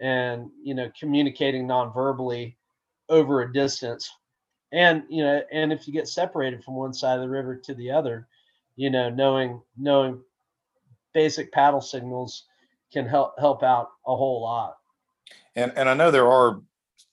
and 0.00 0.50
you 0.62 0.74
know 0.74 0.90
communicating 0.98 1.66
non-verbally 1.66 2.56
over 3.08 3.42
a 3.42 3.52
distance 3.52 4.10
and 4.72 5.04
you 5.08 5.22
know 5.22 5.40
and 5.52 5.72
if 5.72 5.86
you 5.86 5.92
get 5.92 6.08
separated 6.08 6.62
from 6.62 6.74
one 6.74 6.92
side 6.92 7.14
of 7.14 7.22
the 7.22 7.28
river 7.28 7.56
to 7.56 7.72
the 7.74 7.90
other 7.90 8.28
you 8.76 8.90
know 8.90 9.08
knowing 9.08 9.62
knowing 9.78 10.20
basic 11.12 11.52
paddle 11.52 11.80
signals 11.80 12.44
can 12.92 13.06
help 13.06 13.38
help 13.38 13.62
out 13.62 13.90
a 14.06 14.14
whole 14.14 14.42
lot. 14.42 14.76
And 15.56 15.72
and 15.76 15.88
I 15.88 15.94
know 15.94 16.10
there 16.10 16.30
are 16.30 16.60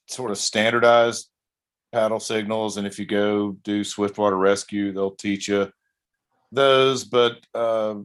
sort 0.08 0.32
of 0.32 0.38
standardized 0.38 1.30
paddle 1.92 2.20
signals, 2.20 2.78
and 2.78 2.88
if 2.88 3.00
you 3.00 3.06
go 3.06 3.52
do 3.64 3.84
Swiftwater 3.84 4.38
Rescue, 4.38 4.92
they'll 4.92 5.12
teach 5.12 5.48
you 5.48 5.72
those. 6.52 7.04
But 7.04 7.38
uh, 7.54 7.96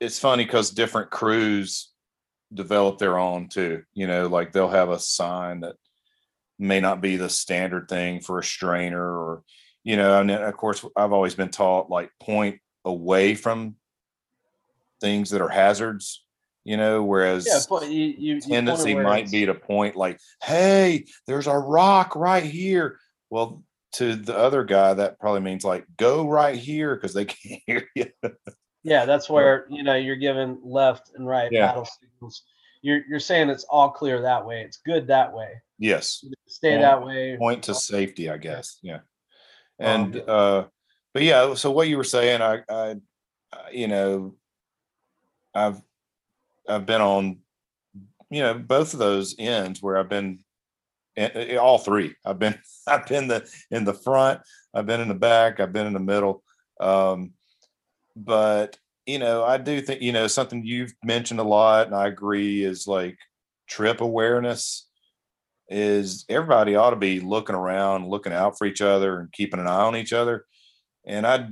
it's 0.00 0.18
funny 0.18 0.44
because 0.44 0.70
different 0.70 1.10
crews 1.10 1.92
develop 2.52 2.98
their 2.98 3.18
own 3.18 3.48
too. 3.48 3.82
You 3.94 4.06
know, 4.06 4.26
like 4.28 4.52
they'll 4.52 4.68
have 4.68 4.90
a 4.90 4.98
sign 4.98 5.60
that 5.60 5.76
may 6.58 6.80
not 6.80 7.00
be 7.00 7.16
the 7.16 7.28
standard 7.28 7.88
thing 7.88 8.20
for 8.20 8.38
a 8.38 8.44
strainer, 8.44 9.02
or 9.02 9.42
you 9.82 9.96
know, 9.96 10.20
and 10.20 10.30
then, 10.30 10.42
of 10.42 10.56
course 10.56 10.84
I've 10.96 11.12
always 11.12 11.34
been 11.34 11.50
taught 11.50 11.90
like 11.90 12.10
point 12.20 12.60
away 12.84 13.34
from 13.34 13.76
things 15.00 15.30
that 15.30 15.40
are 15.42 15.48
hazards 15.48 16.24
you 16.64 16.76
know 16.76 17.02
whereas 17.02 17.46
Yeah, 17.46 17.60
but 17.68 17.90
you, 17.90 18.14
you 18.18 18.40
tendency 18.40 18.94
might 18.94 19.30
be 19.30 19.46
to 19.46 19.54
point 19.54 19.96
like 19.96 20.18
hey 20.42 21.04
there's 21.26 21.46
a 21.46 21.56
rock 21.56 22.16
right 22.16 22.42
here 22.42 22.98
well 23.30 23.62
to 23.94 24.16
the 24.16 24.36
other 24.36 24.64
guy 24.64 24.94
that 24.94 25.18
probably 25.18 25.40
means 25.40 25.64
like 25.64 25.86
go 25.96 26.28
right 26.28 26.56
here 26.56 26.94
because 26.94 27.14
they 27.14 27.24
can't 27.26 27.62
hear 27.66 27.88
you 27.94 28.06
Yeah, 28.82 29.04
that's 29.06 29.30
where 29.30 29.66
you 29.70 29.82
know 29.82 29.94
you're 29.94 30.16
giving 30.16 30.58
left 30.62 31.10
and 31.14 31.26
right 31.26 31.50
Yeah. 31.50 31.68
paddle 31.68 31.86
signals. 31.86 32.42
You're 32.82 33.02
you're 33.08 33.20
saying 33.20 33.48
it's 33.50 33.64
all 33.64 33.90
clear 33.90 34.20
that 34.22 34.44
way. 34.44 34.62
It's 34.62 34.78
good 34.84 35.06
that 35.08 35.32
way. 35.32 35.48
yes 35.78 36.24
Stay 36.46 36.70
Point- 36.72 36.82
that 36.82 37.04
way. 37.04 37.36
point 37.38 37.62
to 37.64 37.74
safety 37.74 38.30
i 38.30 38.36
guess 38.36 38.78
yeah 38.82 39.00
Um, 39.80 40.12
and 40.12 40.16
uh 40.28 40.64
but 41.12 41.22
yeah 41.22 41.54
so 41.54 41.70
what 41.72 41.88
you 41.88 41.96
were 41.96 42.04
saying 42.04 42.40
i 42.42 42.62
I- 42.68 43.00
you 43.72 43.88
know 43.88 44.34
i've 45.54 45.80
i've 46.68 46.86
been 46.86 47.00
on 47.00 47.38
you 48.30 48.42
know 48.42 48.54
both 48.54 48.92
of 48.92 48.98
those 49.00 49.34
ends 49.38 49.82
where 49.82 49.96
i've 49.96 50.08
been 50.08 50.43
eh, 51.16 51.30
eh, 51.34 51.56
all 51.56 51.78
three. 51.78 52.14
I've 52.24 52.38
been 52.38 52.58
i've 52.86 53.06
been 53.06 53.28
the 53.28 53.48
in 53.70 53.84
the 53.84 53.94
front 53.94 54.40
i've 54.74 54.86
been 54.86 55.00
in 55.00 55.08
the 55.08 55.14
back 55.14 55.60
i've 55.60 55.72
been 55.72 55.86
in 55.86 55.92
the 55.92 56.00
middle. 56.00 56.42
Um 56.80 57.32
but 58.16 58.78
you 59.06 59.18
know 59.18 59.42
i 59.44 59.58
do 59.58 59.80
think 59.80 60.00
you 60.00 60.12
know 60.12 60.26
something 60.28 60.64
you've 60.64 60.94
mentioned 61.04 61.40
a 61.40 61.44
lot 61.44 61.86
and 61.86 61.96
i 61.96 62.06
agree 62.06 62.64
is 62.64 62.86
like 62.86 63.18
trip 63.66 64.00
awareness 64.00 64.88
is 65.68 66.24
everybody 66.28 66.76
ought 66.76 66.90
to 66.90 66.96
be 66.96 67.20
looking 67.20 67.56
around 67.56 68.08
looking 68.08 68.32
out 68.32 68.56
for 68.56 68.66
each 68.66 68.80
other 68.80 69.20
and 69.20 69.32
keeping 69.32 69.58
an 69.58 69.66
eye 69.66 69.82
on 69.82 69.96
each 69.96 70.12
other. 70.12 70.44
And 71.06 71.26
i 71.26 71.48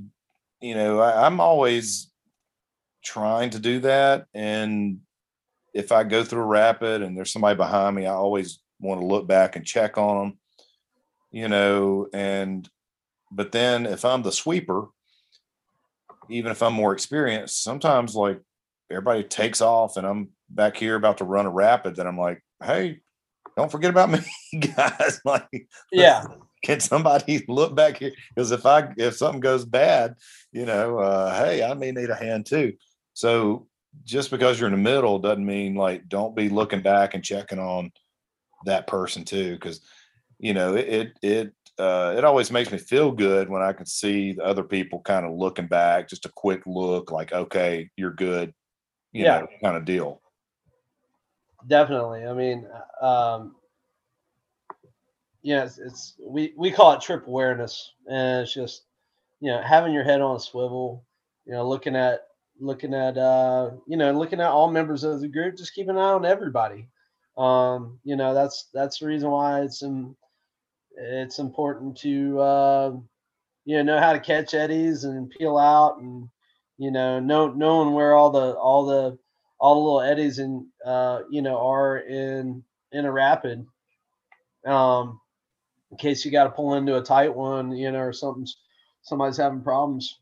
you 0.62 0.74
know 0.74 1.00
I, 1.00 1.26
i'm 1.26 1.40
always 1.40 2.10
trying 3.04 3.50
to 3.50 3.58
do 3.58 3.80
that 3.80 4.26
and 4.32 5.00
if 5.74 5.90
i 5.92 6.04
go 6.04 6.22
through 6.22 6.42
a 6.42 6.46
rapid 6.46 7.02
and 7.02 7.16
there's 7.16 7.32
somebody 7.32 7.56
behind 7.56 7.96
me 7.96 8.06
i 8.06 8.12
always 8.12 8.61
want 8.82 9.00
to 9.00 9.06
look 9.06 9.26
back 9.26 9.56
and 9.56 9.64
check 9.64 9.96
on 9.96 10.18
them 10.18 10.38
you 11.30 11.48
know 11.48 12.08
and 12.12 12.68
but 13.30 13.52
then 13.52 13.86
if 13.86 14.04
i'm 14.04 14.22
the 14.22 14.32
sweeper 14.32 14.88
even 16.28 16.52
if 16.52 16.62
i'm 16.62 16.74
more 16.74 16.92
experienced 16.92 17.62
sometimes 17.62 18.14
like 18.14 18.40
everybody 18.90 19.22
takes 19.22 19.60
off 19.60 19.96
and 19.96 20.06
i'm 20.06 20.28
back 20.50 20.76
here 20.76 20.96
about 20.96 21.18
to 21.18 21.24
run 21.24 21.46
a 21.46 21.50
rapid 21.50 21.96
then 21.96 22.06
i'm 22.06 22.18
like 22.18 22.42
hey 22.62 23.00
don't 23.56 23.70
forget 23.70 23.90
about 23.90 24.10
me 24.10 24.20
guys. 24.76 25.20
Like 25.24 25.68
Yeah, 25.90 26.24
can 26.64 26.80
somebody 26.80 27.44
look 27.48 27.74
back 27.74 27.98
here? 27.98 28.12
Because 28.34 28.50
if 28.50 28.66
i 28.66 28.88
if 28.96 29.16
something 29.16 29.40
goes 29.40 29.64
bad 29.64 30.14
you 30.52 30.64
know 30.64 30.98
uh 30.98 31.44
hey 31.44 31.62
i 31.62 31.74
may 31.74 31.92
need 31.92 32.10
a 32.10 32.14
hand 32.14 32.46
too. 32.46 32.74
So 33.14 33.66
just 34.04 34.30
because 34.30 34.58
you're 34.58 34.68
in 34.68 34.74
the 34.74 34.90
middle 34.90 35.18
doesn't 35.18 35.44
mean 35.44 35.74
like 35.74 36.08
don't 36.08 36.34
be 36.34 36.48
looking 36.48 36.80
back 36.80 37.14
and 37.14 37.24
checking 37.24 37.58
on 37.58 37.92
that 38.66 38.86
person 38.86 39.24
too 39.24 39.52
because 39.54 39.80
you 40.38 40.54
know 40.54 40.74
it 40.74 40.88
it 40.88 41.12
it, 41.22 41.52
uh, 41.78 42.14
it 42.16 42.24
always 42.24 42.50
makes 42.50 42.70
me 42.70 42.78
feel 42.78 43.10
good 43.10 43.48
when 43.48 43.62
i 43.62 43.72
can 43.72 43.86
see 43.86 44.32
the 44.32 44.44
other 44.44 44.62
people 44.62 45.00
kind 45.00 45.24
of 45.24 45.32
looking 45.32 45.66
back 45.66 46.08
just 46.08 46.26
a 46.26 46.32
quick 46.34 46.62
look 46.66 47.10
like 47.10 47.32
okay 47.32 47.88
you're 47.96 48.12
good 48.14 48.52
you 49.12 49.24
Yeah. 49.24 49.40
know 49.40 49.48
kind 49.62 49.76
of 49.76 49.84
deal 49.84 50.22
definitely. 51.66 52.26
I 52.26 52.32
mean, 52.32 52.66
um, 53.00 53.56
yeah, 55.42 55.64
it's, 55.64 55.78
it's 55.78 56.14
we 56.24 56.54
we 56.56 56.70
call 56.70 56.92
it 56.92 57.00
trip 57.00 57.26
awareness, 57.26 57.92
and 58.08 58.42
it's 58.42 58.54
just 58.54 58.84
you 59.40 59.50
know 59.50 59.60
having 59.60 59.92
your 59.92 60.04
head 60.04 60.20
on 60.20 60.36
a 60.36 60.40
swivel, 60.40 61.04
you 61.44 61.52
know, 61.52 61.68
looking 61.68 61.96
at 61.96 62.26
looking 62.60 62.94
at 62.94 63.16
uh 63.18 63.70
you 63.86 63.96
know 63.96 64.12
looking 64.12 64.40
at 64.40 64.46
all 64.50 64.70
members 64.70 65.04
of 65.04 65.20
the 65.20 65.28
group, 65.28 65.56
just 65.56 65.74
keep 65.74 65.88
an 65.88 65.98
eye 65.98 66.12
on 66.12 66.24
everybody. 66.24 66.88
Um, 67.36 67.98
you 68.04 68.16
know, 68.16 68.34
that's 68.34 68.68
that's 68.74 68.98
the 68.98 69.06
reason 69.06 69.30
why 69.30 69.62
it's 69.62 69.82
in, 69.82 70.14
it's 70.96 71.38
important 71.38 71.96
to 71.98 72.40
uh, 72.40 72.92
you 73.64 73.76
know 73.76 73.82
know 73.82 74.00
how 74.00 74.12
to 74.12 74.20
catch 74.20 74.54
eddies 74.54 75.04
and 75.04 75.30
peel 75.30 75.56
out 75.56 75.98
and 75.98 76.28
you 76.78 76.90
know 76.90 77.20
know 77.20 77.48
knowing 77.48 77.94
where 77.94 78.14
all 78.14 78.30
the 78.30 78.52
all 78.54 78.86
the 78.86 79.18
all 79.58 79.74
the 79.74 79.80
little 79.80 80.00
eddies 80.00 80.38
and 80.38 80.66
uh, 80.84 81.20
you 81.30 81.42
know 81.42 81.56
are 81.58 81.98
in 81.98 82.62
in 82.92 83.06
a 83.06 83.12
rapid 83.12 83.66
um 84.66 85.20
in 85.90 85.96
case 85.96 86.24
you 86.24 86.30
got 86.30 86.44
to 86.44 86.50
pull 86.50 86.74
into 86.74 86.96
a 86.96 87.02
tight 87.02 87.34
one 87.34 87.72
you 87.72 87.90
know 87.90 87.98
or 87.98 88.12
something's 88.12 88.58
somebody's 89.02 89.36
having 89.36 89.62
problems 89.62 90.18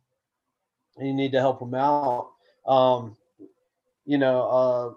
and 0.97 1.07
you 1.07 1.15
need 1.15 1.33
to 1.33 1.41
help 1.41 1.59
them 1.59 1.75
out. 1.75 2.31
Um 2.67 3.17
you 4.07 4.19
know 4.19 4.49
uh 4.49 4.95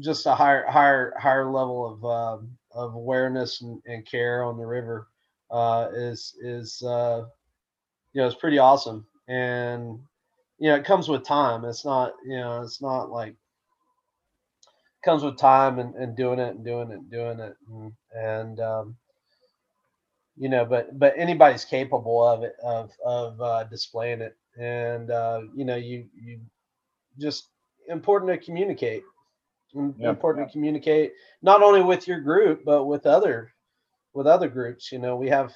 just 0.00 0.26
a 0.26 0.34
higher 0.34 0.66
higher 0.68 1.14
higher 1.18 1.46
level 1.50 1.86
of 1.92 2.04
um, 2.04 2.56
of 2.72 2.94
awareness 2.94 3.62
and, 3.62 3.80
and 3.86 4.06
care 4.06 4.44
on 4.44 4.56
the 4.58 4.66
river 4.66 5.08
uh 5.50 5.88
is 5.94 6.34
is 6.42 6.82
uh 6.82 7.24
you 8.12 8.20
know 8.20 8.26
it's 8.26 8.36
pretty 8.36 8.58
awesome. 8.58 9.06
And 9.28 9.98
you 10.58 10.70
know 10.70 10.76
it 10.76 10.84
comes 10.84 11.08
with 11.08 11.24
time. 11.24 11.64
It's 11.64 11.84
not 11.84 12.14
you 12.26 12.36
know 12.36 12.62
it's 12.62 12.82
not 12.82 13.10
like 13.10 13.36
comes 15.04 15.22
with 15.22 15.38
time 15.38 15.78
and, 15.78 15.94
and 15.94 16.16
doing 16.16 16.38
it 16.38 16.54
and 16.56 16.64
doing 16.64 16.90
it 16.90 16.94
and 16.98 17.10
doing 17.10 17.40
it. 17.40 17.54
And, 17.68 17.92
and 18.14 18.60
um, 18.60 18.96
you 20.36 20.48
know 20.48 20.64
but 20.64 20.98
but 20.98 21.14
anybody's 21.16 21.64
capable 21.64 22.26
of 22.26 22.42
it 22.42 22.54
of 22.64 22.90
of 23.04 23.40
uh, 23.40 23.64
displaying 23.64 24.20
it. 24.20 24.36
And 24.58 25.10
uh, 25.10 25.42
you 25.54 25.64
know 25.64 25.76
you 25.76 26.06
you 26.14 26.40
just 27.18 27.48
important 27.88 28.30
to 28.32 28.44
communicate 28.44 29.02
Yeah. 29.74 30.10
important 30.10 30.48
to 30.48 30.52
communicate 30.52 31.12
not 31.42 31.62
only 31.62 31.82
with 31.82 32.06
your 32.06 32.20
group 32.20 32.64
but 32.64 32.84
with 32.84 33.06
other 33.06 33.52
with 34.12 34.26
other 34.26 34.48
groups 34.48 34.92
you 34.92 34.98
know 34.98 35.16
we 35.16 35.28
have 35.28 35.52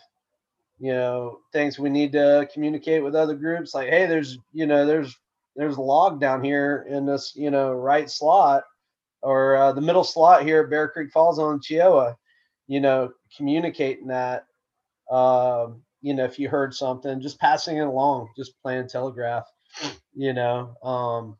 you 0.80 0.92
know 0.92 1.38
things 1.52 1.78
we 1.78 1.88
need 1.90 2.12
to 2.12 2.48
communicate 2.52 3.02
with 3.02 3.14
other 3.14 3.34
groups 3.34 3.74
like 3.74 3.88
hey 3.88 4.06
there's 4.06 4.38
you 4.52 4.66
know 4.66 4.84
there's 4.84 5.16
there's 5.54 5.76
a 5.76 5.80
log 5.82 6.20
down 6.20 6.42
here 6.42 6.86
in 6.88 7.06
this 7.06 7.32
you 7.36 7.50
know 7.50 7.72
right 7.72 8.10
slot 8.10 8.64
or 9.22 9.56
uh, 9.56 9.72
the 9.72 9.80
middle 9.80 10.04
slot 10.04 10.42
here 10.42 10.62
at 10.62 10.70
Bear 10.70 10.88
Creek 10.88 11.10
Falls 11.12 11.38
on 11.38 11.60
Cheoah, 11.60 12.14
you 12.66 12.80
know, 12.80 13.10
communicating 13.36 14.08
that, 14.08 14.46
um, 15.10 15.82
you 16.00 16.14
know, 16.14 16.24
if 16.24 16.38
you 16.38 16.48
heard 16.48 16.74
something, 16.74 17.20
just 17.20 17.38
passing 17.40 17.78
it 17.78 17.86
along, 17.86 18.28
just 18.36 18.60
playing 18.62 18.88
telegraph, 18.88 19.46
you 20.14 20.32
know, 20.32 20.74
um, 20.82 21.36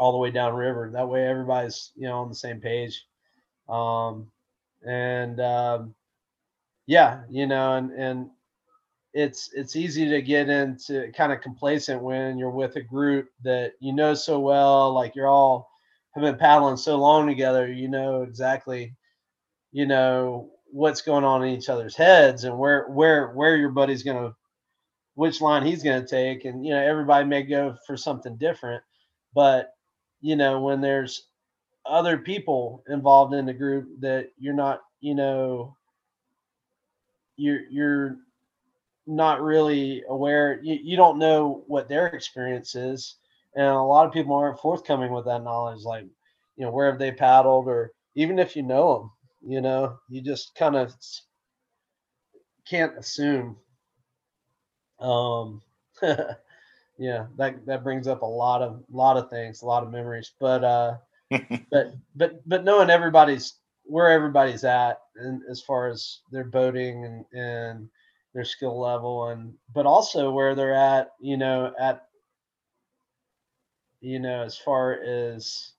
all 0.00 0.12
the 0.12 0.18
way 0.18 0.30
down 0.30 0.54
river. 0.54 0.90
That 0.90 1.06
way 1.06 1.26
everybody's, 1.26 1.92
you 1.94 2.08
know, 2.08 2.20
on 2.20 2.30
the 2.30 2.34
same 2.34 2.58
page. 2.58 3.04
Um, 3.68 4.32
and 4.86 5.38
um, 5.40 5.94
yeah, 6.86 7.20
you 7.28 7.46
know, 7.46 7.74
and, 7.74 7.92
and 7.92 8.30
it's 9.12 9.50
it's 9.52 9.76
easy 9.76 10.08
to 10.08 10.22
get 10.22 10.48
into 10.48 11.12
kind 11.12 11.32
of 11.32 11.42
complacent 11.42 12.02
when 12.02 12.38
you're 12.38 12.48
with 12.50 12.76
a 12.76 12.80
group 12.80 13.28
that 13.44 13.74
you 13.80 13.92
know 13.92 14.14
so 14.14 14.40
well, 14.40 14.94
like 14.94 15.14
you're 15.14 15.28
all 15.28 15.68
have 16.14 16.22
been 16.24 16.38
paddling 16.38 16.78
so 16.78 16.96
long 16.96 17.26
together, 17.26 17.70
you 17.70 17.86
know 17.86 18.22
exactly, 18.22 18.96
you 19.70 19.84
know 19.84 20.50
what's 20.72 21.02
going 21.02 21.24
on 21.24 21.42
in 21.44 21.54
each 21.54 21.68
other's 21.68 21.94
heads 21.94 22.44
and 22.44 22.58
where 22.58 22.86
where 22.88 23.32
where 23.32 23.56
your 23.56 23.70
buddy's 23.70 24.02
gonna, 24.02 24.32
which 25.14 25.42
line 25.42 25.66
he's 25.66 25.82
gonna 25.82 26.06
take, 26.06 26.46
and 26.46 26.64
you 26.64 26.72
know 26.72 26.80
everybody 26.82 27.26
may 27.26 27.42
go 27.42 27.76
for 27.86 27.98
something 27.98 28.38
different, 28.38 28.82
but 29.34 29.74
you 30.20 30.36
know 30.36 30.60
when 30.60 30.80
there's 30.80 31.28
other 31.86 32.18
people 32.18 32.84
involved 32.88 33.34
in 33.34 33.46
the 33.46 33.54
group 33.54 33.88
that 34.00 34.30
you're 34.38 34.54
not, 34.54 34.80
you 35.00 35.14
know, 35.14 35.76
you're 37.36 37.62
you're 37.70 38.16
not 39.06 39.42
really 39.42 40.02
aware, 40.08 40.60
you, 40.62 40.78
you 40.82 40.96
don't 40.96 41.18
know 41.18 41.64
what 41.66 41.88
their 41.88 42.06
experience 42.08 42.74
is. 42.74 43.16
And 43.54 43.66
a 43.66 43.82
lot 43.82 44.06
of 44.06 44.12
people 44.12 44.34
aren't 44.36 44.60
forthcoming 44.60 45.12
with 45.12 45.26
that 45.26 45.42
knowledge 45.44 45.82
like 45.84 46.04
you 46.56 46.64
know 46.64 46.70
where 46.72 46.90
have 46.90 46.98
they 46.98 47.12
paddled 47.12 47.68
or 47.68 47.92
even 48.14 48.38
if 48.38 48.56
you 48.56 48.62
know 48.62 48.98
them 48.98 49.10
you 49.52 49.60
know 49.60 49.98
you 50.08 50.22
just 50.22 50.54
kind 50.54 50.76
of 50.76 50.94
can't 52.66 52.96
assume. 52.98 53.56
Um 55.00 55.62
yeah, 57.00 57.24
that 57.38 57.64
that 57.64 57.82
brings 57.82 58.06
up 58.06 58.20
a 58.20 58.26
lot 58.26 58.60
of 58.60 58.84
lot 58.92 59.16
of 59.16 59.30
things, 59.30 59.62
a 59.62 59.66
lot 59.66 59.82
of 59.82 59.90
memories. 59.90 60.32
But 60.38 60.62
uh, 60.62 60.96
but 61.70 61.94
but 62.14 62.46
but 62.46 62.62
knowing 62.62 62.90
everybody's 62.90 63.54
where 63.84 64.10
everybody's 64.10 64.64
at, 64.64 65.00
and 65.16 65.40
as 65.50 65.62
far 65.62 65.88
as 65.88 66.20
their 66.30 66.44
boating 66.44 67.06
and 67.06 67.24
and 67.32 67.88
their 68.34 68.44
skill 68.44 68.78
level, 68.78 69.28
and 69.28 69.54
but 69.74 69.86
also 69.86 70.30
where 70.30 70.54
they're 70.54 70.74
at, 70.74 71.12
you 71.20 71.38
know, 71.38 71.72
at 71.80 72.02
you 74.02 74.18
know, 74.18 74.42
as 74.42 74.58
far 74.58 75.00
as 75.02 75.72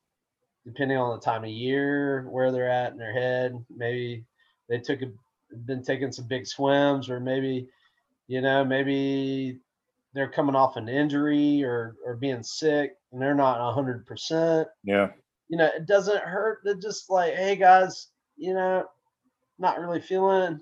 depending 0.65 0.97
on 0.97 1.15
the 1.15 1.24
time 1.24 1.43
of 1.43 1.51
year, 1.51 2.28
where 2.32 2.51
they're 2.51 2.69
at 2.69 2.93
in 2.93 2.97
their 2.97 3.13
head, 3.13 3.53
maybe 3.69 4.26
they 4.69 4.80
took 4.80 5.03
a 5.03 5.11
been 5.65 5.84
taking 5.84 6.11
some 6.11 6.26
big 6.28 6.47
swims, 6.47 7.11
or 7.11 7.19
maybe 7.19 7.69
you 8.28 8.41
know 8.41 8.65
maybe 8.65 9.59
they're 10.14 10.30
coming 10.30 10.55
off 10.55 10.76
an 10.78 10.89
injury 10.89 11.64
or 11.64 11.95
or 12.05 12.16
being 12.16 12.43
sick 12.43 12.93
and 13.12 13.22
they're 13.22 13.36
not 13.36 13.76
100% 13.76 14.66
Yeah. 14.84 15.09
you 15.49 15.57
know 15.57 15.66
it 15.76 15.86
doesn't 15.86 16.22
hurt 16.24 16.64
to 16.66 16.76
just 16.76 17.09
like 17.09 17.34
hey 17.36 17.55
guys 17.55 18.07
you 18.38 18.53
know 18.53 18.86
not 19.59 19.80
really 19.80 20.01
feeling 20.01 20.59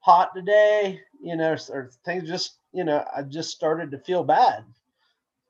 hot 0.00 0.34
today 0.34 1.00
you 1.20 1.36
know 1.36 1.56
or 1.70 1.90
things 2.04 2.28
just 2.28 2.58
you 2.72 2.84
know 2.84 3.04
i 3.16 3.22
just 3.22 3.50
started 3.50 3.90
to 3.90 3.98
feel 3.98 4.22
bad 4.24 4.64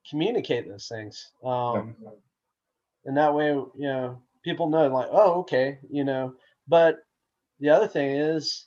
communicate 0.09 0.69
those 0.69 0.87
things. 0.89 1.33
Um 1.45 1.97
and 3.05 3.17
that 3.17 3.35
way 3.35 3.49
you 3.49 3.71
know 3.79 4.21
people 4.45 4.69
know 4.69 4.87
like 4.89 5.09
oh 5.11 5.41
okay 5.41 5.79
you 5.91 6.05
know. 6.05 6.35
But 6.69 6.99
the 7.61 7.71
other 7.71 7.89
thing 7.89 8.11
is 8.17 8.67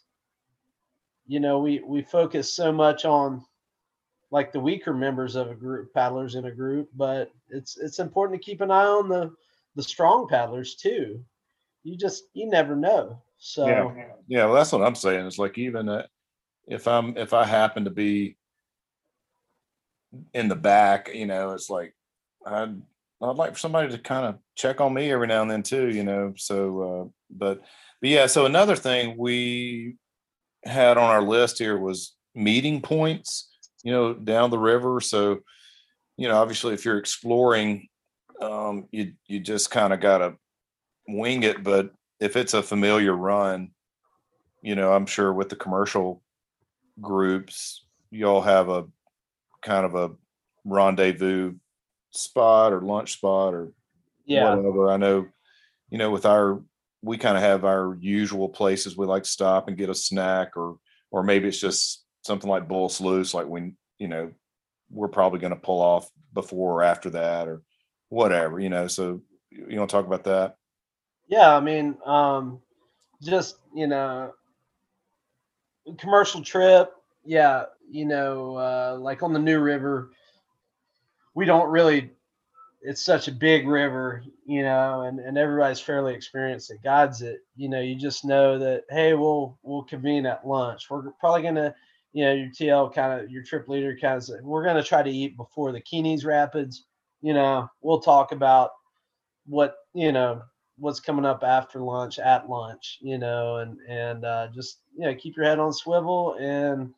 you 1.28 1.40
know 1.40 1.60
we 1.60 1.80
we 1.86 2.02
focus 2.02 2.54
so 2.54 2.72
much 2.72 3.06
on 3.06 3.44
like 4.32 4.52
the 4.52 4.60
weaker 4.60 4.94
members 4.94 5.36
of 5.36 5.50
a 5.50 5.56
group 5.56 5.94
paddlers 5.94 6.36
in 6.36 6.46
a 6.46 6.52
group 6.52 6.90
but 6.96 7.32
it's 7.50 7.78
it's 7.78 8.00
important 8.00 8.40
to 8.40 8.46
keep 8.46 8.62
an 8.62 8.72
eye 8.72 8.86
on 8.86 9.10
the 9.10 9.32
the 9.76 9.84
strong 9.84 10.28
paddlers 10.28 10.76
too 10.76 11.24
you 11.84 11.98
just 11.98 12.26
you 12.34 12.48
never 12.48 12.76
know 12.76 13.22
so 13.40 13.66
Yeah. 13.66 14.06
Yeah, 14.28 14.46
well, 14.46 14.54
that's 14.54 14.72
what 14.72 14.84
I'm 14.84 14.96
saying. 14.96 15.26
It's 15.26 15.40
like 15.40 15.58
even 15.58 15.90
uh, 15.90 16.06
if 16.68 16.88
I'm 16.88 17.18
if 17.18 17.34
I 17.34 17.46
happen 17.46 17.86
to 17.86 17.90
be 17.90 18.38
in 20.34 20.48
the 20.48 20.56
back, 20.56 21.10
you 21.14 21.26
know, 21.26 21.54
it's 21.54 21.70
like 21.70 21.96
I'd 22.46 22.80
I'd 23.22 23.36
like 23.38 23.54
for 23.54 23.60
somebody 23.60 23.90
to 23.90 23.98
kind 23.98 24.28
of 24.28 24.38
check 24.56 24.82
on 24.82 24.94
me 24.94 25.12
every 25.12 25.26
now 25.26 25.42
and 25.42 25.50
then 25.50 25.64
too, 25.64 25.90
you 25.90 26.04
know. 26.04 26.34
So, 26.38 26.82
uh, 26.82 27.10
but 27.32 27.62
but 28.02 28.10
yeah. 28.10 28.28
So 28.28 28.46
another 28.46 28.76
thing 28.76 29.18
we 29.18 29.96
had 30.64 30.98
on 30.98 31.10
our 31.10 31.24
list 31.24 31.58
here 31.58 31.80
was 31.80 32.16
meeting 32.36 32.82
points, 32.82 33.50
you 33.84 33.92
know, 33.92 34.14
down 34.14 34.50
the 34.50 34.58
river. 34.58 35.00
So, 35.02 35.40
you 36.18 36.28
know, 36.28 36.38
obviously, 36.38 36.74
if 36.74 36.86
you're 36.86 36.98
exploring, 36.98 37.88
um, 38.42 38.88
you 38.92 39.14
you 39.28 39.40
just 39.40 39.72
kind 39.72 39.94
of 39.94 40.00
gotta 40.00 40.36
wing 41.08 41.44
it. 41.44 41.64
But 41.64 41.92
if 42.20 42.36
it's 42.36 42.54
a 42.54 42.64
familiar 42.64 43.14
run, 43.14 43.72
you 44.62 44.76
know, 44.76 44.94
I'm 44.94 45.06
sure 45.06 45.34
with 45.34 45.50
the 45.50 45.56
commercial 45.56 46.22
groups, 47.02 47.86
y'all 48.12 48.42
have 48.42 48.70
a 48.70 48.86
kind 49.62 49.86
of 49.86 49.96
a 49.96 50.12
rendezvous 50.66 51.54
spot 52.12 52.74
or 52.74 52.82
lunch 52.82 53.14
spot 53.14 53.54
or 53.54 53.72
yeah 54.26 54.56
whatever. 54.56 54.92
I 54.92 54.98
know, 54.98 55.28
you 55.90 55.98
know, 55.98 56.12
with 56.12 56.26
our 56.26 56.62
we 57.02 57.18
kind 57.18 57.38
of 57.38 57.44
have 57.44 57.64
our 57.64 57.98
usual 58.02 58.50
places 58.50 58.98
we 58.98 59.06
like 59.06 59.24
to 59.24 59.30
stop 59.30 59.68
and 59.68 59.78
get 59.78 59.90
a 59.90 59.96
snack 59.96 60.58
or 60.58 60.78
or 61.12 61.24
maybe 61.24 61.48
it's 61.48 61.60
just 61.60 62.04
something 62.30 62.50
like 62.50 62.68
Bull 62.68 62.90
Sluice, 62.90 63.34
like 63.34 63.48
when, 63.48 63.76
you 63.98 64.08
know, 64.08 64.32
we're 64.92 65.08
probably 65.08 65.40
going 65.40 65.54
to 65.54 65.60
pull 65.60 65.82
off 65.82 66.12
before 66.36 66.76
or 66.76 66.84
after 66.84 67.10
that 67.10 67.48
or 67.48 67.64
whatever, 68.10 68.60
you 68.60 68.70
know. 68.70 68.88
So 68.88 69.24
you 69.50 69.80
want 69.80 69.90
to 69.90 69.96
talk 69.96 70.06
about 70.06 70.24
that? 70.26 70.58
Yeah, 71.28 71.56
I 71.56 71.60
mean, 71.60 71.98
um, 72.06 72.60
just 73.24 73.58
you 73.76 73.88
know, 73.88 74.34
commercial 75.98 76.44
trip. 76.44 76.92
Yeah, 77.26 77.66
you 77.90 78.06
know, 78.06 78.58
uh, 78.58 78.98
like 79.00 79.24
on 79.24 79.34
the 79.34 79.40
New 79.40 79.60
River, 79.60 80.12
we 81.34 81.46
don't 81.46 81.70
really. 81.70 82.12
It's 82.82 83.04
such 83.04 83.28
a 83.28 83.34
big 83.34 83.68
river, 83.68 84.24
you 84.46 84.64
know, 84.64 85.02
and, 85.02 85.20
and 85.20 85.38
everybody's 85.38 85.82
fairly 85.82 86.14
experienced 86.14 86.70
that 86.70 86.82
guides 86.82 87.22
it. 87.22 87.42
You 87.58 87.68
know, 87.68 87.82
you 87.82 87.96
just 87.96 88.24
know 88.24 88.58
that 88.60 88.86
hey, 88.90 89.16
we'll 89.16 89.58
we'll 89.64 89.84
convene 89.84 90.26
at 90.26 90.48
lunch. 90.48 90.90
We're 90.90 91.12
probably 91.20 91.42
gonna, 91.42 91.76
you 92.14 92.26
know, 92.26 92.34
your 92.34 92.50
TL 92.50 92.94
kind 92.94 93.22
of 93.22 93.30
your 93.30 93.44
trip 93.44 93.68
leader 93.68 93.98
kind 94.00 94.18
of 94.18 94.30
we're 94.44 94.66
gonna 94.66 94.84
try 94.84 95.04
to 95.04 95.10
eat 95.10 95.38
before 95.38 95.72
the 95.72 95.82
Keeney's 95.82 96.26
Rapids. 96.26 96.86
You 97.22 97.34
know, 97.34 97.68
we'll 97.82 98.00
talk 98.02 98.32
about 98.32 98.72
what 99.46 99.76
you 99.94 100.12
know 100.12 100.42
what's 100.78 101.00
coming 101.00 101.26
up 101.26 101.44
after 101.44 101.82
lunch 101.82 102.20
at 102.20 102.50
lunch 102.50 103.00
you 103.02 103.18
know 103.18 103.58
and 103.58 103.78
and 103.88 104.24
uh, 104.24 104.48
just 104.54 104.80
you 104.96 105.06
know 105.06 105.14
keep 105.16 105.36
your 105.36 105.46
head 105.46 105.60
on 105.60 105.74
swivel 105.74 106.36
and 106.40 106.94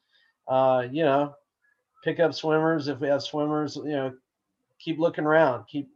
uh, 0.47 0.85
you 0.91 1.03
know 1.03 1.33
pick 2.03 2.19
up 2.19 2.33
swimmers 2.33 2.87
if 2.87 2.99
we 2.99 3.07
have 3.07 3.23
swimmers 3.23 3.75
you 3.77 3.91
know 3.91 4.11
keep 4.79 4.99
looking 4.99 5.25
around 5.25 5.65
keep 5.67 5.87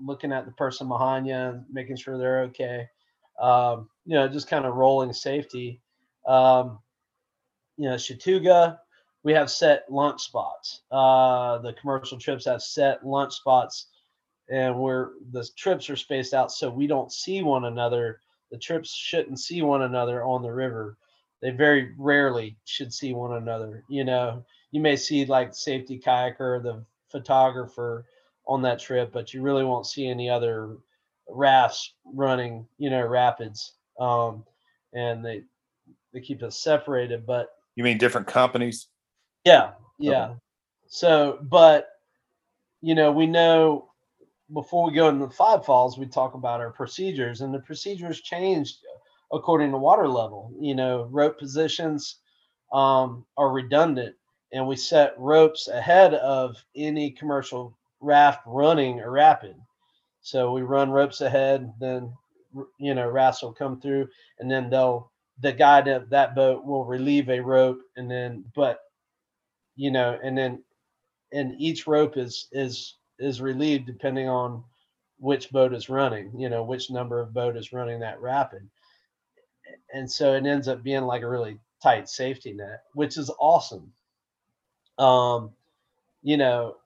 looking 0.00 0.32
at 0.32 0.44
the 0.44 0.52
person 0.52 0.86
behind 0.86 1.26
you 1.26 1.60
making 1.70 1.96
sure 1.96 2.18
they're 2.18 2.42
okay 2.42 2.86
um, 3.40 3.88
you 4.04 4.14
know 4.14 4.28
just 4.28 4.48
kind 4.48 4.64
of 4.64 4.74
rolling 4.74 5.12
safety 5.12 5.80
um, 6.26 6.78
you 7.76 7.88
know 7.88 7.96
Chattooga 7.96 8.78
we 9.24 9.32
have 9.32 9.50
set 9.50 9.84
lunch 9.90 10.22
spots 10.22 10.82
uh, 10.90 11.58
the 11.58 11.72
commercial 11.74 12.18
trips 12.18 12.44
have 12.44 12.62
set 12.62 13.06
lunch 13.06 13.34
spots 13.34 13.86
and 14.52 14.78
we're 14.78 15.10
the 15.32 15.48
trips 15.56 15.88
are 15.88 15.96
spaced 15.96 16.34
out 16.34 16.52
so 16.52 16.68
we 16.68 16.86
don't 16.86 17.12
see 17.12 17.42
one 17.42 17.64
another. 17.64 18.20
The 18.50 18.58
trips 18.58 18.94
shouldn't 18.94 19.40
see 19.40 19.62
one 19.62 19.82
another 19.82 20.22
on 20.24 20.42
the 20.42 20.52
river. 20.52 20.98
They 21.40 21.50
very 21.50 21.94
rarely 21.98 22.56
should 22.64 22.92
see 22.92 23.14
one 23.14 23.32
another. 23.34 23.82
You 23.88 24.04
know, 24.04 24.44
you 24.70 24.80
may 24.80 24.96
see 24.96 25.24
like 25.24 25.54
safety 25.54 25.98
kayaker, 25.98 26.62
the 26.62 26.84
photographer 27.10 28.04
on 28.46 28.62
that 28.62 28.78
trip, 28.78 29.10
but 29.10 29.32
you 29.32 29.40
really 29.42 29.64
won't 29.64 29.86
see 29.86 30.06
any 30.06 30.28
other 30.28 30.76
rafts 31.28 31.94
running, 32.04 32.66
you 32.76 32.90
know, 32.90 33.06
rapids. 33.06 33.72
Um, 33.98 34.44
and 34.92 35.24
they 35.24 35.44
they 36.12 36.20
keep 36.20 36.42
us 36.42 36.62
separated, 36.62 37.24
but 37.24 37.54
You 37.76 37.84
mean 37.84 37.98
different 37.98 38.26
companies? 38.26 38.88
yeah, 39.44 39.72
yeah. 39.98 40.34
So, 40.88 41.38
but 41.42 41.88
you 42.80 42.94
know, 42.94 43.12
we 43.12 43.26
know 43.26 43.90
before 44.52 44.86
we 44.86 44.92
go 44.92 45.08
into 45.08 45.26
the 45.26 45.32
five 45.32 45.64
falls, 45.64 45.98
we 45.98 46.06
talk 46.06 46.34
about 46.34 46.60
our 46.60 46.70
procedures, 46.70 47.40
and 47.40 47.54
the 47.54 47.60
procedures 47.60 48.20
changed 48.20 48.78
according 49.32 49.70
to 49.70 49.78
water 49.78 50.08
level. 50.08 50.52
You 50.60 50.74
know, 50.74 51.08
rope 51.10 51.38
positions 51.38 52.18
um, 52.72 53.24
are 53.36 53.50
redundant, 53.50 54.14
and 54.52 54.66
we 54.66 54.76
set 54.76 55.14
ropes 55.18 55.68
ahead 55.68 56.14
of 56.14 56.56
any 56.76 57.10
commercial 57.10 57.76
raft 58.00 58.42
running 58.46 59.00
a 59.00 59.08
rapid. 59.08 59.56
So 60.20 60.52
we 60.52 60.62
run 60.62 60.90
ropes 60.90 61.20
ahead, 61.20 61.72
then 61.80 62.12
you 62.78 62.94
know 62.94 63.08
rafts 63.08 63.42
will 63.42 63.52
come 63.52 63.80
through, 63.80 64.08
and 64.38 64.50
then 64.50 64.68
they'll 64.68 65.11
the 65.40 65.52
guide 65.52 65.88
of 65.88 66.10
that 66.10 66.34
boat 66.34 66.64
will 66.64 66.84
relieve 66.84 67.28
a 67.28 67.40
rope, 67.40 67.80
and 67.96 68.10
then 68.10 68.44
but 68.54 68.80
you 69.76 69.90
know, 69.90 70.18
and 70.22 70.36
then 70.36 70.62
and 71.32 71.60
each 71.60 71.86
rope 71.86 72.16
is 72.16 72.48
is 72.52 72.96
is 73.18 73.40
relieved 73.40 73.86
depending 73.86 74.28
on 74.28 74.64
which 75.18 75.50
boat 75.50 75.72
is 75.72 75.88
running, 75.88 76.32
you 76.38 76.48
know, 76.48 76.64
which 76.64 76.90
number 76.90 77.20
of 77.20 77.32
boat 77.32 77.56
is 77.56 77.72
running 77.72 78.00
that 78.00 78.20
rapid. 78.20 78.68
And 79.94 80.10
so 80.10 80.34
it 80.34 80.44
ends 80.44 80.66
up 80.68 80.82
being 80.82 81.04
like 81.04 81.22
a 81.22 81.28
really 81.28 81.58
tight 81.82 82.08
safety 82.08 82.52
net, 82.52 82.82
which 82.94 83.16
is 83.16 83.30
awesome. 83.38 83.92
Um, 84.98 85.52
you 86.22 86.36
know, 86.36 86.76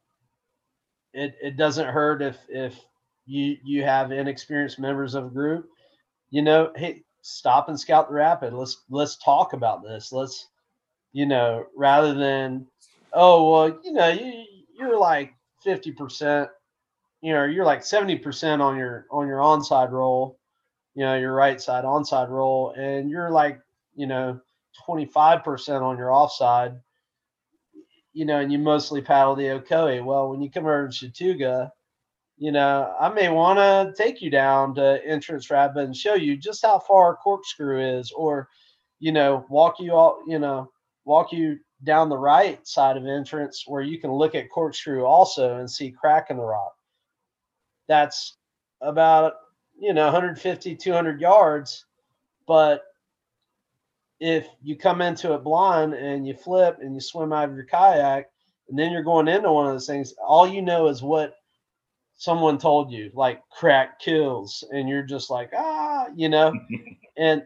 it, 1.14 1.34
it 1.42 1.56
doesn't 1.56 1.88
hurt 1.88 2.22
if 2.22 2.38
if 2.48 2.78
you 3.24 3.56
you 3.64 3.82
have 3.84 4.12
inexperienced 4.12 4.78
members 4.78 5.14
of 5.14 5.24
a 5.26 5.30
group, 5.30 5.68
you 6.30 6.42
know, 6.42 6.72
hey, 6.76 7.02
stop 7.26 7.68
and 7.68 7.78
scout 7.78 8.08
the 8.08 8.14
rapid. 8.14 8.52
Let's 8.52 8.84
let's 8.88 9.16
talk 9.16 9.52
about 9.52 9.82
this. 9.82 10.12
Let's, 10.12 10.48
you 11.12 11.26
know, 11.26 11.66
rather 11.74 12.14
than, 12.14 12.66
oh 13.12 13.50
well, 13.50 13.80
you 13.82 13.92
know, 13.92 14.08
you 14.08 14.44
you're 14.78 14.98
like 14.98 15.34
50%, 15.66 16.48
you 17.22 17.32
know, 17.32 17.44
you're 17.44 17.64
like 17.64 17.80
70% 17.80 18.60
on 18.60 18.76
your 18.76 19.06
on 19.10 19.26
your 19.26 19.38
onside 19.38 19.90
roll, 19.90 20.38
you 20.94 21.04
know, 21.04 21.16
your 21.16 21.34
right 21.34 21.60
side 21.60 21.84
onside 21.84 22.28
roll, 22.28 22.72
and 22.76 23.10
you're 23.10 23.30
like, 23.30 23.60
you 23.96 24.06
know, 24.06 24.40
25% 24.86 25.82
on 25.82 25.98
your 25.98 26.12
offside, 26.12 26.78
you 28.12 28.24
know, 28.24 28.38
and 28.40 28.52
you 28.52 28.58
mostly 28.58 29.00
paddle 29.00 29.34
the 29.34 29.44
Ocoee. 29.44 30.04
Well, 30.04 30.28
when 30.30 30.42
you 30.42 30.50
come 30.50 30.64
over 30.64 30.88
to 30.88 31.10
Chattooga, 31.10 31.70
you 32.36 32.52
know, 32.52 32.94
I 33.00 33.08
may 33.08 33.28
want 33.28 33.58
to 33.58 33.94
take 34.02 34.20
you 34.20 34.30
down 34.30 34.74
to 34.74 35.00
entrance 35.04 35.50
rapid 35.50 35.84
and 35.84 35.96
show 35.96 36.14
you 36.14 36.36
just 36.36 36.62
how 36.62 36.78
far 36.78 37.16
corkscrew 37.16 37.98
is, 37.98 38.12
or, 38.12 38.48
you 38.98 39.12
know, 39.12 39.46
walk 39.48 39.80
you 39.80 39.92
all, 39.92 40.20
you 40.26 40.38
know, 40.38 40.70
walk 41.04 41.32
you 41.32 41.58
down 41.84 42.08
the 42.08 42.18
right 42.18 42.66
side 42.66 42.96
of 42.96 43.06
entrance 43.06 43.64
where 43.66 43.82
you 43.82 43.98
can 44.00 44.12
look 44.12 44.34
at 44.34 44.50
corkscrew 44.50 45.04
also 45.04 45.58
and 45.58 45.70
see 45.70 45.90
crack 45.90 46.30
in 46.30 46.36
the 46.36 46.42
rock. 46.42 46.74
That's 47.88 48.36
about 48.80 49.34
you 49.78 49.92
know 49.92 50.04
150 50.04 50.76
200 50.76 51.20
yards 51.20 51.84
but 52.46 52.82
if 54.20 54.46
you 54.62 54.76
come 54.76 55.02
into 55.02 55.34
it 55.34 55.44
blind 55.44 55.94
and 55.94 56.26
you 56.26 56.34
flip 56.34 56.78
and 56.80 56.94
you 56.94 57.00
swim 57.00 57.32
out 57.32 57.48
of 57.48 57.54
your 57.54 57.64
kayak 57.66 58.30
and 58.68 58.78
then 58.78 58.92
you're 58.92 59.02
going 59.02 59.28
into 59.28 59.52
one 59.52 59.66
of 59.66 59.72
those 59.72 59.86
things 59.86 60.14
all 60.26 60.46
you 60.46 60.62
know 60.62 60.88
is 60.88 61.02
what 61.02 61.35
someone 62.16 62.58
told 62.58 62.90
you 62.92 63.10
like 63.14 63.42
crack 63.50 63.98
kills 64.00 64.64
and 64.72 64.88
you're 64.88 65.02
just 65.02 65.30
like 65.30 65.50
ah 65.56 66.06
you 66.14 66.28
know? 66.28 66.52
And 67.18 67.42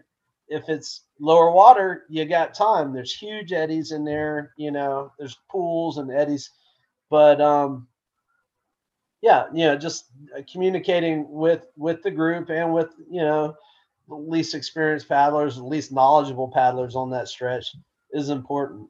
if 0.48 0.68
it's 0.68 1.04
lower 1.20 1.50
water 1.52 2.04
you 2.08 2.24
got 2.24 2.54
time. 2.54 2.92
There's 2.92 3.14
huge 3.14 3.52
eddies 3.52 3.92
in 3.92 4.04
there 4.04 4.52
you 4.56 4.70
know 4.70 5.12
there's 5.18 5.38
pools 5.50 5.98
and 5.98 6.10
eddies. 6.10 6.50
But 7.10 7.40
um 7.40 7.88
yeah 9.22 9.46
you 9.52 9.64
know 9.64 9.76
just 9.76 10.06
uh, 10.36 10.40
communicating 10.50 11.26
with 11.30 11.66
with 11.76 12.02
the 12.02 12.10
group 12.10 12.50
and 12.50 12.72
with 12.72 12.94
you 13.10 13.20
know 13.20 13.54
the 14.08 14.14
least 14.14 14.54
experienced 14.54 15.08
paddlers 15.08 15.56
the 15.56 15.64
least 15.64 15.92
knowledgeable 15.92 16.48
paddlers 16.48 16.96
on 16.96 17.10
that 17.10 17.28
stretch 17.28 17.74
is 18.12 18.30
important. 18.30 18.88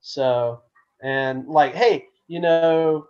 So 0.00 0.60
and 1.02 1.46
like 1.48 1.74
hey 1.74 2.06
you 2.28 2.40
know 2.40 3.06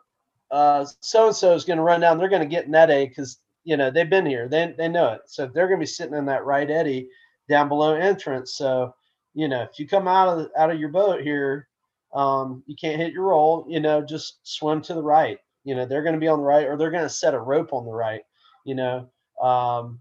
so 0.50 1.26
and 1.26 1.36
so 1.36 1.54
is 1.54 1.64
going 1.64 1.76
to 1.76 1.82
run 1.82 2.00
down 2.00 2.18
they're 2.18 2.28
going 2.28 2.42
to 2.42 2.48
get 2.48 2.66
in 2.66 2.72
that 2.72 2.90
eddy 2.90 3.06
because 3.06 3.38
you 3.64 3.76
know 3.76 3.90
they've 3.90 4.10
been 4.10 4.26
here 4.26 4.48
they, 4.48 4.74
they 4.78 4.88
know 4.88 5.12
it. 5.12 5.22
So 5.26 5.46
they're 5.46 5.66
going 5.66 5.80
to 5.80 5.82
be 5.82 5.86
sitting 5.86 6.14
in 6.14 6.26
that 6.26 6.44
right 6.44 6.70
eddy 6.70 7.08
down 7.48 7.68
below 7.68 7.94
entrance. 7.94 8.56
So 8.56 8.94
you 9.34 9.48
know 9.48 9.62
if 9.62 9.78
you 9.78 9.88
come 9.88 10.08
out 10.08 10.28
of 10.28 10.48
out 10.56 10.70
of 10.70 10.80
your 10.80 10.88
boat 10.88 11.20
here 11.20 11.68
um 12.14 12.62
you 12.66 12.76
can't 12.80 13.00
hit 13.00 13.12
your 13.12 13.24
roll 13.24 13.66
you 13.68 13.80
know 13.80 14.00
just 14.00 14.38
swim 14.44 14.80
to 14.82 14.94
the 14.94 15.02
right. 15.02 15.38
You 15.64 15.74
know 15.74 15.84
they're 15.84 16.02
going 16.02 16.14
to 16.14 16.20
be 16.20 16.28
on 16.28 16.38
the 16.38 16.44
right 16.44 16.66
or 16.66 16.76
they're 16.76 16.90
going 16.90 17.02
to 17.02 17.08
set 17.10 17.34
a 17.34 17.40
rope 17.40 17.72
on 17.72 17.84
the 17.84 17.92
right 17.92 18.22
you 18.64 18.74
know 18.74 19.08
um 19.42 20.00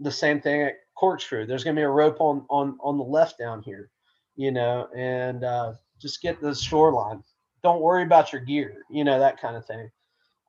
the 0.00 0.10
same 0.10 0.40
thing 0.40 0.62
at 0.62 0.74
corkscrew. 0.96 1.46
There's 1.46 1.62
going 1.62 1.76
to 1.76 1.80
be 1.80 1.84
a 1.84 1.88
rope 1.88 2.20
on 2.20 2.44
on 2.50 2.76
on 2.82 2.98
the 2.98 3.04
left 3.04 3.38
down 3.38 3.62
here 3.62 3.90
you 4.36 4.50
know 4.50 4.88
and 4.96 5.44
uh 5.44 5.72
just 6.00 6.20
get 6.20 6.40
the 6.40 6.54
shoreline 6.54 7.22
don't 7.64 7.80
worry 7.80 8.04
about 8.04 8.32
your 8.32 8.42
gear 8.42 8.84
you 8.90 9.02
know 9.02 9.18
that 9.18 9.40
kind 9.40 9.56
of 9.56 9.66
thing. 9.66 9.90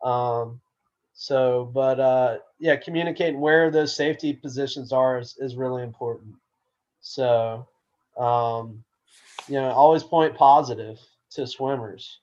Um 0.04 0.62
so 1.14 1.72
but 1.74 2.00
uh 2.00 2.38
yeah 2.60 2.76
communicating 2.76 3.40
where 3.40 3.72
those 3.72 3.96
safety 3.96 4.34
positions 4.34 4.92
are 4.92 5.18
is, 5.18 5.36
is 5.40 5.56
really 5.56 5.82
important. 5.82 6.36
So 7.02 7.68
um 8.18 8.84
you 9.48 9.56
know 9.56 9.70
always 9.70 10.04
point 10.04 10.36
positive 10.36 11.00
to 11.32 11.48
swimmers. 11.48 12.20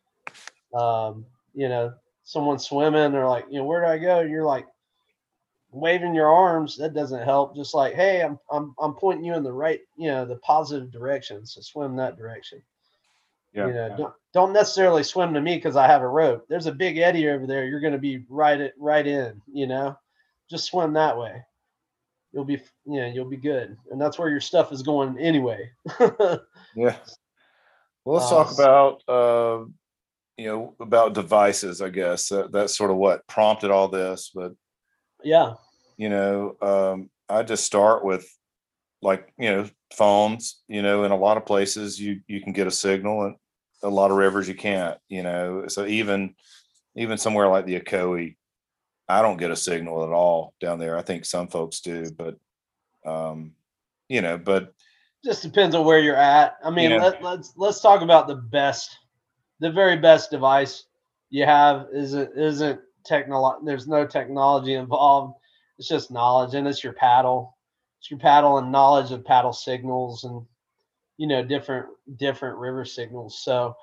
Um 0.74 1.26
you 1.54 1.68
know 1.68 1.94
someone 2.24 2.58
swimming 2.58 3.14
or 3.14 3.26
like 3.26 3.46
you 3.50 3.58
know 3.58 3.64
where 3.64 3.80
do 3.80 3.86
i 3.88 3.98
go? 3.98 4.20
You're 4.20 4.44
like 4.44 4.66
waving 5.72 6.14
your 6.14 6.28
arms 6.28 6.76
that 6.76 6.92
doesn't 6.92 7.22
help 7.22 7.56
just 7.56 7.72
like 7.72 7.94
hey 7.94 8.22
i'm 8.22 8.38
i'm, 8.50 8.74
I'm 8.78 8.92
pointing 8.92 9.24
you 9.24 9.34
in 9.34 9.42
the 9.42 9.52
right 9.52 9.80
you 9.96 10.08
know 10.08 10.26
the 10.26 10.36
positive 10.36 10.92
direction 10.92 11.46
so 11.46 11.62
swim 11.62 11.96
that 11.96 12.18
direction 12.18 12.62
Yeah. 13.54 13.66
you 13.66 13.72
know 13.74 13.94
don't, 13.96 14.14
don't 14.32 14.52
necessarily 14.52 15.02
swim 15.02 15.34
to 15.34 15.40
me 15.40 15.56
because 15.56 15.76
i 15.76 15.86
have 15.86 16.02
a 16.02 16.08
rope 16.08 16.46
there's 16.48 16.66
a 16.66 16.72
big 16.72 16.98
eddy 16.98 17.28
over 17.28 17.46
there 17.46 17.66
you're 17.66 17.80
going 17.80 17.92
to 17.92 17.98
be 17.98 18.24
right 18.28 18.60
at 18.60 18.72
right 18.78 19.06
in 19.06 19.42
you 19.52 19.66
know 19.66 19.96
just 20.48 20.64
swim 20.64 20.94
that 20.94 21.18
way 21.18 21.44
you'll 22.32 22.44
be 22.44 22.60
you 22.86 23.00
know 23.00 23.06
you'll 23.06 23.28
be 23.28 23.36
good 23.36 23.76
and 23.90 24.00
that's 24.00 24.18
where 24.18 24.30
your 24.30 24.40
stuff 24.40 24.72
is 24.72 24.82
going 24.82 25.18
anyway 25.18 25.70
Yeah. 26.74 26.96
Well, 28.04 28.16
let's 28.16 28.30
talk 28.30 28.52
about 28.52 29.02
uh, 29.06 29.64
you 30.36 30.46
know 30.46 30.74
about 30.80 31.14
devices. 31.14 31.80
I 31.80 31.90
guess 31.90 32.30
that, 32.30 32.50
that's 32.50 32.76
sort 32.76 32.90
of 32.90 32.96
what 32.96 33.26
prompted 33.28 33.70
all 33.70 33.88
this. 33.88 34.32
But 34.34 34.54
yeah 35.22 35.54
you 35.96 36.08
know, 36.08 36.56
um, 36.60 37.10
I 37.28 37.42
just 37.42 37.64
start 37.64 38.04
with 38.04 38.28
like 39.02 39.32
you 39.38 39.50
know 39.50 39.68
phones. 39.94 40.62
You 40.68 40.82
know, 40.82 41.04
in 41.04 41.12
a 41.12 41.16
lot 41.16 41.36
of 41.36 41.46
places 41.46 42.00
you 42.00 42.20
you 42.26 42.40
can 42.40 42.52
get 42.52 42.66
a 42.66 42.72
signal, 42.72 43.24
and 43.24 43.36
a 43.82 43.88
lot 43.88 44.10
of 44.10 44.16
rivers 44.16 44.48
you 44.48 44.54
can't. 44.54 44.98
You 45.08 45.22
know, 45.22 45.64
so 45.68 45.86
even 45.86 46.34
even 46.94 47.18
somewhere 47.18 47.48
like 47.48 47.66
the 47.66 47.80
Ocoee, 47.80 48.36
I 49.08 49.22
don't 49.22 49.38
get 49.38 49.50
a 49.50 49.56
signal 49.56 50.04
at 50.04 50.10
all 50.10 50.54
down 50.60 50.78
there. 50.78 50.96
I 50.96 51.02
think 51.02 51.24
some 51.24 51.48
folks 51.48 51.80
do, 51.80 52.10
but 52.10 52.38
um, 53.04 53.52
you 54.08 54.22
know, 54.22 54.38
but 54.38 54.74
just 55.24 55.42
depends 55.42 55.74
on 55.74 55.84
where 55.84 56.00
you're 56.00 56.16
at. 56.16 56.56
I 56.64 56.70
mean, 56.70 56.90
Yeah. 56.90 56.98
let, 56.98 57.22
let's 57.22 57.52
let's 57.56 57.80
talk 57.80 58.02
about 58.02 58.26
the 58.26 58.36
best, 58.36 58.96
the 59.60 59.70
very 59.70 59.96
best 59.96 60.30
device 60.30 60.84
you 61.30 61.44
have 61.44 61.86
isn't 61.92 62.36
isn't 62.36 62.80
technology. 63.04 63.64
There's 63.64 63.88
no 63.88 64.06
technology 64.06 64.74
involved. 64.74 65.34
It's 65.78 65.88
just 65.88 66.10
knowledge, 66.10 66.54
and 66.54 66.66
it's 66.66 66.84
your 66.84 66.92
paddle. 66.92 67.56
It's 68.00 68.10
your 68.10 68.20
paddle 68.20 68.58
and 68.58 68.72
knowledge 68.72 69.12
of 69.12 69.24
paddle 69.24 69.52
signals 69.52 70.24
and 70.24 70.44
you 71.22 71.28
know 71.30 71.44
different 71.44 71.88
different 72.18 72.58
river 72.58 72.84
signals. 72.84 73.42
So 73.44 73.76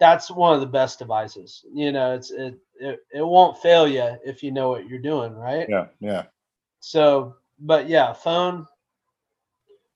that's 0.00 0.30
one 0.30 0.54
of 0.54 0.60
the 0.60 0.66
best 0.66 0.98
devices. 0.98 1.64
You 1.72 1.92
know, 1.92 2.14
it's 2.14 2.30
it 2.30 2.54
it, 2.80 3.00
it 3.14 3.26
won't 3.26 3.58
fail 3.58 3.86
you 3.88 4.16
if 4.24 4.42
you 4.42 4.52
know 4.52 4.68
what 4.70 4.88
you're 4.88 5.00
doing, 5.00 5.34
right? 5.34 5.68
yeah, 5.68 5.88
yeah, 6.10 6.34
So, 6.80 7.36
but 7.60 7.88
yeah, 7.88 8.12
phone. 8.12 8.66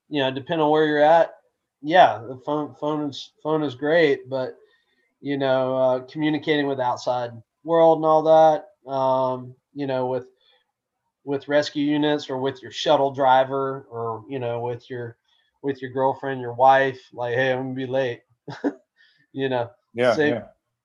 You 0.08 0.20
know, 0.22 0.30
depending 0.30 0.64
on 0.64 0.70
where 0.70 0.86
you're 0.86 1.02
at, 1.02 1.34
yeah, 1.82 2.18
the 2.26 2.36
phone 2.44 2.74
phone 2.74 3.10
is 3.10 3.32
phone 3.42 3.62
is 3.62 3.74
great, 3.74 4.28
but 4.30 4.56
you 5.20 5.38
know, 5.38 5.76
uh, 5.76 6.00
communicating 6.06 6.66
with 6.66 6.78
the 6.78 6.84
outside 6.84 7.32
world 7.64 7.98
and 7.98 8.06
all 8.06 8.22
that. 8.24 8.90
Um, 8.90 9.54
you 9.74 9.86
know, 9.86 10.06
with 10.06 10.26
with 11.24 11.48
rescue 11.48 11.84
units 11.84 12.30
or 12.30 12.38
with 12.38 12.62
your 12.62 12.72
shuttle 12.72 13.12
driver 13.12 13.86
or 13.90 14.24
you 14.28 14.38
know 14.40 14.60
with 14.60 14.90
your 14.90 15.16
with 15.64 15.80
your 15.80 15.90
girlfriend, 15.90 16.40
your 16.40 16.52
wife, 16.52 17.00
like, 17.12 17.34
hey, 17.34 17.50
I'm 17.50 17.62
gonna 17.62 17.74
be 17.74 17.86
late. 17.86 18.20
you 19.32 19.48
know, 19.48 19.70
yeah, 19.94 20.14
Save- 20.14 20.34
yeah. 20.34 20.42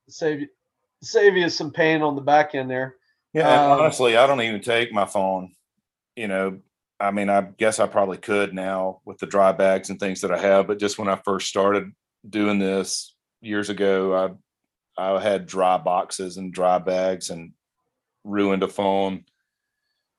save 0.08 0.40
you 0.40 0.48
save 1.04 1.38
you 1.38 1.50
some 1.50 1.72
pain 1.72 2.02
on 2.02 2.16
the 2.16 2.22
back 2.22 2.56
end 2.56 2.70
there. 2.70 2.96
Yeah, 3.34 3.74
Um, 3.74 3.80
honestly, 3.80 4.18
I 4.18 4.26
don't 4.26 4.42
even 4.42 4.62
take 4.62 4.92
my 4.92 5.06
phone. 5.06 5.54
You 6.16 6.28
know, 6.28 6.60
I 7.00 7.12
mean, 7.12 7.30
I 7.30 7.42
guess 7.42 7.80
I 7.80 7.88
probably 7.88 8.18
could 8.18 8.54
now 8.54 9.02
with 9.06 9.18
the 9.20 9.28
dry 9.28 9.52
bags 9.52 9.90
and 9.90 10.00
things 10.00 10.22
that 10.22 10.32
I 10.32 10.40
have, 10.40 10.68
but 10.68 10.80
just 10.80 10.98
when 10.98 11.08
I 11.08 11.16
first 11.24 11.48
started 11.48 11.92
doing 12.28 12.58
this 12.60 13.16
years 13.42 13.70
ago, 13.70 14.36
I 14.98 15.16
I 15.16 15.22
had 15.22 15.46
dry 15.46 15.78
boxes 15.78 16.38
and 16.38 16.54
dry 16.54 16.78
bags 16.80 17.30
and 17.30 17.52
ruined 18.24 18.64
a 18.64 18.68
phone. 18.68 19.26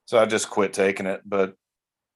So 0.06 0.18
I 0.18 0.26
just 0.26 0.50
quit 0.50 0.72
taking 0.72 1.06
it. 1.06 1.22
But 1.24 1.54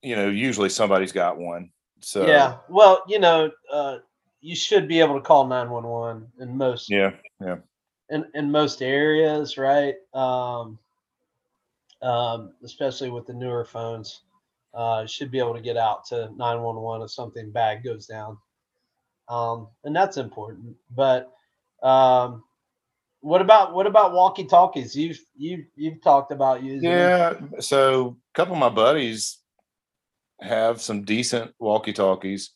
you 0.02 0.16
know, 0.16 0.28
usually 0.28 0.68
somebody's 0.68 1.12
got 1.12 1.38
one. 1.38 1.70
So 2.04 2.26
yeah. 2.26 2.58
Well, 2.68 3.02
you 3.08 3.18
know, 3.18 3.50
uh, 3.72 3.98
you 4.40 4.54
should 4.54 4.88
be 4.88 5.00
able 5.00 5.14
to 5.14 5.20
call 5.20 5.46
911 5.46 6.26
in 6.40 6.56
most 6.56 6.90
yeah, 6.90 7.12
yeah 7.40 7.56
in, 8.10 8.24
in 8.34 8.50
most 8.50 8.82
areas, 8.82 9.58
right? 9.58 9.96
Um, 10.12 10.78
um, 12.02 12.52
especially 12.62 13.10
with 13.10 13.26
the 13.26 13.32
newer 13.32 13.64
phones, 13.64 14.20
uh, 14.74 15.00
you 15.02 15.08
should 15.08 15.30
be 15.30 15.38
able 15.38 15.54
to 15.54 15.60
get 15.60 15.76
out 15.76 16.04
to 16.06 16.30
911 16.36 17.04
if 17.04 17.10
something 17.10 17.50
bad 17.50 17.82
goes 17.82 18.06
down. 18.06 18.38
Um, 19.28 19.68
and 19.84 19.96
that's 19.96 20.16
important. 20.16 20.76
But 20.94 21.32
um, 21.82 22.44
what 23.20 23.40
about 23.40 23.72
what 23.72 23.86
about 23.86 24.12
walkie 24.12 24.44
talkies? 24.44 24.94
You've 24.94 25.18
you've 25.34 25.64
you've 25.76 26.02
talked 26.02 26.30
about 26.30 26.62
using. 26.62 26.90
them. 26.90 27.50
Yeah. 27.52 27.60
So 27.60 28.18
a 28.34 28.36
couple 28.36 28.52
of 28.52 28.60
my 28.60 28.68
buddies 28.68 29.38
have 30.40 30.80
some 30.80 31.02
decent 31.02 31.52
walkie 31.58 31.92
talkies 31.92 32.50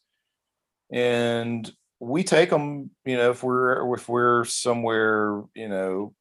and 0.93 1.71
we 2.01 2.23
take 2.23 2.51
them, 2.51 2.91
you 3.05 3.17
know, 3.17 3.31
if 3.31 3.43
we're, 3.43 3.95
if 3.95 4.09
we're 4.09 4.45
somewhere, 4.45 5.43
you 5.55 5.69
know, 5.69 6.15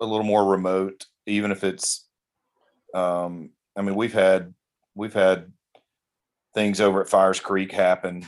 a 0.00 0.06
little 0.06 0.24
more 0.24 0.44
remote, 0.44 1.06
even 1.26 1.52
if 1.52 1.62
it's, 1.64 2.08
um, 2.94 3.50
I 3.76 3.82
mean, 3.82 3.94
we've 3.94 4.12
had, 4.12 4.52
we've 4.94 5.14
had 5.14 5.52
things 6.54 6.80
over 6.80 7.00
at 7.00 7.08
Fires 7.08 7.40
Creek 7.40 7.72
happen 7.72 8.26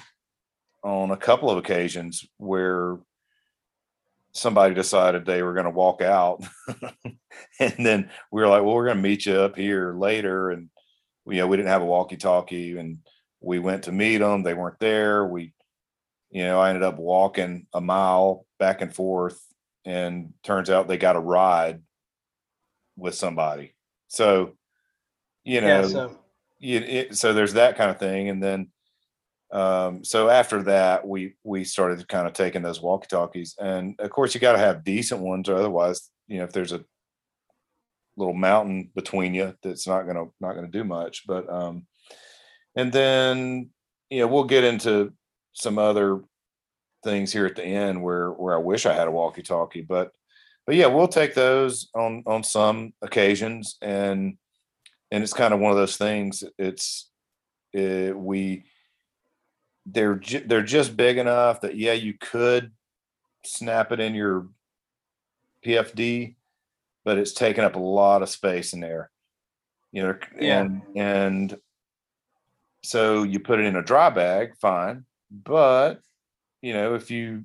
on 0.82 1.10
a 1.10 1.16
couple 1.16 1.50
of 1.50 1.58
occasions 1.58 2.24
where 2.36 2.98
somebody 4.32 4.74
decided 4.74 5.24
they 5.24 5.42
were 5.42 5.54
going 5.54 5.64
to 5.64 5.70
walk 5.70 6.02
out. 6.02 6.42
And 7.60 7.86
then 7.86 8.10
we 8.32 8.42
were 8.42 8.48
like 8.48 8.62
well 8.62 8.74
we're 8.74 8.86
going 8.86 8.96
to 8.96 9.02
meet 9.02 9.26
you 9.26 9.34
up 9.34 9.56
here 9.56 9.94
later 9.96 10.50
and 10.50 10.68
you 11.26 11.38
know 11.38 11.46
we 11.46 11.56
didn't 11.56 11.68
have 11.68 11.82
a 11.82 11.86
walkie 11.86 12.16
talkie 12.16 12.76
and 12.76 12.98
we 13.40 13.58
went 13.58 13.84
to 13.84 13.92
meet 13.92 14.18
them 14.18 14.42
they 14.42 14.54
weren't 14.54 14.78
there 14.80 15.26
we 15.26 15.52
you 16.30 16.42
know 16.42 16.60
i 16.60 16.68
ended 16.68 16.82
up 16.82 16.98
walking 16.98 17.66
a 17.72 17.80
mile 17.80 18.46
back 18.58 18.80
and 18.82 18.94
forth 18.94 19.40
and 19.84 20.32
turns 20.42 20.70
out 20.70 20.88
they 20.88 20.96
got 20.96 21.16
a 21.16 21.20
ride 21.20 21.82
with 22.96 23.14
somebody 23.14 23.74
so 24.08 24.52
you 25.44 25.60
know 25.60 25.82
Yeah. 25.82 25.86
So 25.86 26.18
you, 26.58 26.78
it, 26.78 27.16
so 27.16 27.32
there's 27.32 27.54
that 27.54 27.76
kind 27.76 27.90
of 27.90 27.98
thing 27.98 28.28
and 28.28 28.42
then 28.42 28.70
Um, 29.52 30.02
so 30.02 30.28
after 30.28 30.64
that, 30.64 31.06
we 31.06 31.34
we 31.44 31.62
started 31.64 32.08
kind 32.08 32.26
of 32.26 32.32
taking 32.32 32.62
those 32.62 32.82
walkie 32.82 33.06
talkies, 33.06 33.54
and 33.60 33.94
of 34.00 34.10
course, 34.10 34.34
you 34.34 34.40
got 34.40 34.54
to 34.54 34.58
have 34.66 34.82
decent 34.82 35.20
ones, 35.20 35.48
or 35.48 35.54
otherwise, 35.56 36.10
you 36.26 36.38
know, 36.38 36.44
if 36.44 36.52
there's 36.52 36.72
a 36.72 36.84
little 38.16 38.34
mountain 38.34 38.90
between 38.94 39.34
you, 39.34 39.54
that's 39.62 39.86
not 39.86 40.06
gonna 40.06 40.26
not 40.40 40.54
gonna 40.54 40.68
do 40.68 40.84
much. 40.84 41.26
But 41.26 41.50
um, 41.52 41.86
and 42.76 42.92
then 42.92 43.70
you 44.10 44.20
know, 44.20 44.26
we'll 44.26 44.44
get 44.44 44.64
into 44.64 45.12
some 45.52 45.78
other 45.78 46.20
things 47.02 47.32
here 47.32 47.46
at 47.46 47.56
the 47.56 47.64
end 47.64 48.02
where 48.02 48.30
where 48.30 48.54
I 48.54 48.58
wish 48.58 48.86
I 48.86 48.94
had 48.94 49.08
a 49.08 49.12
walkie 49.12 49.42
talkie, 49.42 49.82
but 49.82 50.12
but 50.66 50.76
yeah, 50.76 50.86
we'll 50.86 51.08
take 51.08 51.34
those 51.34 51.90
on 51.94 52.22
on 52.26 52.42
some 52.42 52.92
occasions, 53.02 53.76
and 53.82 54.36
and 55.10 55.22
it's 55.22 55.34
kind 55.34 55.54
of 55.54 55.60
one 55.60 55.70
of 55.70 55.76
those 55.76 55.96
things. 55.96 56.42
It's 56.58 57.10
uh 57.76 58.12
we 58.14 58.64
they're 59.86 60.16
ju- 60.16 60.44
they're 60.46 60.62
just 60.62 60.96
big 60.96 61.18
enough 61.18 61.60
that 61.60 61.76
yeah, 61.76 61.92
you 61.92 62.14
could 62.18 62.72
snap 63.44 63.92
it 63.92 64.00
in 64.00 64.14
your 64.14 64.48
PFD, 65.64 66.36
but 67.04 67.18
it's 67.18 67.32
taking 67.32 67.64
up 67.64 67.76
a 67.76 67.80
lot 67.80 68.22
of 68.22 68.28
space 68.28 68.72
in 68.72 68.80
there. 68.80 69.10
You 69.92 70.02
know, 70.02 70.18
Yeah. 70.40 70.60
and 70.60 70.82
and 70.96 71.58
so 72.82 73.22
you 73.22 73.40
put 73.40 73.60
it 73.60 73.66
in 73.66 73.76
a 73.76 73.82
dry 73.82 74.10
bag, 74.10 74.56
fine, 74.60 75.04
but 75.30 76.00
you 76.60 76.72
know, 76.72 76.94
if 76.94 77.10
you 77.10 77.44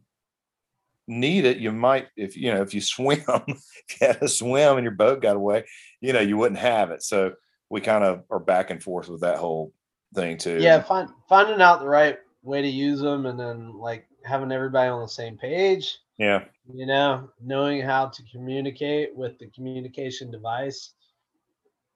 need 1.07 1.45
it, 1.45 1.57
you 1.57 1.71
might 1.71 2.07
if 2.15 2.37
you 2.37 2.53
know 2.53 2.61
if 2.61 2.73
you 2.73 2.81
swim, 2.95 3.23
if 3.27 4.01
you 4.01 4.07
had 4.07 4.19
to 4.19 4.27
swim 4.27 4.77
and 4.77 4.83
your 4.83 4.95
boat 4.95 5.21
got 5.21 5.35
away, 5.35 5.65
you 6.01 6.13
know, 6.13 6.21
you 6.21 6.37
wouldn't 6.37 6.59
have 6.59 6.91
it. 6.91 7.03
So 7.03 7.33
we 7.69 7.81
kind 7.81 8.03
of 8.03 8.23
are 8.31 8.39
back 8.39 8.71
and 8.71 8.81
forth 8.81 9.09
with 9.09 9.21
that 9.21 9.37
whole 9.37 9.73
thing 10.15 10.37
too. 10.37 10.57
Yeah, 10.59 10.81
find, 10.81 11.09
finding 11.27 11.61
out 11.61 11.81
the 11.81 11.87
right 11.87 12.17
way 12.41 12.61
to 12.61 12.67
use 12.67 12.99
them, 12.99 13.25
and 13.25 13.39
then 13.39 13.73
like 13.73 14.07
having 14.25 14.51
everybody 14.51 14.89
on 14.89 15.01
the 15.01 15.07
same 15.07 15.37
page. 15.37 15.97
Yeah. 16.19 16.45
You 16.73 16.87
know, 16.87 17.29
knowing 17.41 17.81
how 17.81 18.07
to 18.09 18.23
communicate 18.31 19.15
with 19.15 19.39
the 19.39 19.49
communication 19.49 20.23
device. 20.23 20.85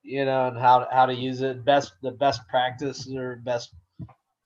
You 0.03 0.25
know, 0.25 0.47
and 0.47 0.57
how 0.57 0.87
how 0.91 1.05
to 1.05 1.13
use 1.13 1.41
it. 1.41 1.65
Best 1.65 1.93
the 2.01 2.11
best 2.11 2.47
practice 2.47 3.07
or 3.13 3.37
best, 3.37 3.73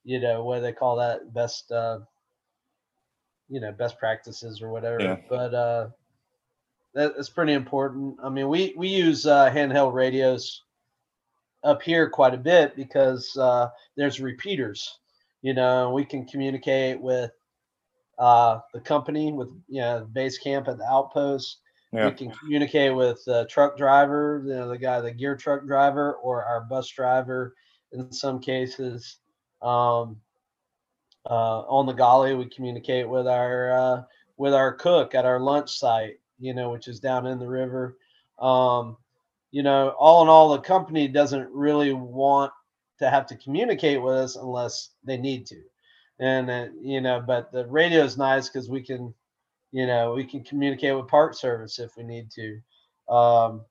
you 0.04 0.20
know, 0.20 0.44
what 0.44 0.58
do 0.58 0.62
they 0.62 0.74
call 0.74 0.98
that? 0.98 1.34
Best. 1.34 1.72
uh 1.72 2.00
you 3.50 3.60
know 3.62 3.72
best 3.72 3.98
practices 4.00 4.62
or 4.62 4.72
whatever 4.72 5.00
Yeah. 5.00 5.18
but 5.30 5.54
uh 5.54 5.90
that, 6.94 7.16
that's 7.16 7.30
pretty 7.30 7.54
important 7.54 8.18
i 8.24 8.30
mean 8.30 8.48
we 8.50 8.74
we 8.78 8.88
use 8.88 9.26
uh 9.26 9.50
handheld 9.50 9.94
radios 9.94 10.64
up 11.64 11.82
here 11.82 12.10
quite 12.10 12.34
a 12.34 12.38
bit 12.38 12.76
because 12.76 13.36
uh 13.38 13.70
there's 13.96 14.20
repeaters 14.20 15.00
you 15.42 15.54
know 15.54 15.92
we 15.92 16.06
can 16.06 16.26
communicate 16.26 17.02
with 17.02 17.32
uh 18.20 18.60
the 18.74 18.80
company 18.80 19.32
with 19.32 19.50
you 19.68 19.82
know 19.82 20.08
base 20.12 20.38
camp 20.38 20.68
at 20.68 20.78
the 20.78 20.86
outpost. 20.86 21.60
Yeah. 21.94 22.10
we 22.10 22.12
can 22.12 22.32
communicate 22.32 22.94
with 22.94 23.24
the 23.26 23.48
truck 23.50 23.78
driver 23.78 24.44
you 24.46 24.54
know 24.54 24.68
the 24.68 24.78
guy 24.78 25.00
the 25.00 25.12
gear 25.12 25.38
truck 25.38 25.66
driver 25.66 26.16
or 26.16 26.44
our 26.44 26.62
bus 26.62 26.90
driver 26.90 27.56
in 27.92 28.12
some 28.12 28.40
cases. 28.40 29.18
Um 29.62 30.18
uh, 31.30 31.60
on 31.68 31.86
the 31.86 31.94
galley 31.94 32.36
we 32.36 32.46
communicate 32.46 33.08
with 33.08 33.28
our 33.28 33.72
uh, 33.72 34.02
with 34.38 34.54
our 34.54 34.74
cook 34.74 35.14
at 35.14 35.26
our 35.26 35.40
lunch 35.40 35.70
site 35.78 36.20
you 36.40 36.54
know 36.54 36.70
which 36.70 36.88
is 36.88 37.00
down 37.00 37.26
in 37.26 37.40
the 37.40 37.48
river. 37.48 37.98
Um, 38.40 38.98
you 39.52 39.64
know 39.64 39.90
all 39.98 40.22
in 40.24 40.30
all 40.30 40.50
the 40.50 40.60
company 40.60 41.08
doesn't 41.08 41.50
really 41.52 41.94
want 41.94 42.52
to 43.00 43.10
have 43.10 43.26
to 43.28 43.36
communicate 43.38 44.02
with 44.02 44.16
us 44.16 44.36
unless 44.36 44.92
they 45.04 45.18
need 45.18 45.46
to 45.48 45.62
and 46.20 46.50
uh, 46.50 46.68
you 46.82 47.02
know 47.02 47.22
but 47.26 47.52
the 47.52 47.66
radio 47.68 48.04
is 48.04 48.18
nice 48.18 48.50
because 48.50 48.70
we 48.70 48.82
can 48.82 49.14
you 49.72 49.86
know 49.86 50.14
we 50.14 50.24
can 50.24 50.44
communicate 50.44 50.96
with 50.96 51.08
park 51.08 51.34
service 51.34 51.80
if 51.80 51.96
we 51.98 52.04
need 52.04 52.30
to 52.32 52.60
um, 53.14 53.62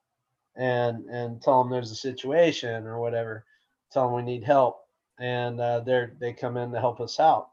and 0.56 1.04
and 1.06 1.42
tell 1.42 1.62
them 1.62 1.70
there's 1.70 1.90
a 1.90 1.96
situation 1.96 2.86
or 2.86 3.00
whatever 3.00 3.44
tell 3.92 4.06
them 4.06 4.14
we 4.14 4.22
need 4.22 4.44
help 4.44 4.86
and 5.18 5.60
uh, 5.60 5.80
they're 5.80 6.12
they 6.20 6.32
come 6.32 6.56
in 6.56 6.70
to 6.72 6.80
help 6.80 7.00
us 7.00 7.18
out. 7.20 7.50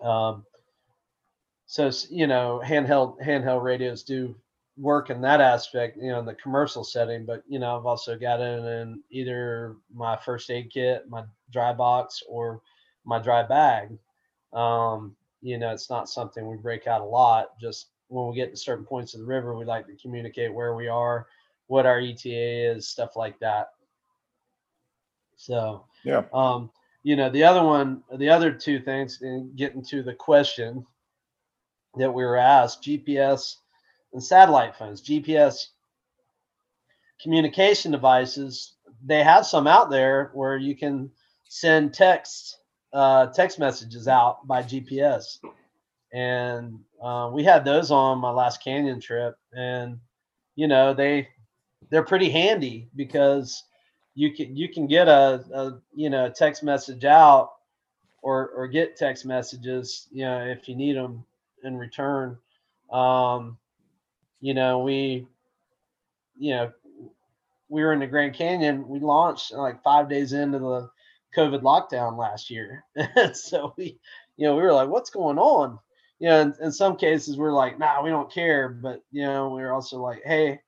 Um, 0.00 0.44
so 1.66 1.90
you 2.10 2.26
know, 2.26 2.60
handheld 2.64 3.20
handheld 3.20 3.62
radios 3.62 4.02
do 4.02 4.34
work 4.78 5.10
in 5.10 5.20
that 5.22 5.40
aspect, 5.40 5.96
you 5.96 6.10
know, 6.10 6.20
in 6.20 6.26
the 6.26 6.34
commercial 6.34 6.84
setting. 6.84 7.24
But 7.26 7.42
you 7.48 7.58
know, 7.58 7.76
I've 7.76 7.86
also 7.86 8.16
got 8.16 8.40
it 8.40 8.64
in 8.64 9.02
either 9.10 9.76
my 9.94 10.16
first 10.16 10.50
aid 10.50 10.70
kit, 10.72 11.08
my 11.08 11.24
dry 11.52 11.72
box, 11.72 12.22
or 12.28 12.62
my 13.06 13.18
dry 13.18 13.42
bag. 13.42 13.96
Um, 14.52 15.16
you 15.40 15.58
know, 15.58 15.70
it's 15.70 15.90
not 15.90 16.08
something 16.08 16.46
we 16.46 16.56
break 16.56 16.86
out 16.86 17.00
a 17.00 17.04
lot. 17.04 17.58
Just 17.60 17.88
when 18.08 18.28
we 18.28 18.36
get 18.36 18.50
to 18.50 18.56
certain 18.56 18.84
points 18.84 19.14
of 19.14 19.20
the 19.20 19.26
river, 19.26 19.56
we 19.56 19.64
like 19.64 19.86
to 19.86 19.96
communicate 19.96 20.52
where 20.52 20.74
we 20.74 20.88
are, 20.88 21.26
what 21.68 21.86
our 21.86 22.00
ETA 22.00 22.74
is, 22.74 22.88
stuff 22.88 23.16
like 23.16 23.38
that. 23.40 23.70
So 25.36 25.84
Yeah. 26.04 26.24
um, 26.32 26.70
you 27.02 27.14
know, 27.14 27.30
the 27.30 27.44
other 27.44 27.62
one, 27.62 28.02
the 28.16 28.30
other 28.30 28.50
two 28.50 28.80
things, 28.80 29.22
and 29.22 29.54
getting 29.56 29.84
to 29.84 30.02
the 30.02 30.14
question 30.14 30.84
that 31.96 32.12
we 32.12 32.24
were 32.24 32.36
asked 32.36 32.82
GPS 32.82 33.56
and 34.12 34.22
satellite 34.22 34.76
phones. 34.76 35.02
GPS 35.02 35.68
communication 37.22 37.92
devices, 37.92 38.74
they 39.04 39.22
have 39.22 39.46
some 39.46 39.66
out 39.66 39.90
there 39.90 40.30
where 40.34 40.56
you 40.56 40.76
can 40.76 41.10
send 41.48 41.94
text 41.94 42.58
uh, 42.92 43.26
text 43.28 43.58
messages 43.58 44.08
out 44.08 44.46
by 44.46 44.62
GPS. 44.62 45.38
And 46.12 46.80
uh, 47.02 47.30
we 47.32 47.44
had 47.44 47.64
those 47.64 47.90
on 47.90 48.18
my 48.18 48.30
last 48.30 48.62
canyon 48.62 49.00
trip, 49.00 49.36
and 49.52 49.98
you 50.54 50.68
know 50.68 50.94
they 50.94 51.28
they're 51.90 52.04
pretty 52.04 52.30
handy 52.30 52.88
because 52.96 53.64
you 54.14 54.34
can 54.34 54.56
you 54.56 54.68
can 54.68 54.86
get 54.86 55.08
a, 55.08 55.44
a 55.54 55.80
you 55.94 56.10
know 56.10 56.30
text 56.30 56.62
message 56.62 57.04
out 57.04 57.50
or 58.22 58.48
or 58.48 58.66
get 58.66 58.96
text 58.96 59.24
messages 59.26 60.08
you 60.10 60.24
know 60.24 60.40
if 60.44 60.68
you 60.68 60.74
need 60.74 60.96
them 60.96 61.24
in 61.62 61.76
return 61.76 62.36
um 62.90 63.58
you 64.40 64.54
know 64.54 64.80
we 64.80 65.26
you 66.38 66.52
know 66.52 66.72
we 67.68 67.82
were 67.82 67.92
in 67.92 68.00
the 68.00 68.06
grand 68.06 68.34
canyon 68.34 68.88
we 68.88 68.98
launched 68.98 69.52
like 69.52 69.82
five 69.82 70.08
days 70.08 70.32
into 70.32 70.58
the 70.58 70.90
covid 71.36 71.62
lockdown 71.62 72.16
last 72.16 72.50
year. 72.50 72.84
And 72.96 73.36
so 73.36 73.74
we 73.76 73.98
you 74.36 74.46
know 74.46 74.56
we 74.56 74.62
were 74.62 74.72
like 74.72 74.88
what's 74.88 75.10
going 75.10 75.38
on? 75.38 75.78
You 76.18 76.28
know 76.28 76.40
in, 76.42 76.54
in 76.62 76.72
some 76.72 76.96
cases 76.96 77.36
we're 77.36 77.52
like 77.52 77.78
nah 77.78 78.02
we 78.02 78.10
don't 78.10 78.32
care. 78.32 78.68
But 78.68 79.02
you 79.12 79.22
know 79.22 79.48
we 79.50 79.62
we're 79.62 79.72
also 79.72 79.98
like 80.00 80.22
hey 80.24 80.60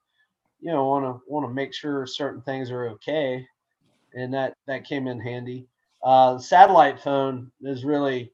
you 0.60 0.72
know 0.72 0.86
want 0.86 1.04
to 1.04 1.20
want 1.26 1.48
to 1.48 1.54
make 1.54 1.74
sure 1.74 2.06
certain 2.06 2.42
things 2.42 2.70
are 2.70 2.88
okay. 2.90 3.46
And 4.14 4.34
that 4.34 4.54
that 4.66 4.84
came 4.84 5.06
in 5.06 5.20
handy. 5.20 5.66
Uh 6.02 6.38
satellite 6.38 7.00
phone 7.00 7.50
is 7.62 7.84
really 7.84 8.32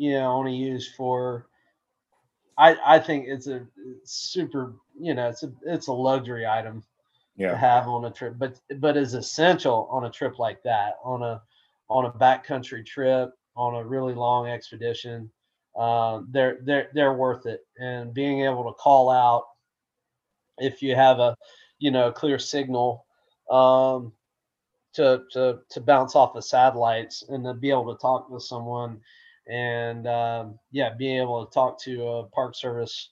you 0.00 0.12
know 0.12 0.32
only 0.32 0.56
used 0.56 0.94
for 0.94 1.46
i 2.56 2.74
i 2.86 2.98
think 2.98 3.26
it's 3.28 3.46
a 3.46 3.66
it's 4.00 4.12
super 4.14 4.72
you 4.98 5.12
know 5.12 5.28
it's 5.28 5.42
a 5.42 5.52
it's 5.66 5.88
a 5.88 5.92
luxury 5.92 6.46
item 6.46 6.82
to 7.48 7.56
Yeah. 7.56 7.56
have 7.56 7.88
on 7.88 8.04
a 8.04 8.10
trip 8.10 8.34
but 8.38 8.60
but 8.78 8.96
is 8.96 9.14
essential 9.14 9.88
on 9.90 10.04
a 10.04 10.10
trip 10.10 10.38
like 10.38 10.62
that 10.62 10.96
on 11.04 11.22
a 11.22 11.40
on 11.88 12.06
a 12.06 12.12
backcountry 12.12 12.84
trip 12.86 13.32
on 13.56 13.74
a 13.74 13.84
really 13.84 14.14
long 14.14 14.48
expedition 14.48 15.30
uh, 15.78 16.20
they're 16.30 16.58
they're 16.64 16.90
they're 16.94 17.14
worth 17.14 17.46
it 17.46 17.66
and 17.78 18.12
being 18.12 18.42
able 18.42 18.64
to 18.64 18.74
call 18.74 19.10
out 19.10 19.44
if 20.58 20.82
you 20.82 20.94
have 20.94 21.18
a 21.18 21.36
you 21.78 21.90
know 21.90 22.10
clear 22.12 22.38
signal 22.38 23.06
um, 23.50 24.12
to 24.94 25.22
to 25.32 25.60
to 25.70 25.80
bounce 25.80 26.14
off 26.16 26.34
the 26.34 26.42
satellites 26.42 27.24
and 27.28 27.44
to 27.44 27.54
be 27.54 27.70
able 27.70 27.92
to 27.94 28.00
talk 28.00 28.28
with 28.30 28.42
someone 28.42 29.00
and 29.48 30.06
um, 30.06 30.58
yeah 30.70 30.90
being 30.94 31.20
able 31.20 31.46
to 31.46 31.52
talk 31.52 31.80
to 31.80 32.06
a 32.06 32.24
park 32.24 32.54
service 32.54 33.10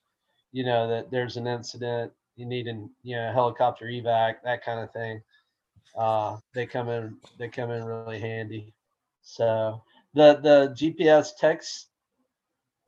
you 0.52 0.64
know 0.64 0.88
that 0.88 1.10
there's 1.10 1.36
an 1.36 1.46
incident 1.46 2.12
you 2.38 2.46
need 2.46 2.66
an 2.66 2.88
you 3.02 3.16
know 3.16 3.32
helicopter 3.32 3.86
evac 3.86 4.36
that 4.44 4.64
kind 4.64 4.80
of 4.80 4.92
thing 4.92 5.20
uh, 5.96 6.36
they 6.54 6.66
come 6.66 6.88
in 6.88 7.16
they 7.38 7.48
come 7.48 7.70
in 7.70 7.84
really 7.84 8.20
handy 8.20 8.72
so 9.22 9.82
the 10.14 10.38
the 10.42 10.74
gps 10.78 11.30
text 11.38 11.88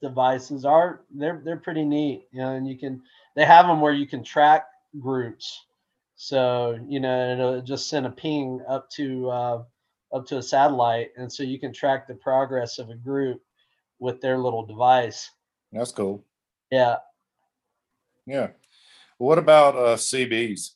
devices 0.00 0.64
are 0.64 1.02
they're 1.14 1.42
they're 1.44 1.56
pretty 1.56 1.84
neat 1.84 2.26
you 2.32 2.40
know 2.40 2.54
and 2.54 2.66
you 2.66 2.78
can 2.78 3.02
they 3.36 3.44
have 3.44 3.66
them 3.66 3.80
where 3.80 3.92
you 3.92 4.06
can 4.06 4.22
track 4.24 4.66
groups 4.98 5.66
so 6.16 6.78
you 6.88 7.00
know 7.00 7.32
it'll 7.32 7.62
just 7.62 7.88
send 7.88 8.06
a 8.06 8.10
ping 8.10 8.62
up 8.68 8.88
to 8.90 9.28
uh, 9.30 9.62
up 10.14 10.26
to 10.26 10.38
a 10.38 10.42
satellite 10.42 11.10
and 11.16 11.30
so 11.30 11.42
you 11.42 11.58
can 11.58 11.72
track 11.72 12.06
the 12.06 12.14
progress 12.14 12.78
of 12.78 12.88
a 12.90 12.94
group 12.94 13.42
with 13.98 14.20
their 14.20 14.38
little 14.38 14.64
device 14.64 15.30
That's 15.72 15.92
cool. 15.92 16.24
yeah 16.70 16.96
Yeah. 18.26 18.48
What 19.20 19.36
about 19.38 19.76
uh 19.76 19.96
CBs? 19.96 20.70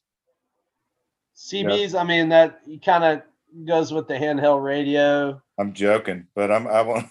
cbs 1.37 1.99
i 1.99 2.05
mean 2.05 2.29
that 2.29 2.61
kind 2.85 3.03
of 3.03 3.23
goes 3.67 3.93
with 3.93 4.07
the 4.07 4.15
handheld 4.15 4.63
radio. 4.63 5.41
I'm 5.59 5.73
joking, 5.73 6.27
but 6.35 6.51
I'm 6.53 6.67
I 6.69 6.83
want 6.83 7.07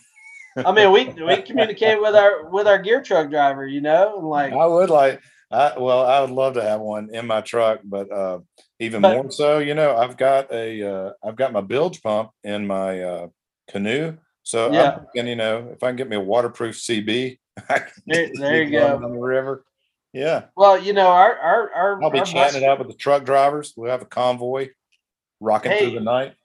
I 0.58 0.72
mean, 0.72 0.92
we 0.92 1.06
we 1.28 1.42
communicate 1.42 2.00
with 2.00 2.14
our 2.16 2.50
with 2.50 2.68
our 2.68 2.78
gear 2.78 3.02
truck 3.02 3.30
driver, 3.32 3.66
you 3.66 3.82
know, 3.82 4.20
and 4.20 4.28
like 4.30 4.54
I 4.54 4.66
would 4.68 4.90
like 4.92 5.22
I 5.52 5.74
well 5.78 6.06
I 6.06 6.22
would 6.22 6.30
love 6.30 6.54
to 6.54 6.62
have 6.62 6.82
one 6.82 7.10
in 7.14 7.26
my 7.26 7.42
truck, 7.42 7.80
but 7.84 8.12
uh 8.12 8.40
even 8.80 9.02
But- 9.02 9.16
more 9.16 9.32
so, 9.32 9.58
you 9.60 9.74
know, 9.74 9.96
I've 9.98 10.18
got 10.18 10.52
a 10.54 10.84
uh 10.84 11.12
I've 11.26 11.36
got 11.36 11.52
my 11.52 11.62
bilge 11.62 12.02
pump 12.04 12.30
in 12.44 12.68
my 12.68 13.02
uh 13.02 13.28
canoe. 13.70 14.18
So 14.44 14.72
Yeah. 14.72 14.92
I'm 14.98 15.06
thinking, 15.14 15.28
you 15.30 15.36
know, 15.38 15.70
if 15.74 15.82
I 15.82 15.88
can 15.88 15.96
get 15.96 16.10
me 16.10 16.16
a 16.18 16.22
waterproof 16.22 16.76
CB, 16.76 17.40
I 17.70 17.80
can 17.80 17.92
There- 18.06 18.30
there 18.36 18.64
you 18.64 18.72
go. 18.72 18.96
on 18.96 19.02
the 19.02 19.08
river. 19.20 19.66
Yeah. 20.14 20.46
well, 20.56 20.78
you 20.78 20.94
know, 20.94 21.08
our 21.08 21.36
our 21.38 21.72
our, 21.74 22.04
I'll 22.04 22.12
be 22.12 22.22
chatting 22.22 22.62
it 22.62 22.70
up 22.70 22.80
with 22.80 22.88
the 22.88 22.94
truck 22.94 23.26
drivers. 23.26 23.74
We'll 23.76 23.90
have 23.90 24.04
a 24.04 24.06
convoy 24.06 24.70
rocking 25.40 25.78
through 25.78 25.92
the 25.92 26.00
night. 26.00 26.36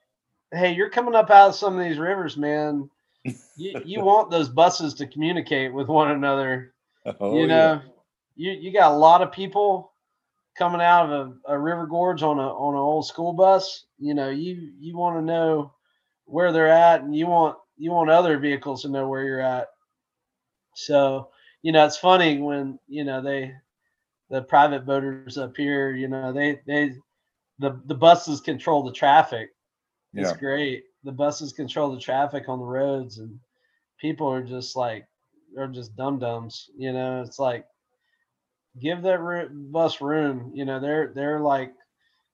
hey, 0.52 0.74
you're 0.74 0.90
coming 0.90 1.14
up 1.14 1.30
out 1.30 1.50
of 1.50 1.54
some 1.54 1.78
of 1.78 1.84
these 1.84 1.98
rivers, 1.98 2.36
man. 2.36 2.90
You 3.56 3.82
you 3.84 4.00
want 4.04 4.30
those 4.30 4.48
buses 4.48 4.94
to 4.94 5.06
communicate 5.06 5.74
with 5.74 5.88
one 5.88 6.12
another. 6.12 6.72
Oh, 7.20 7.34
you 7.34 7.40
yeah. 7.40 7.46
know, 7.46 7.82
you 8.36 8.52
you 8.52 8.72
got 8.72 8.92
a 8.92 8.96
lot 8.96 9.20
of 9.20 9.32
people 9.32 9.92
coming 10.56 10.80
out 10.80 11.10
of 11.10 11.10
a, 11.46 11.54
a 11.54 11.58
river 11.58 11.86
gorge 11.86 12.22
on 12.22 12.38
a 12.38 12.48
on 12.48 12.74
an 12.74 12.80
old 12.80 13.06
school 13.06 13.32
bus. 13.32 13.84
You 13.98 14.14
know, 14.14 14.30
you 14.30 14.70
you 14.78 14.96
want 14.96 15.16
to 15.16 15.22
know 15.22 15.72
where 16.24 16.52
they're 16.52 16.68
at, 16.68 17.02
and 17.02 17.14
you 17.14 17.26
want 17.26 17.56
you 17.76 17.90
want 17.90 18.10
other 18.10 18.38
vehicles 18.38 18.82
to 18.82 18.88
know 18.88 19.08
where 19.08 19.24
you're 19.24 19.40
at. 19.40 19.68
So 20.74 21.30
you 21.68 21.76
know, 21.78 21.94
it's 21.94 22.04
funny 22.08 22.48
when 22.52 22.88
you 22.96 23.14
know 23.14 23.32
they 23.32 23.64
the 24.42 24.52
private 24.54 24.94
voters 24.94 25.38
up 25.38 25.56
here. 25.56 25.94
You 25.96 26.12
know, 26.12 26.32
they 26.32 26.60
they 26.66 26.92
the 27.58 27.80
the 27.86 27.94
buses 27.94 28.40
control 28.40 28.82
the 28.82 28.92
traffic. 28.92 29.50
It's 30.14 30.32
Yeah. 30.32 30.34
great. 30.34 30.84
The 31.04 31.12
buses 31.12 31.52
control 31.52 31.92
the 31.92 32.00
traffic 32.00 32.48
on 32.48 32.58
the 32.60 32.66
roads, 32.66 33.18
and 33.18 33.38
people 34.00 34.28
are 34.28 34.42
just 34.42 34.76
like 34.76 35.06
are 35.58 35.68
just 35.68 35.96
dum 35.96 36.18
dums. 36.18 36.70
You 36.78 36.92
know, 36.92 37.22
it's 37.22 37.38
like 37.38 37.66
give 38.80 39.02
that 39.02 39.48
bus 39.72 40.00
room. 40.00 40.50
You 40.54 40.64
know, 40.64 40.80
they're 40.80 41.12
they're 41.14 41.40
like 41.40 41.72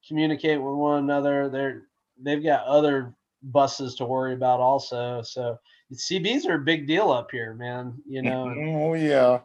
communicate 0.07 0.61
with 0.61 0.75
one 0.75 1.03
another. 1.03 1.49
They're 1.49 1.83
they've 2.21 2.43
got 2.43 2.65
other 2.65 3.13
buses 3.43 3.95
to 3.95 4.05
worry 4.05 4.33
about 4.33 4.59
also. 4.59 5.21
So 5.23 5.57
CBs 5.93 6.45
are 6.47 6.55
a 6.55 6.59
big 6.59 6.87
deal 6.87 7.11
up 7.11 7.31
here, 7.31 7.53
man. 7.53 7.93
You 8.07 8.21
know, 8.21 8.49
Oh 8.57 8.93
yeah. 8.93 9.39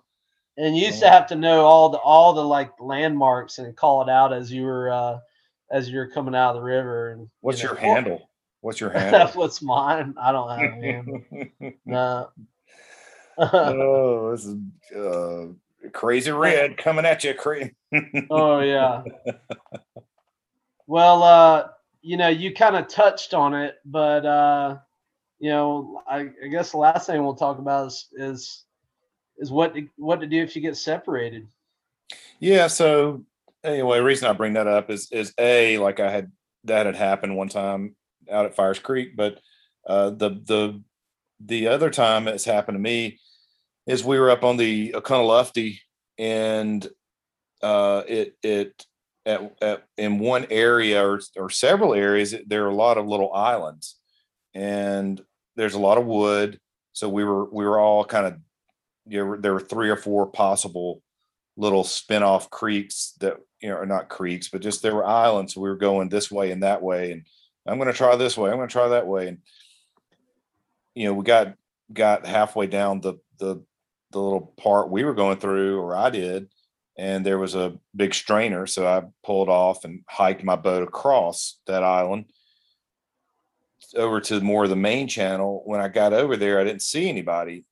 and 0.56 0.76
you 0.76 0.86
used 0.86 1.00
to 1.00 1.08
have 1.10 1.26
to 1.28 1.36
know 1.36 1.64
all 1.64 1.88
the 1.90 1.98
all 1.98 2.32
the 2.32 2.44
like 2.44 2.72
landmarks 2.80 3.58
and 3.58 3.76
call 3.76 4.02
it 4.02 4.08
out 4.08 4.32
as 4.32 4.50
you 4.52 4.62
were 4.64 4.90
uh 4.90 5.18
as 5.70 5.88
you're 5.90 6.08
coming 6.10 6.34
out 6.34 6.50
of 6.50 6.56
the 6.56 6.62
river. 6.62 7.10
And 7.10 7.20
you 7.22 7.30
What's 7.40 7.62
know, 7.62 7.70
your 7.70 7.78
handle? 7.78 8.28
What's 8.62 8.80
your 8.80 8.90
handle? 8.98 9.18
That's 9.20 9.36
what's 9.36 9.62
mine? 9.62 10.14
I 10.20 10.32
don't 10.32 10.50
have 10.50 10.60
a 10.60 10.82
handle. 10.82 11.22
No. 11.86 12.30
oh, 13.38 14.32
this 14.32 14.44
is 14.44 14.56
uh, 14.96 15.46
crazy 15.92 16.30
red 16.30 16.76
coming 16.76 17.06
at 17.06 17.24
you, 17.24 17.32
crazy. 17.34 17.74
oh 18.30 18.60
yeah. 18.60 19.02
Well, 20.86 21.22
uh, 21.22 21.68
you 22.02 22.16
know, 22.16 22.28
you 22.28 22.52
kind 22.54 22.76
of 22.76 22.88
touched 22.88 23.32
on 23.32 23.54
it, 23.54 23.76
but 23.84 24.26
uh, 24.26 24.76
you 25.40 25.50
know, 25.50 26.02
I, 26.06 26.28
I 26.44 26.48
guess 26.48 26.70
the 26.70 26.78
last 26.78 27.06
thing 27.06 27.22
we'll 27.22 27.34
talk 27.34 27.58
about 27.58 27.88
is 27.88 28.08
is, 28.12 28.64
is 29.38 29.50
what 29.50 29.74
to, 29.74 29.88
what 29.96 30.20
to 30.20 30.26
do 30.26 30.42
if 30.42 30.54
you 30.54 30.62
get 30.62 30.76
separated. 30.76 31.48
Yeah. 32.38 32.66
So 32.66 33.24
anyway, 33.64 33.98
the 33.98 34.04
reason 34.04 34.28
I 34.28 34.34
bring 34.34 34.52
that 34.52 34.66
up 34.66 34.90
is 34.90 35.10
is 35.10 35.32
a 35.38 35.78
like 35.78 35.98
I 35.98 36.10
had 36.10 36.30
that 36.64 36.86
had 36.86 36.96
happened 36.96 37.36
one 37.36 37.48
time 37.48 37.96
out 38.30 38.44
at 38.44 38.54
Fires 38.54 38.78
Creek, 38.78 39.16
but 39.16 39.40
uh, 39.86 40.10
the 40.10 40.30
the 40.44 40.82
the 41.40 41.68
other 41.68 41.88
time 41.88 42.28
it's 42.28 42.44
happened 42.44 42.76
to 42.76 42.80
me 42.80 43.18
is 43.86 44.04
we 44.04 44.18
were 44.20 44.30
up 44.30 44.44
on 44.44 44.58
the 44.58 44.92
Oconaluftee 44.92 45.78
and 46.18 46.86
uh, 47.62 48.02
it 48.06 48.36
it 48.42 48.84
at, 49.24 49.54
at 49.62 49.84
in 49.96 50.18
one 50.18 50.46
area 50.50 51.02
or 51.02 51.20
or 51.36 51.48
several 51.48 51.94
areas 51.94 52.34
there 52.46 52.64
are 52.64 52.70
a 52.70 52.74
lot 52.74 52.98
of 52.98 53.06
little 53.06 53.32
islands 53.32 53.96
and 54.54 55.22
there's 55.56 55.74
a 55.74 55.80
lot 55.80 55.98
of 55.98 56.06
wood. 56.06 56.58
So 56.92 57.08
we 57.08 57.24
were 57.24 57.44
we 57.50 57.64
were 57.64 57.78
all 57.78 58.04
kind 58.04 58.26
of 58.26 58.38
you 59.06 59.24
know, 59.24 59.36
there 59.36 59.52
were 59.52 59.60
three 59.60 59.90
or 59.90 59.96
four 59.96 60.26
possible 60.26 61.02
little 61.56 61.84
spin-off 61.84 62.50
creeks 62.50 63.14
that 63.20 63.36
you 63.60 63.68
know 63.68 63.76
are 63.76 63.86
not 63.86 64.08
creeks 64.08 64.48
but 64.48 64.62
just 64.62 64.82
there 64.82 64.94
were 64.94 65.06
islands. 65.06 65.54
So 65.54 65.60
we 65.60 65.68
were 65.68 65.76
going 65.76 66.08
this 66.08 66.30
way 66.30 66.50
and 66.50 66.62
that 66.62 66.82
way 66.82 67.12
and 67.12 67.24
i'm 67.66 67.76
going 67.76 67.88
to 67.88 67.96
try 67.96 68.16
this 68.16 68.38
way 68.38 68.50
i'm 68.50 68.56
going 68.56 68.68
to 68.68 68.72
try 68.72 68.88
that 68.88 69.06
way 69.06 69.28
and 69.28 69.38
you 70.94 71.04
know 71.04 71.12
we 71.12 71.24
got 71.24 71.54
got 71.92 72.26
halfway 72.26 72.66
down 72.66 73.00
the 73.00 73.14
the 73.38 73.62
the 74.12 74.18
little 74.18 74.54
part 74.56 74.90
we 74.90 75.04
were 75.04 75.12
going 75.12 75.36
through 75.36 75.78
or 75.78 75.94
i 75.94 76.08
did 76.08 76.48
and 77.00 77.24
there 77.24 77.38
was 77.38 77.54
a 77.54 77.78
big 77.96 78.14
strainer. 78.14 78.66
So 78.66 78.86
i 78.86 79.02
pulled 79.24 79.48
off 79.48 79.84
and 79.84 80.04
hiked 80.08 80.44
my 80.44 80.56
boat 80.56 80.82
across 80.82 81.58
that 81.66 81.82
island 81.82 82.26
over 83.96 84.20
to 84.20 84.40
more 84.40 84.64
of 84.64 84.70
the 84.70 84.76
main 84.76 85.06
channel 85.08 85.62
when 85.64 85.80
i 85.80 85.88
got 85.88 86.12
over 86.12 86.36
there 86.36 86.60
i 86.60 86.64
didn't 86.64 86.82
see 86.82 87.08
anybody 87.08 87.64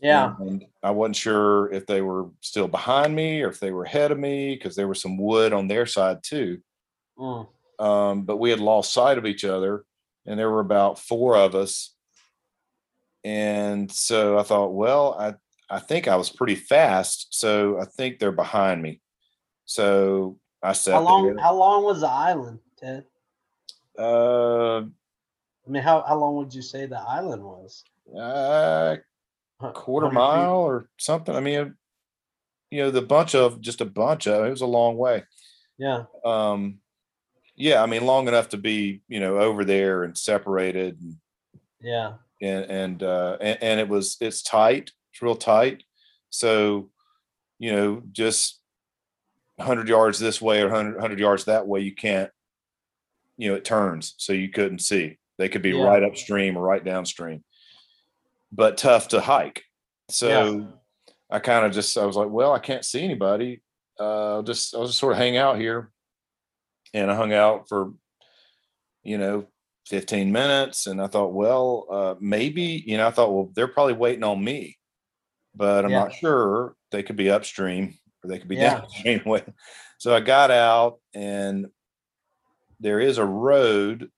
Yeah. 0.00 0.34
and 0.40 0.64
I 0.82 0.92
wasn't 0.92 1.16
sure 1.16 1.72
if 1.72 1.86
they 1.86 2.00
were 2.02 2.28
still 2.40 2.68
behind 2.68 3.14
me 3.16 3.42
or 3.42 3.48
if 3.48 3.58
they 3.58 3.72
were 3.72 3.84
ahead 3.84 4.12
of 4.12 4.18
me 4.18 4.54
because 4.54 4.76
there 4.76 4.86
was 4.88 5.02
some 5.02 5.18
wood 5.18 5.52
on 5.52 5.66
their 5.68 5.86
side 5.86 6.22
too. 6.22 6.60
Mm. 7.18 7.48
Um, 7.80 8.22
but 8.22 8.36
we 8.38 8.50
had 8.50 8.60
lost 8.60 8.92
sight 8.92 9.18
of 9.18 9.26
each 9.26 9.44
other, 9.44 9.84
and 10.24 10.38
there 10.38 10.50
were 10.50 10.60
about 10.60 11.00
four 11.00 11.36
of 11.36 11.54
us. 11.56 11.94
And 13.24 13.90
so 13.90 14.38
I 14.38 14.44
thought, 14.44 14.72
well, 14.72 15.16
I 15.18 15.34
I 15.68 15.80
think 15.80 16.06
I 16.06 16.14
was 16.16 16.30
pretty 16.30 16.54
fast, 16.54 17.28
so 17.30 17.78
I 17.80 17.84
think 17.84 18.18
they're 18.18 18.32
behind 18.32 18.80
me. 18.80 19.00
So 19.66 20.38
I 20.62 20.72
said, 20.74 20.94
How 20.94 21.02
long? 21.02 21.26
there. 21.26 21.38
How 21.38 21.54
long 21.54 21.82
was 21.84 22.00
the 22.00 22.08
island, 22.08 22.60
Ted? 22.78 23.04
Uh, 23.98 24.82
I 25.68 25.70
mean, 25.70 25.82
how 25.82 26.02
how 26.02 26.16
long 26.18 26.36
would 26.36 26.54
you 26.54 26.62
say 26.62 26.86
the 26.86 26.98
island 26.98 27.42
was? 27.42 27.84
uh, 28.18 28.96
quarter 29.74 30.06
100 30.06 30.10
feet? 30.10 30.14
mile 30.14 30.54
or 30.60 30.88
something. 30.98 31.36
I 31.36 31.40
mean, 31.40 31.74
you 32.70 32.82
know, 32.82 32.90
the 32.90 33.02
bunch 33.02 33.34
of 33.34 33.60
just 33.60 33.82
a 33.82 33.84
bunch 33.84 34.26
of 34.26 34.46
it 34.46 34.50
was 34.50 34.62
a 34.62 34.66
long 34.66 34.96
way. 34.96 35.24
Yeah. 35.78 36.04
um 36.24 36.78
yeah 37.54 37.80
i 37.82 37.86
mean 37.86 38.04
long 38.04 38.26
enough 38.26 38.48
to 38.48 38.56
be 38.56 39.00
you 39.06 39.20
know 39.20 39.38
over 39.38 39.64
there 39.64 40.02
and 40.02 40.18
separated 40.18 41.00
and 41.00 41.16
Yeah. 41.80 42.14
and 42.42 42.64
and 42.68 43.02
uh 43.04 43.36
and, 43.40 43.62
and 43.62 43.80
it 43.80 43.88
was 43.88 44.16
it's 44.20 44.42
tight 44.42 44.90
it's 45.12 45.22
real 45.22 45.36
tight 45.36 45.84
so 46.30 46.90
you 47.60 47.70
know 47.70 48.02
just 48.10 48.60
100 49.56 49.88
yards 49.88 50.18
this 50.18 50.40
way 50.42 50.60
or 50.62 50.68
100, 50.68 50.94
100 50.94 51.18
yards 51.20 51.44
that 51.44 51.68
way 51.68 51.78
you 51.80 51.94
can't 51.94 52.30
you 53.36 53.48
know 53.48 53.54
it 53.56 53.64
turns 53.64 54.14
so 54.18 54.32
you 54.32 54.48
couldn't 54.48 54.80
see 54.80 55.17
they 55.38 55.48
could 55.48 55.62
be 55.62 55.72
Yeah. 55.72 55.84
right 55.84 56.02
upstream 56.02 56.56
or 56.56 56.62
right 56.62 56.84
downstream 56.84 57.42
but 58.52 58.76
tough 58.76 59.08
to 59.08 59.20
hike 59.20 59.62
so 60.10 60.66
i 61.30 61.38
kind 61.38 61.64
of 61.66 61.72
just 61.72 61.96
i 61.98 62.04
was 62.04 62.16
like 62.16 62.30
well 62.30 62.52
i 62.52 62.58
can't 62.58 62.84
see 62.84 63.02
anybody 63.02 63.62
uh 64.00 64.36
I'll 64.36 64.42
just 64.42 64.74
i'll 64.74 64.86
just 64.86 64.98
sort 64.98 65.12
of 65.12 65.18
hang 65.18 65.36
out 65.36 65.58
here 65.58 65.90
and 66.94 67.10
i 67.10 67.14
hung 67.14 67.32
out 67.32 67.68
for 67.68 67.92
you 69.02 69.18
know 69.18 69.46
15 69.88 70.32
minutes 70.32 70.86
and 70.86 71.00
i 71.00 71.06
thought 71.06 71.32
well 71.32 71.86
uh 71.90 72.14
maybe 72.20 72.82
you 72.86 72.96
know 72.96 73.06
i 73.06 73.10
thought 73.10 73.32
well 73.32 73.50
they're 73.54 73.68
probably 73.68 73.94
waiting 73.94 74.24
on 74.24 74.42
me 74.42 74.76
but 75.54 75.84
i'm 75.84 75.90
Yeah. 75.92 76.00
not 76.04 76.14
sure 76.14 76.74
they 76.90 77.02
could 77.02 77.16
be 77.16 77.30
upstream 77.30 77.94
or 78.24 78.28
they 78.30 78.38
could 78.38 78.48
be 78.48 78.56
Yeah. 78.56 78.80
downstream 78.80 79.22
so 79.98 80.14
i 80.14 80.20
got 80.20 80.50
out 80.50 81.00
and 81.14 81.66
there 82.80 83.00
is 83.00 83.18
a 83.18 83.24
road 83.26 84.10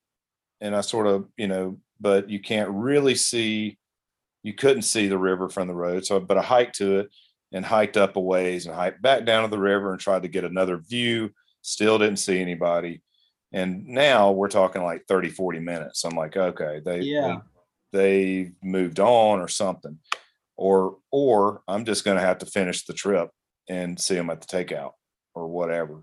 and 0.61 0.75
i 0.75 0.81
sort 0.81 1.07
of 1.07 1.27
you 1.37 1.49
know 1.49 1.79
but 2.01 2.31
you 2.31 2.41
can't 2.41 2.71
really 2.71 3.15
see 3.15 3.79
you 4.43 4.55
couldn't 4.55 4.83
see 4.83 5.07
the 5.07 5.19
river 5.19 5.49
from 5.49 5.69
the 5.69 5.75
road 5.75 6.05
so 6.05 6.19
but 6.21 6.39
i 6.39 6.43
hiked 6.43 6.77
to 6.77 7.01
it 7.01 7.09
and 7.53 7.65
hiked 7.65 7.97
up 7.97 8.17
a 8.17 8.21
ways 8.21 8.67
and 8.67 8.75
hiked 8.75 9.03
back 9.03 9.25
down 9.25 9.43
to 9.43 9.49
the 9.51 9.59
river 9.59 9.93
and 9.93 10.01
tried 10.01 10.23
to 10.23 10.29
get 10.29 10.45
another 10.45 10.77
view 10.79 11.31
still 11.63 11.99
didn't 11.99 12.19
see 12.19 12.41
anybody 12.41 13.03
and 13.53 13.87
now 13.87 14.31
we're 14.31 14.49
talking 14.49 14.83
like 14.83 15.05
30 15.07 15.31
40 15.31 15.61
minutes 15.61 16.05
i'm 16.05 16.17
like 16.17 16.37
okay 16.37 16.81
they 16.85 17.01
Yeah. 17.01 17.39
they, 17.93 17.99
they 17.99 18.53
moved 18.63 19.01
on 19.01 19.41
or 19.41 19.49
something 19.49 19.99
or 20.57 20.97
or 21.11 21.63
i'm 21.69 21.85
just 21.85 22.05
going 22.05 22.17
to 22.17 22.23
have 22.25 22.39
to 22.39 22.47
finish 22.47 22.85
the 22.85 22.93
trip 22.93 23.31
and 23.69 24.01
see 24.01 24.15
them 24.15 24.31
at 24.31 24.41
the 24.41 24.47
takeout 24.47 24.93
or 25.35 25.49
whatever 25.49 26.03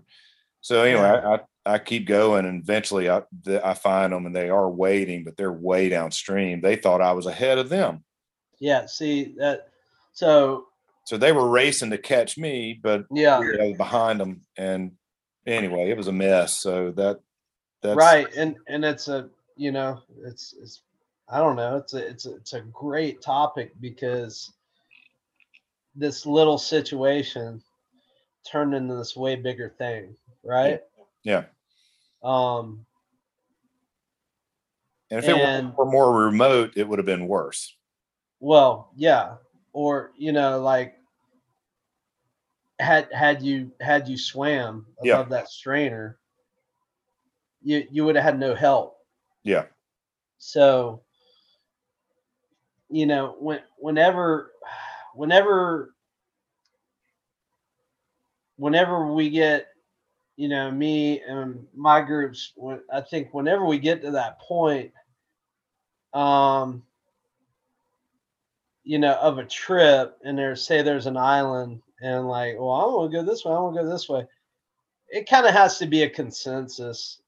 so 0.60 0.82
anyway. 0.82 1.02
I, 1.24 1.40
I 1.68 1.78
keep 1.78 2.06
going 2.06 2.46
and 2.46 2.62
eventually 2.62 3.08
i 3.10 3.22
the, 3.42 3.64
i 3.66 3.74
find 3.74 4.12
them 4.12 4.26
and 4.26 4.34
they 4.34 4.48
are 4.48 4.70
waiting 4.70 5.22
but 5.24 5.36
they're 5.36 5.52
way 5.52 5.88
downstream 5.88 6.60
they 6.60 6.76
thought 6.76 7.00
i 7.00 7.12
was 7.12 7.26
ahead 7.26 7.58
of 7.58 7.68
them 7.68 8.02
Yeah. 8.60 8.86
See 8.86 9.34
that. 9.38 9.68
So 10.12 10.66
so 11.04 11.16
they 11.16 11.32
were 11.32 11.48
racing 11.48 11.90
to 11.90 11.98
catch 11.98 12.36
me 12.36 12.78
but 12.82 13.04
yeah. 13.10 13.40
Behind 13.76 14.18
them. 14.20 14.42
And 14.56 14.92
anyway, 15.46 15.90
it 15.90 15.96
was 15.96 16.08
a 16.08 16.12
mess. 16.12 16.58
So 16.58 16.90
that 16.92 17.20
that's 17.82 17.96
right 17.96 18.26
and 18.36 18.56
and 18.66 18.84
it's 18.84 19.08
a 19.08 19.30
you 19.56 19.72
know, 19.72 20.02
it's 20.24 20.54
it's 20.60 20.82
I 21.28 21.38
don't 21.38 21.56
know. 21.56 21.76
It's 21.76 21.94
a 21.94 22.06
it's 22.06 22.26
a, 22.26 22.34
it's 22.36 22.52
a 22.54 22.60
great 22.60 23.22
topic 23.22 23.72
because 23.80 24.52
this 25.94 26.26
little 26.26 26.58
situation 26.58 27.62
turned 28.50 28.74
into 28.74 28.94
this 28.94 29.16
way 29.16 29.36
bigger 29.36 29.68
thing, 29.78 30.16
right? 30.42 30.80
Yeah. 31.22 31.44
Um, 32.22 32.84
And 35.10 35.18
if 35.20 35.28
it 35.28 35.34
were 35.76 35.86
more 35.86 36.24
remote, 36.24 36.72
it 36.76 36.86
would 36.86 36.98
have 36.98 37.06
been 37.06 37.26
worse. 37.28 37.76
well, 38.40 38.90
yeah, 38.96 39.36
or 39.72 40.12
you 40.16 40.32
know, 40.32 40.60
like 40.60 40.94
had 42.78 43.08
had 43.12 43.42
you 43.42 43.72
had 43.80 44.08
you 44.08 44.16
swam 44.16 44.86
above 44.98 45.04
Yeah. 45.06 45.22
that 45.24 45.48
strainer, 45.48 46.18
you 47.62 47.86
you 47.90 48.04
would 48.04 48.14
have 48.16 48.24
had 48.24 48.38
no 48.38 48.54
help. 48.54 48.98
Yeah. 49.44 49.66
So, 50.38 51.02
you 52.90 53.06
know, 53.06 53.36
when 53.40 53.60
whenever 53.78 54.52
whenever 55.14 55.94
whenever 58.56 59.12
we 59.12 59.30
get 59.30 59.67
you 60.38 60.48
know 60.48 60.70
me 60.70 61.20
and 61.20 61.66
my 61.74 62.00
groups 62.00 62.52
i 62.92 63.00
think 63.00 63.34
whenever 63.34 63.66
we 63.66 63.76
get 63.76 64.00
to 64.00 64.12
that 64.12 64.38
point 64.38 64.92
um 66.14 66.82
you 68.84 68.98
know 69.00 69.14
of 69.14 69.38
a 69.38 69.44
trip 69.44 70.16
and 70.24 70.38
there's 70.38 70.64
say 70.64 70.80
there's 70.80 71.06
an 71.06 71.16
island 71.16 71.82
and 72.00 72.28
like 72.28 72.54
well 72.56 72.70
i 72.70 72.84
want 72.86 73.10
to 73.10 73.18
go 73.18 73.24
this 73.24 73.44
way 73.44 73.52
i 73.52 73.58
want 73.58 73.74
to 73.76 73.82
go 73.82 73.88
this 73.90 74.08
way 74.08 74.24
it 75.08 75.28
kind 75.28 75.44
of 75.44 75.52
has 75.52 75.76
to 75.76 75.86
be 75.86 76.04
a 76.04 76.08
consensus 76.08 77.20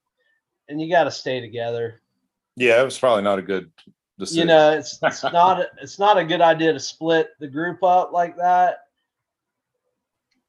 and 0.69 0.81
you 0.81 0.89
got 0.89 1.03
to 1.03 1.11
stay 1.11 1.41
together 1.41 2.01
Yeah, 2.55 2.81
it 2.81 2.85
was 2.85 2.97
probably 2.97 3.23
not 3.23 3.39
a 3.39 3.43
good 3.43 3.69
decision. 4.17 4.39
you 4.39 4.45
know 4.45 4.71
it's 4.71 4.97
it's 5.03 5.23
not 5.23 5.67
it's 5.81 5.99
not 5.99 6.17
a 6.17 6.23
good 6.23 6.41
idea 6.41 6.71
to 6.71 6.79
split 6.79 7.31
the 7.41 7.47
group 7.47 7.83
up 7.83 8.13
like 8.13 8.37
that 8.37 8.85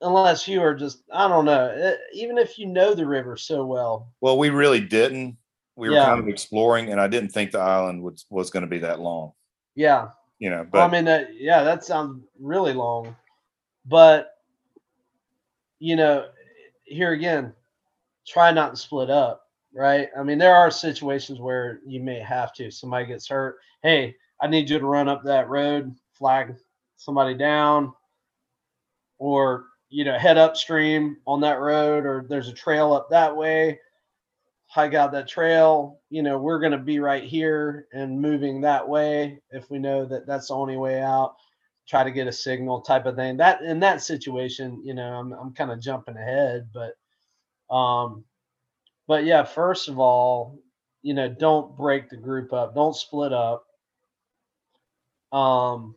unless 0.02 0.46
you 0.48 0.60
are 0.60 0.74
just 0.74 1.02
i 1.12 1.26
don't 1.28 1.44
know 1.44 1.68
eh, 1.68 1.94
even 2.12 2.36
if 2.38 2.58
you 2.58 2.66
know 2.66 2.94
the 2.94 3.06
river 3.06 3.36
so 3.36 3.64
well 3.64 4.08
well, 4.20 4.38
we 4.38 4.50
really 4.50 4.80
didn't. 4.80 5.36
We 5.76 5.88
were 5.88 5.94
Yeah. 5.94 6.04
kind 6.04 6.20
of 6.20 6.28
exploring, 6.28 6.90
and 6.92 7.00
I 7.00 7.08
didn't 7.08 7.30
think 7.30 7.50
the 7.50 7.58
island 7.60 8.02
was 8.02 8.26
was 8.30 8.50
going 8.50 8.62
to 8.62 8.68
be 8.68 8.78
that 8.80 9.00
long. 9.00 9.32
yeah 9.74 10.08
You 10.38 10.50
know, 10.50 10.66
well, 10.70 10.70
but 10.70 10.80
i 10.82 10.90
mean 10.90 11.04
that 11.06 11.34
yeah 11.34 11.62
that 11.64 11.84
sounds 11.84 12.22
really 12.38 12.72
long 12.74 13.16
but 13.86 14.34
you 15.78 15.96
know 15.96 16.28
here 16.84 17.12
again 17.12 17.52
try 18.26 18.52
not 18.52 18.70
to 18.70 18.76
split 18.76 19.10
up 19.10 19.48
right 19.74 20.08
i 20.18 20.22
mean 20.22 20.38
there 20.38 20.54
are 20.54 20.70
situations 20.70 21.40
where 21.40 21.80
you 21.86 22.00
may 22.00 22.20
have 22.20 22.52
to 22.54 22.70
somebody 22.70 23.06
gets 23.06 23.26
hurt 23.28 23.56
hey 23.82 24.14
i 24.40 24.46
need 24.46 24.68
you 24.68 24.78
to 24.78 24.86
run 24.86 25.08
up 25.08 25.22
that 25.24 25.48
road 25.48 25.94
flag 26.12 26.54
somebody 26.96 27.34
down 27.34 27.92
or 29.18 29.64
you 29.92 30.04
know 30.04 30.18
head 30.18 30.38
upstream 30.38 31.18
on 31.26 31.40
that 31.42 31.60
road 31.60 32.06
or 32.06 32.24
there's 32.28 32.48
a 32.48 32.52
trail 32.52 32.94
up 32.94 33.10
that 33.10 33.36
way 33.36 33.78
hike 34.66 34.94
out 34.94 35.12
that 35.12 35.28
trail 35.28 36.00
you 36.08 36.22
know 36.22 36.38
we're 36.38 36.58
going 36.58 36.72
to 36.72 36.78
be 36.78 36.98
right 36.98 37.24
here 37.24 37.86
and 37.92 38.18
moving 38.18 38.62
that 38.62 38.88
way 38.88 39.38
if 39.50 39.70
we 39.70 39.78
know 39.78 40.06
that 40.06 40.26
that's 40.26 40.48
the 40.48 40.54
only 40.54 40.76
way 40.78 41.00
out. 41.00 41.34
Try 41.86 42.04
to 42.04 42.10
get 42.10 42.26
a 42.26 42.32
signal 42.32 42.80
type 42.80 43.04
of 43.04 43.16
thing. 43.16 43.36
That 43.36 43.60
in 43.62 43.80
that 43.80 44.02
situation 44.02 44.80
you 44.82 44.94
know 44.94 45.12
i'm, 45.12 45.32
I'm 45.34 45.52
kind 45.52 45.70
of 45.70 45.80
jumping 45.80 46.16
ahead 46.16 46.70
but 46.72 46.94
um 47.74 48.24
but 49.06 49.24
yeah 49.24 49.42
first 49.42 49.88
of 49.88 49.98
all 49.98 50.58
you 51.02 51.12
know 51.12 51.28
don't 51.28 51.76
break 51.76 52.08
the 52.08 52.16
group 52.16 52.52
up. 52.54 52.74
Don't 52.74 52.96
split 52.96 53.32
up. 53.32 53.66
Um 55.32 55.96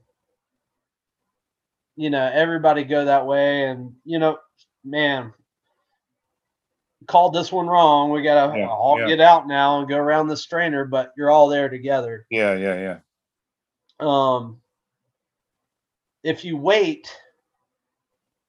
you 1.95 2.09
know 2.09 2.29
everybody 2.33 2.83
go 2.83 3.05
that 3.05 3.25
way. 3.25 3.65
And 3.67 3.93
you 4.03 4.19
know 4.19 4.37
man 4.83 5.33
called 7.07 7.33
this 7.33 7.51
one 7.51 7.67
wrong. 7.67 8.11
We 8.11 8.21
gotta 8.23 8.57
Yeah, 8.57 8.67
all 8.67 8.99
yeah. 8.99 9.07
get 9.07 9.19
out 9.21 9.47
now 9.47 9.79
and 9.79 9.89
go 9.89 9.97
around 9.97 10.27
the 10.27 10.37
strainer 10.37 10.85
but 10.85 11.13
you're 11.17 11.31
all 11.31 11.47
there 11.49 11.69
together. 11.69 12.25
Yeah, 12.29 12.55
yeah, 12.55 12.99
yeah. 13.99 14.35
um 14.35 14.61
if 16.23 16.43
you 16.43 16.57
wait 16.57 17.15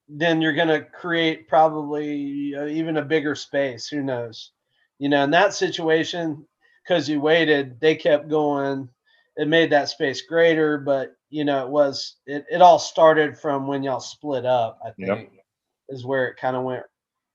then 0.09 0.41
you're 0.41 0.53
going 0.55 0.69
to 0.69 0.83
create 0.83 1.49
probably 1.49 2.55
uh, 2.57 2.67
even 2.67 2.97
a 2.97 3.03
bigger 3.03 3.35
space. 3.35 3.89
Who 3.89 4.03
knows? 4.03 4.53
You 4.99 5.09
know 5.09 5.25
in 5.25 5.31
that 5.33 5.53
situation 5.53 6.47
because 6.83 7.09
you 7.09 7.21
waited 7.21 7.81
they 7.81 7.97
kept 7.97 8.29
going 8.29 8.89
it 9.37 9.49
made 9.49 9.71
that 9.73 9.89
space 9.91 10.23
greater 10.23 10.79
but 10.79 11.17
you 11.31 11.45
know 11.45 11.65
it 11.65 11.71
was 11.71 12.17
it, 12.27 12.45
it 12.51 12.63
all 12.63 12.79
started 12.79 13.39
from 13.39 13.67
when 13.67 13.83
y'all 13.83 14.01
split 14.01 14.47
up 14.47 14.79
i 14.87 14.91
think 15.01 15.31
Yep. 15.31 15.45
is 15.89 16.05
where 16.07 16.27
it 16.29 16.37
kind 16.39 16.57
of 16.57 16.65
went 16.65 16.85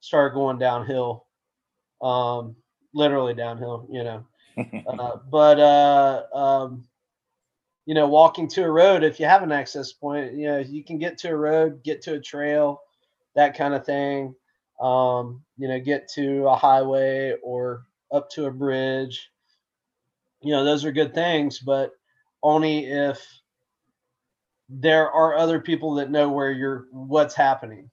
started 0.01 0.33
going 0.35 0.59
downhill 0.59 1.25
um 2.01 2.55
literally 2.93 3.33
downhill 3.33 3.87
you 3.91 4.03
know 4.03 4.25
uh, 4.87 5.17
but 5.31 5.59
uh, 5.59 6.23
um, 6.33 6.83
you 7.85 7.95
know, 7.95 8.07
walking 8.07 8.47
to 8.49 8.63
a 8.63 8.71
road, 8.71 9.03
if 9.03 9.19
you 9.19 9.27
have 9.27 9.43
an 9.43 9.51
access 9.51 9.93
point, 9.93 10.33
you 10.35 10.47
know, 10.47 10.59
you 10.59 10.83
can 10.83 10.99
get 10.99 11.17
to 11.19 11.29
a 11.29 11.35
road, 11.37 11.83
get 11.83 12.01
to 12.03 12.15
a 12.15 12.21
trail, 12.21 12.81
that 13.35 13.57
kind 13.57 13.73
of 13.75 13.85
thing. 13.85 14.35
Um, 14.81 15.43
you 15.57 15.67
know, 15.67 15.79
get 15.79 16.09
to 16.15 16.47
a 16.47 16.55
highway 16.55 17.35
or 17.43 17.85
up 18.11 18.29
to 18.31 18.45
a 18.47 18.51
bridge. 18.51 19.30
You 20.41 20.51
know, 20.53 20.63
those 20.63 20.85
are 20.85 20.91
good 20.91 21.13
things, 21.13 21.59
but 21.59 21.91
only 22.43 22.85
if 22.85 23.19
there 24.69 25.11
are 25.11 25.35
other 25.35 25.59
people 25.59 25.95
that 25.95 26.09
know 26.11 26.29
where 26.29 26.51
you're, 26.51 26.85
what's 26.91 27.35
happening. 27.35 27.89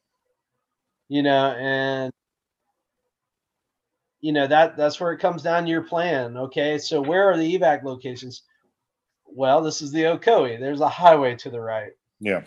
You 1.08 1.22
know, 1.22 1.52
and 1.58 2.12
you 4.20 4.32
know 4.32 4.46
that 4.46 4.76
that's 4.76 5.00
where 5.00 5.12
it 5.12 5.20
comes 5.20 5.42
down 5.42 5.64
to 5.64 5.70
your 5.70 5.82
plan 5.82 6.36
okay? 6.36 6.78
So 6.78 7.00
where 7.00 7.30
are 7.30 7.36
the 7.36 7.58
evac 7.58 7.84
locations? 7.84 8.42
Well 9.26 9.62
this 9.62 9.80
is 9.82 9.92
the 9.92 10.02
ocoee. 10.02 10.58
There's 10.58 10.80
a 10.80 10.88
highway 10.88 11.36
to 11.36 11.50
the 11.50 11.60
right. 11.60 11.92
Yeah. 12.20 12.42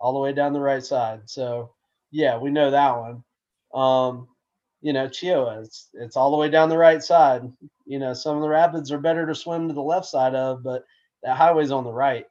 all 0.00 0.12
the 0.12 0.18
way 0.18 0.32
down 0.32 0.52
the 0.52 0.60
right 0.60 0.84
side. 0.84 1.22
So 1.26 1.72
yeah 2.10 2.38
we 2.38 2.50
know 2.50 2.70
that 2.72 2.96
one. 2.98 3.24
Um 3.72 4.28
you 4.84 4.92
know 4.92 5.08
Cheoah 5.08 5.64
it's 5.64 5.88
it's 5.94 6.16
all 6.16 6.30
the 6.30 6.36
way 6.36 6.48
down 6.48 6.68
the 6.68 6.78
right 6.78 7.02
side 7.02 7.50
you 7.86 7.98
know 7.98 8.14
some 8.14 8.36
of 8.36 8.42
the 8.42 8.48
rapids 8.48 8.92
are 8.92 8.98
better 8.98 9.26
to 9.26 9.34
swim 9.34 9.66
to 9.68 9.74
the 9.74 9.82
left 9.82 10.06
side 10.06 10.36
of 10.36 10.62
but 10.62 10.84
that 11.22 11.36
highway's 11.36 11.72
on 11.72 11.84
the 11.84 11.92
right 11.92 12.26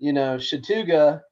you 0.00 0.12
know 0.12 0.36
Chattooga, 0.36 1.22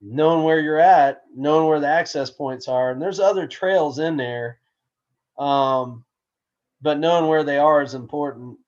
knowing 0.00 0.44
where 0.44 0.60
you're 0.60 0.78
at 0.78 1.22
knowing 1.34 1.66
where 1.66 1.80
the 1.80 1.88
access 1.88 2.30
points 2.30 2.68
are 2.68 2.92
and 2.92 3.02
there's 3.02 3.18
other 3.18 3.48
trails 3.48 3.98
in 3.98 4.16
there 4.16 4.58
um 5.38 6.04
but 6.80 6.98
knowing 6.98 7.26
where 7.28 7.44
they 7.44 7.58
are 7.58 7.82
is 7.82 7.94
important. 7.94 8.58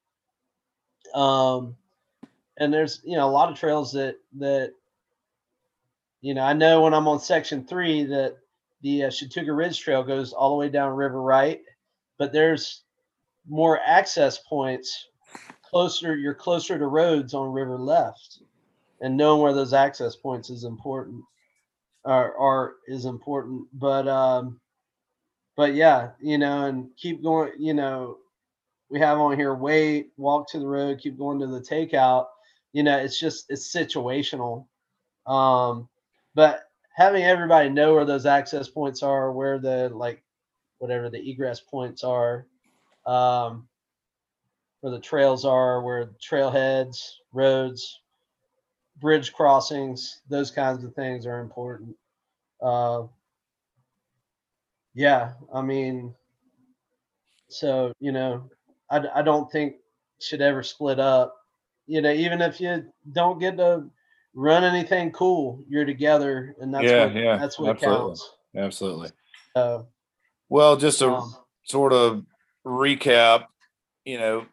Um, 1.15 1.77
and 2.57 2.73
there's 2.73 3.01
you 3.05 3.17
know 3.17 3.29
a 3.29 3.31
lot 3.31 3.51
of 3.51 3.59
trails 3.59 3.93
that 3.93 4.17
that 4.39 4.73
you 6.21 6.35
know 6.35 6.43
I 6.43 6.53
know 6.53 6.83
when 6.83 6.95
I'm 6.95 7.09
on 7.09 7.21
section 7.21 7.65
three 7.65 8.05
that 8.07 8.37
the 8.83 9.05
uh, 9.05 9.11
Chattooga 9.11 9.53
Ridge 9.53 9.81
Trail 9.81 10.03
goes 10.03 10.33
all 10.33 10.51
the 10.51 10.57
way 10.57 10.69
down 10.69 10.97
River 10.97 11.21
Right, 11.21 11.61
but 12.19 12.33
there's 12.33 12.83
more 13.49 13.81
access 13.85 14.39
points 14.39 15.09
closer. 15.63 16.17
You're 16.17 16.35
closer 16.35 16.79
to 16.79 16.87
roads 16.87 17.35
on 17.35 17.53
River 17.53 17.79
Left, 17.79 18.41
and 19.01 19.17
knowing 19.17 19.43
where 19.43 19.53
those 19.53 19.73
access 19.73 20.17
points 20.17 20.51
is 20.51 20.65
important. 20.65 21.25
Are, 22.05 22.35
are 22.39 22.75
is 22.87 23.05
important, 23.05 23.67
but 23.73 24.09
um, 24.09 24.61
but 25.57 25.75
yeah, 25.75 26.11
you 26.21 26.39
know, 26.39 26.67
and 26.67 26.91
keep 26.97 27.23
going. 27.23 27.53
You 27.59 27.75
know, 27.75 28.19
we 28.89 29.01
have 29.01 29.19
on 29.19 29.37
here 29.37 29.55
wait, 29.55 30.13
walk 30.17 30.51
to 30.53 30.59
the 30.59 30.67
road, 30.67 31.01
keep 31.01 31.19
going 31.19 31.41
to 31.41 31.47
the 31.47 31.61
takeout. 31.61 32.27
You 32.73 32.85
know, 32.85 32.97
it's 32.97 33.19
just 33.19 33.47
it's 33.51 33.75
situational. 33.75 34.67
Um, 35.27 35.89
but 36.35 36.68
having 36.99 37.23
everybody 37.23 37.69
know 37.69 37.95
where 37.95 38.05
those 38.05 38.27
access 38.27 38.69
points 38.69 39.05
are, 39.05 39.31
where 39.31 39.61
the 39.61 39.89
like 39.95 40.21
whatever 40.79 41.09
the 41.09 41.31
egress 41.31 41.61
points 41.61 42.03
are, 42.03 42.45
um, 43.07 43.69
where 44.81 44.91
the 44.91 44.99
trails 44.99 45.45
are, 45.45 45.81
where 45.81 46.11
trailheads, 46.21 46.99
roads, 47.33 48.01
bridge 49.01 49.33
crossings, 49.33 50.23
those 50.29 50.51
kinds 50.51 50.83
of 50.83 50.93
things 50.95 51.25
are 51.25 51.39
important. 51.39 51.95
Uh, 52.61 53.05
yeah, 54.93 55.35
I 55.55 55.63
mean, 55.63 56.13
so 57.47 57.93
you 58.01 58.11
know, 58.11 58.51
I, 58.91 59.05
I 59.15 59.23
don't 59.23 59.49
think 59.53 59.77
should 60.21 60.41
ever 60.41 60.65
split 60.65 60.99
up. 60.99 61.37
You 61.87 62.03
know, 62.03 62.11
even 62.11 62.43
if 62.43 62.61
you 62.61 62.93
don't 63.13 63.39
get 63.39 63.57
to 63.59 63.89
run 64.35 64.65
anything 64.65 65.11
cool, 65.13 65.63
you're 65.69 65.85
together, 65.85 66.55
and 66.61 66.73
that's 66.73 66.85
Yeah, 66.85 67.07
what 67.07 67.15
yeah, 67.15 67.37
that's 67.37 67.59
what 67.59 67.71
absolutely. 67.71 68.07
counts. 68.07 68.35
Absolutely. 68.57 69.11
So, 69.57 69.89
Well, 70.49 70.77
just 70.77 71.03
a 71.03 71.11
um, 71.11 71.35
sort 71.65 71.93
of 71.93 72.25
recap, 72.65 73.47
you 74.05 74.19
know, 74.19 74.47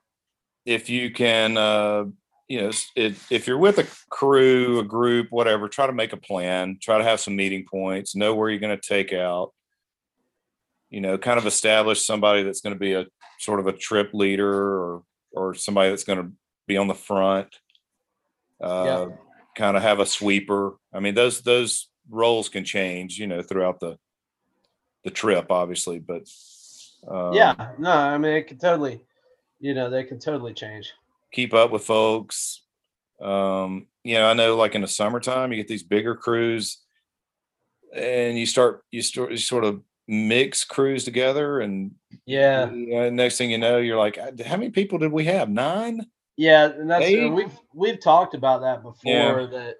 if 0.65 0.89
you 0.89 1.11
can, 1.11 1.57
uh, 1.57 2.05
you 2.47 2.61
know, 2.61 2.71
if, 2.95 3.32
if 3.32 3.47
you're 3.47 3.57
with 3.57 3.80
a 3.80 3.88
crew, 4.09 4.80
a 4.80 4.84
group, 4.84 5.28
whatever, 5.32 5.67
try 5.67 5.88
to 5.88 5.93
make 5.93 6.13
a 6.13 6.17
plan, 6.17 6.78
try 6.82 6.97
to 6.97 7.03
have 7.03 7.19
some 7.19 7.36
meeting 7.36 7.65
points, 7.69 8.15
know 8.15 8.36
where 8.36 8.49
you're 8.49 8.59
going 8.59 8.78
to 8.78 8.88
take 8.88 9.13
out. 9.13 9.53
You 10.89 11.01
know, 11.01 11.17
kind 11.17 11.39
of 11.39 11.45
establish 11.45 12.05
somebody 12.05 12.43
that's 12.43 12.61
going 12.61 12.76
to 12.76 12.80
be 12.80 12.93
a 12.93 13.07
sort 13.39 13.59
of 13.59 13.67
a 13.67 13.73
trip 13.73 14.11
leader 14.13 14.49
or 14.49 15.03
or 15.32 15.53
somebody 15.53 15.89
that's 15.89 16.03
going 16.05 16.19
to 16.19 16.32
be 16.67 16.78
on 16.78 16.88
the 16.88 16.93
front. 16.93 17.47
Uh, 18.61 19.07
kind 19.56 19.78
of 19.78 19.84
have 19.84 19.99
a 19.99 20.06
sweeper. 20.06 20.76
I 20.93 20.99
mean, 20.99 21.16
those 21.16 21.41
those 21.41 21.89
roles 22.10 22.49
can 22.49 22.64
change, 22.66 23.18
you 23.18 23.28
know, 23.28 23.41
throughout 23.41 23.80
the 23.80 23.97
the 25.03 25.12
trip, 25.12 25.51
obviously, 25.51 25.99
but 25.99 26.24
um, 27.08 27.34
yeah, 27.34 27.53
no, 27.78 27.91
I 27.91 28.18
mean 28.18 28.34
it 28.34 28.47
can 28.47 28.58
totally, 28.58 29.01
you 29.60 29.74
know, 29.74 29.89
they 29.89 30.03
can 30.03 30.20
totally 30.20 30.53
change. 30.53 30.93
keep 31.32 31.53
up 31.53 31.72
with 31.72 31.84
folks. 31.84 32.62
Um, 33.22 33.88
you 34.03 34.16
know, 34.16 34.28
I 34.30 34.34
know 34.34 34.56
like 34.56 34.76
in 34.76 34.82
the 34.82 34.88
summertime, 34.88 35.51
you 35.51 35.58
get 35.58 35.68
these 35.68 35.84
bigger 35.84 36.16
crews 36.16 36.80
and 37.95 38.38
you 38.38 38.45
start, 38.45 38.84
you 38.91 39.01
start, 39.01 39.32
you 39.32 39.38
sort 39.38 39.64
of 39.64 39.82
mix 40.08 40.64
crews 40.66 41.03
together. 41.06 41.60
And 41.62 41.91
Yeah, 42.26 42.64
uh, 42.64 43.10
next 43.10 43.38
thing 43.38 43.51
you 43.51 43.58
know, 43.58 43.78
you're 43.78 43.97
like, 43.97 44.18
"Uh, 44.18 44.32
how 44.45 44.58
many 44.58 44.70
people 44.72 44.97
did 44.97 45.12
we 45.12 45.26
have? 45.26 45.49
Nine? 45.49 46.06
Yeah, 46.38 46.66
and 46.66 46.90
that's 46.90 47.06
Hey. 47.06 47.26
and 47.26 47.36
we've 47.36 47.58
we've 47.74 48.00
talked 48.00 48.34
about 48.34 48.62
that 48.62 48.84
before. 48.84 49.12
Yeah. 49.12 49.46
That 49.46 49.76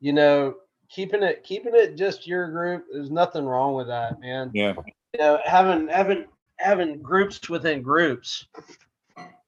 you 0.00 0.12
know, 0.12 0.54
keeping 0.88 1.22
it 1.22 1.44
keeping 1.44 1.74
it 1.74 1.96
just 1.96 2.26
your 2.26 2.50
group. 2.50 2.86
There's 2.92 3.10
nothing 3.10 3.44
wrong 3.44 3.74
with 3.74 3.88
that, 3.88 4.20
man. 4.20 4.50
Yeah. 4.54 4.74
You 5.14 5.20
know, 5.20 5.40
having 5.44 5.88
having 5.88 6.26
having 6.56 7.02
groups 7.02 7.48
within 7.48 7.82
groups 7.82 8.46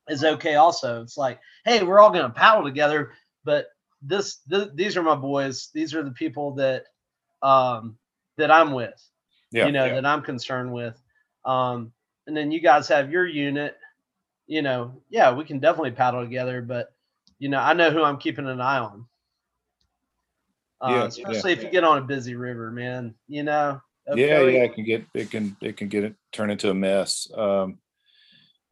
is 0.09 0.25
okay. 0.25 0.57
Also, 0.57 1.03
it's 1.03 1.17
like, 1.17 1.41
hey, 1.65 1.83
we're 1.83 1.99
all 1.99 2.11
gonna 2.11 2.31
paddle 2.31 2.65
together, 2.65 3.13
but 3.45 3.67
this, 4.03 4.39
th- 4.49 4.71
these 4.75 4.97
are 4.97 5.03
my 5.03 5.15
boys. 5.15 5.71
These 5.75 5.95
are 5.95 6.03
the 6.03 6.13
people 6.13 6.55
that 6.55 6.85
um 7.43 7.97
that 8.37 8.51
I'm 8.51 8.73
with. 8.73 9.01
Yeah. 9.53 9.67
you 9.67 9.73
know 9.73 9.87
yeah. 9.87 9.95
that 9.95 10.07
I'm 10.07 10.23
concerned 10.23 10.73
with. 10.73 11.01
Um, 11.45 11.93
and 12.27 12.37
then 12.37 12.53
you 12.53 12.61
guys 12.61 12.87
have 12.89 13.11
your 13.11 13.27
unit. 13.27 13.77
You 14.51 14.63
know, 14.63 15.01
yeah, 15.09 15.33
we 15.33 15.45
can 15.45 15.61
definitely 15.61 15.93
paddle 15.93 16.25
together, 16.25 16.61
but 16.61 16.93
you 17.39 17.49
know, 17.49 17.61
I 17.61 17.73
know 17.73 17.93
who 17.93 18.03
I'm 18.03 18.17
keeping 18.17 18.49
an 18.49 18.61
eye 18.61 18.81
on. 18.81 19.07
Uh, 20.81 20.89
Yeah, 20.89 20.97
yeah, 20.97 21.05
especially 21.05 21.53
if 21.53 21.63
you 21.63 21.71
get 21.71 21.85
on 21.85 21.99
a 21.99 22.03
busy 22.03 22.35
river, 22.35 22.73
man. 22.73 23.15
You 23.29 23.45
know. 23.45 23.81
yeah, 24.09 24.15
okay, 24.15 24.57
yeah, 24.57 24.65
it 24.65 24.75
can 24.75 24.85
get 24.85 25.05
it 25.15 25.31
can 25.31 25.57
it 25.61 25.77
can 25.77 25.87
get 25.87 26.03
it 26.03 26.17
turn 26.33 26.51
into 26.51 26.69
a 26.69 26.75
mess. 26.75 27.31
Um, 27.33 27.79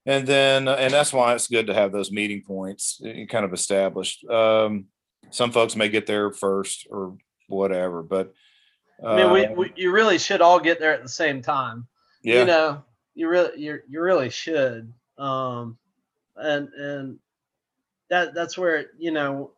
and 0.04 0.26
then 0.26 0.66
and 0.66 0.92
that's 0.92 1.12
why 1.12 1.32
it's 1.34 1.46
good 1.46 1.68
to 1.68 1.74
have 1.74 1.92
those 1.92 2.10
meeting 2.10 2.42
points 2.44 3.00
uh, 3.06 3.26
kind 3.30 3.44
of 3.44 3.52
established. 3.52 4.24
Um, 4.28 4.86
some 5.30 5.52
folks 5.52 5.76
may 5.76 5.88
get 5.88 6.08
there 6.08 6.32
first 6.32 6.88
or 6.90 7.16
whatever, 7.46 8.02
but 8.02 8.32
I 9.06 9.16
mean, 9.16 9.30
we, 9.30 9.46
uh, 9.46 9.52
we 9.52 9.72
you 9.76 9.92
really 9.92 10.18
should 10.18 10.40
all 10.40 10.58
get 10.58 10.80
there 10.80 10.92
at 10.92 11.04
the 11.04 11.08
same 11.08 11.40
time. 11.40 11.86
yeah, 12.24 12.40
You 12.40 12.46
know, 12.46 12.84
you 13.14 13.28
really 13.28 13.60
you 13.60 13.78
you 13.88 14.00
really 14.00 14.30
should. 14.30 14.92
Um, 15.18 15.78
and 16.36 16.68
and 16.74 17.18
that 18.10 18.34
that's 18.34 18.56
where 18.56 18.86
you 18.98 19.10
know 19.10 19.52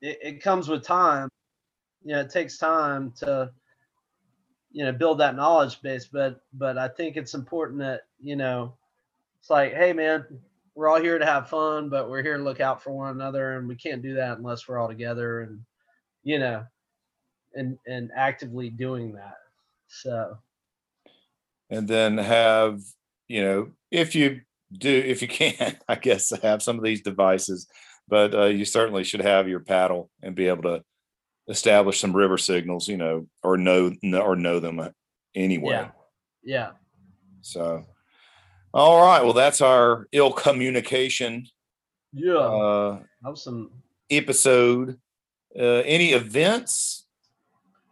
it, 0.00 0.18
it 0.22 0.42
comes 0.42 0.68
with 0.68 0.82
time. 0.82 1.28
You 2.04 2.14
know, 2.14 2.20
it 2.20 2.30
takes 2.30 2.58
time 2.58 3.12
to 3.18 3.50
you 4.72 4.84
know 4.84 4.92
build 4.92 5.18
that 5.20 5.36
knowledge 5.36 5.80
base. 5.82 6.06
But 6.06 6.40
but 6.52 6.78
I 6.78 6.88
think 6.88 7.16
it's 7.16 7.34
important 7.34 7.80
that 7.80 8.02
you 8.20 8.36
know 8.36 8.74
it's 9.40 9.50
like, 9.50 9.74
hey 9.74 9.92
man, 9.92 10.24
we're 10.74 10.88
all 10.88 11.00
here 11.00 11.18
to 11.18 11.26
have 11.26 11.48
fun, 11.48 11.88
but 11.88 12.08
we're 12.08 12.22
here 12.22 12.36
to 12.36 12.42
look 12.42 12.60
out 12.60 12.82
for 12.82 12.92
one 12.92 13.10
another, 13.10 13.58
and 13.58 13.68
we 13.68 13.76
can't 13.76 14.02
do 14.02 14.14
that 14.14 14.38
unless 14.38 14.66
we're 14.66 14.78
all 14.78 14.88
together 14.88 15.42
and 15.42 15.60
you 16.22 16.38
know 16.38 16.64
and 17.54 17.78
and 17.86 18.10
actively 18.16 18.70
doing 18.70 19.12
that. 19.12 19.36
So 19.88 20.38
and 21.70 21.86
then 21.86 22.18
have 22.18 22.82
you 23.28 23.42
know 23.42 23.68
if 23.90 24.14
you 24.14 24.40
do 24.72 24.90
if 24.90 25.22
you 25.22 25.28
can 25.40 25.76
i 25.88 25.94
guess 25.94 26.32
have 26.42 26.62
some 26.62 26.78
of 26.78 26.84
these 26.84 27.02
devices 27.02 27.66
but 28.06 28.34
uh, 28.34 28.44
you 28.44 28.64
certainly 28.66 29.02
should 29.02 29.22
have 29.22 29.48
your 29.48 29.60
paddle 29.60 30.10
and 30.22 30.34
be 30.34 30.46
able 30.46 30.62
to 30.62 30.82
establish 31.48 31.98
some 32.00 32.14
river 32.14 32.38
signals 32.38 32.88
you 32.88 32.96
know 32.96 33.26
or 33.42 33.56
know 33.56 33.92
or 34.20 34.36
know 34.36 34.60
them 34.60 34.80
uh, 34.80 34.88
anyway 35.34 35.72
yeah, 35.72 35.90
yeah. 36.42 36.70
so 37.40 37.84
all 38.72 39.02
right 39.02 39.22
well 39.22 39.32
that's 39.32 39.60
our 39.60 40.06
ill 40.12 40.32
communication 40.32 41.46
Yeah, 42.12 42.34
uh 42.38 43.00
have 43.24 43.38
some. 43.38 43.70
episode 44.10 44.98
uh 45.58 45.82
any 45.84 46.12
events 46.12 47.06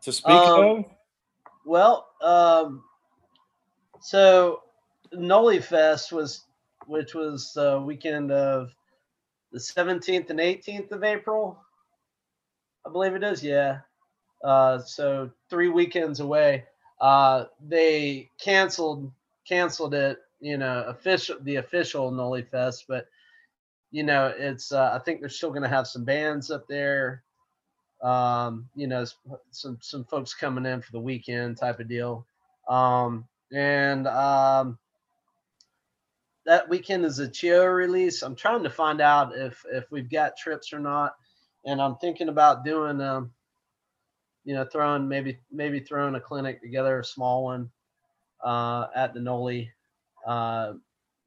to 0.03 0.13
speak 0.13 0.33
Um, 0.33 0.79
of 0.79 0.85
Well, 1.65 2.09
um, 2.21 2.83
so 4.01 4.63
Noli 5.13 5.61
Fest 5.61 6.13
was, 6.13 6.45
which 6.87 7.15
was 7.15 7.53
the 7.55 7.81
weekend 7.81 8.33
of 8.33 8.75
the 9.53 9.59
17th 9.59 10.31
and 10.31 10.41
18th 10.41 10.93
of 10.93 11.05
April, 11.05 11.59
I 12.87 12.91
believe 12.91 13.15
it 13.15 13.23
is. 13.23 13.43
Yeah. 13.43 13.81
Uh, 14.43 14.79
so 14.79 15.31
three 15.51 15.69
weekends 15.69 16.21
away. 16.21 16.65
Uh, 17.01 17.45
they 17.69 18.31
canceled 18.41 19.11
canceled 19.47 19.95
it. 19.95 20.19
You 20.41 20.59
know, 20.59 20.85
official 20.89 21.37
the 21.43 21.57
official 21.57 22.11
Noli 22.11 22.43
Fest, 22.43 22.87
but 22.89 23.07
you 23.93 24.03
know, 24.03 24.33
it's 24.37 24.73
uh, 24.73 24.91
I 24.93 24.99
think 24.99 25.21
they're 25.21 25.29
still 25.29 25.51
going 25.51 25.63
to 25.63 25.69
have 25.69 25.87
some 25.87 26.05
bands 26.05 26.51
up 26.51 26.67
there. 26.67 27.23
Um, 28.03 28.69
you 28.75 28.89
know, 28.89 29.05
some 29.51 29.79
some 29.81 30.05
folks 30.05 30.35
coming 30.35 30.67
in 30.67 30.81
for 30.81 30.91
the 30.91 31.01
weekend 31.01 31.59
type 31.59 31.79
of 31.79 31.89
deal. 31.89 32.27
Um, 32.69 33.27
and 33.53 34.09
um, 34.09 34.79
that 36.47 36.69
weekend 36.69 37.05
is 37.05 37.19
a 37.19 37.29
Cheoah 37.29 37.75
release. 37.75 38.23
I'm 38.23 38.35
trying 38.37 38.63
to 38.63 38.71
find 38.71 39.01
out 39.01 39.37
if 39.37 39.65
if 39.73 39.91
we've 39.91 40.11
got 40.11 40.37
trips 40.37 40.73
or 40.73 40.79
not, 40.79 41.15
and 41.65 41.81
I'm 41.81 41.97
thinking 41.97 42.29
about 42.29 42.65
doing 42.65 43.01
um, 43.01 43.31
you 44.45 44.55
know, 44.55 44.65
throwing 44.65 45.09
maybe 45.09 45.39
maybe 45.51 45.81
throwing 45.81 46.15
a 46.15 46.21
clinic 46.21 46.61
together, 46.61 47.01
a 47.01 47.05
small 47.05 47.45
one, 47.45 47.71
uh, 48.45 48.87
at 48.95 49.15
the 49.15 49.21
Noli. 49.21 49.71
Uh, 50.27 50.75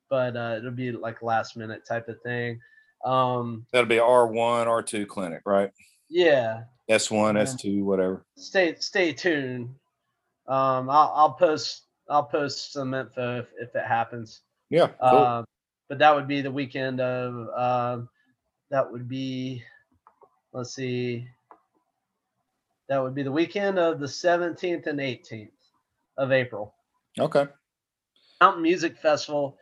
but 0.10 0.36
uh, 0.38 0.56
it'll 0.58 0.72
be 0.72 0.92
like 0.92 1.22
last 1.22 1.58
minute 1.58 1.86
type 1.88 2.08
of 2.08 2.22
thing. 2.22 2.60
Um, 3.04 3.66
that'll 3.72 3.88
be 3.88 3.98
r1 3.98 4.66
r2 4.66 5.08
clinic 5.08 5.42
right 5.46 5.70
yeah, 6.10 6.64
s1 6.90 7.36
Yeah. 7.36 7.44
s2 7.44 7.84
whatever 7.84 8.26
stay 8.36 8.76
stay 8.80 9.14
tuned. 9.14 9.70
Um, 10.48 10.90
I'll 10.90 11.12
I'll 11.16 11.34
post 11.34 11.84
I'll 12.10 12.24
post 12.24 12.74
some 12.74 12.94
info 12.94 13.40
if, 13.40 13.48
if 13.60 13.76
it 13.76 13.86
happens. 13.86 14.42
Yeah 14.70 14.88
cool. 15.00 15.20
Um, 15.20 15.46
but 15.90 16.00
that 16.00 16.16
would 16.16 16.28
be 16.28 16.42
the 16.42 16.52
weekend 16.52 17.00
of 17.00 17.50
um, 17.56 18.10
that 18.72 18.92
would 18.92 19.08
be 19.08 19.64
let's 20.54 20.74
see 20.74 21.28
that 22.88 23.02
would 23.02 23.16
be 23.16 23.24
the 23.24 23.32
weekend 23.32 23.80
of 23.80 24.00
the 24.00 24.06
17th 24.06 24.88
and 24.88 25.00
18th 25.00 25.50
of 26.18 26.32
April. 26.32 26.74
okay 27.20 27.48
Mountain 28.42 28.64
Music 28.64 28.98
Festival 28.98 29.58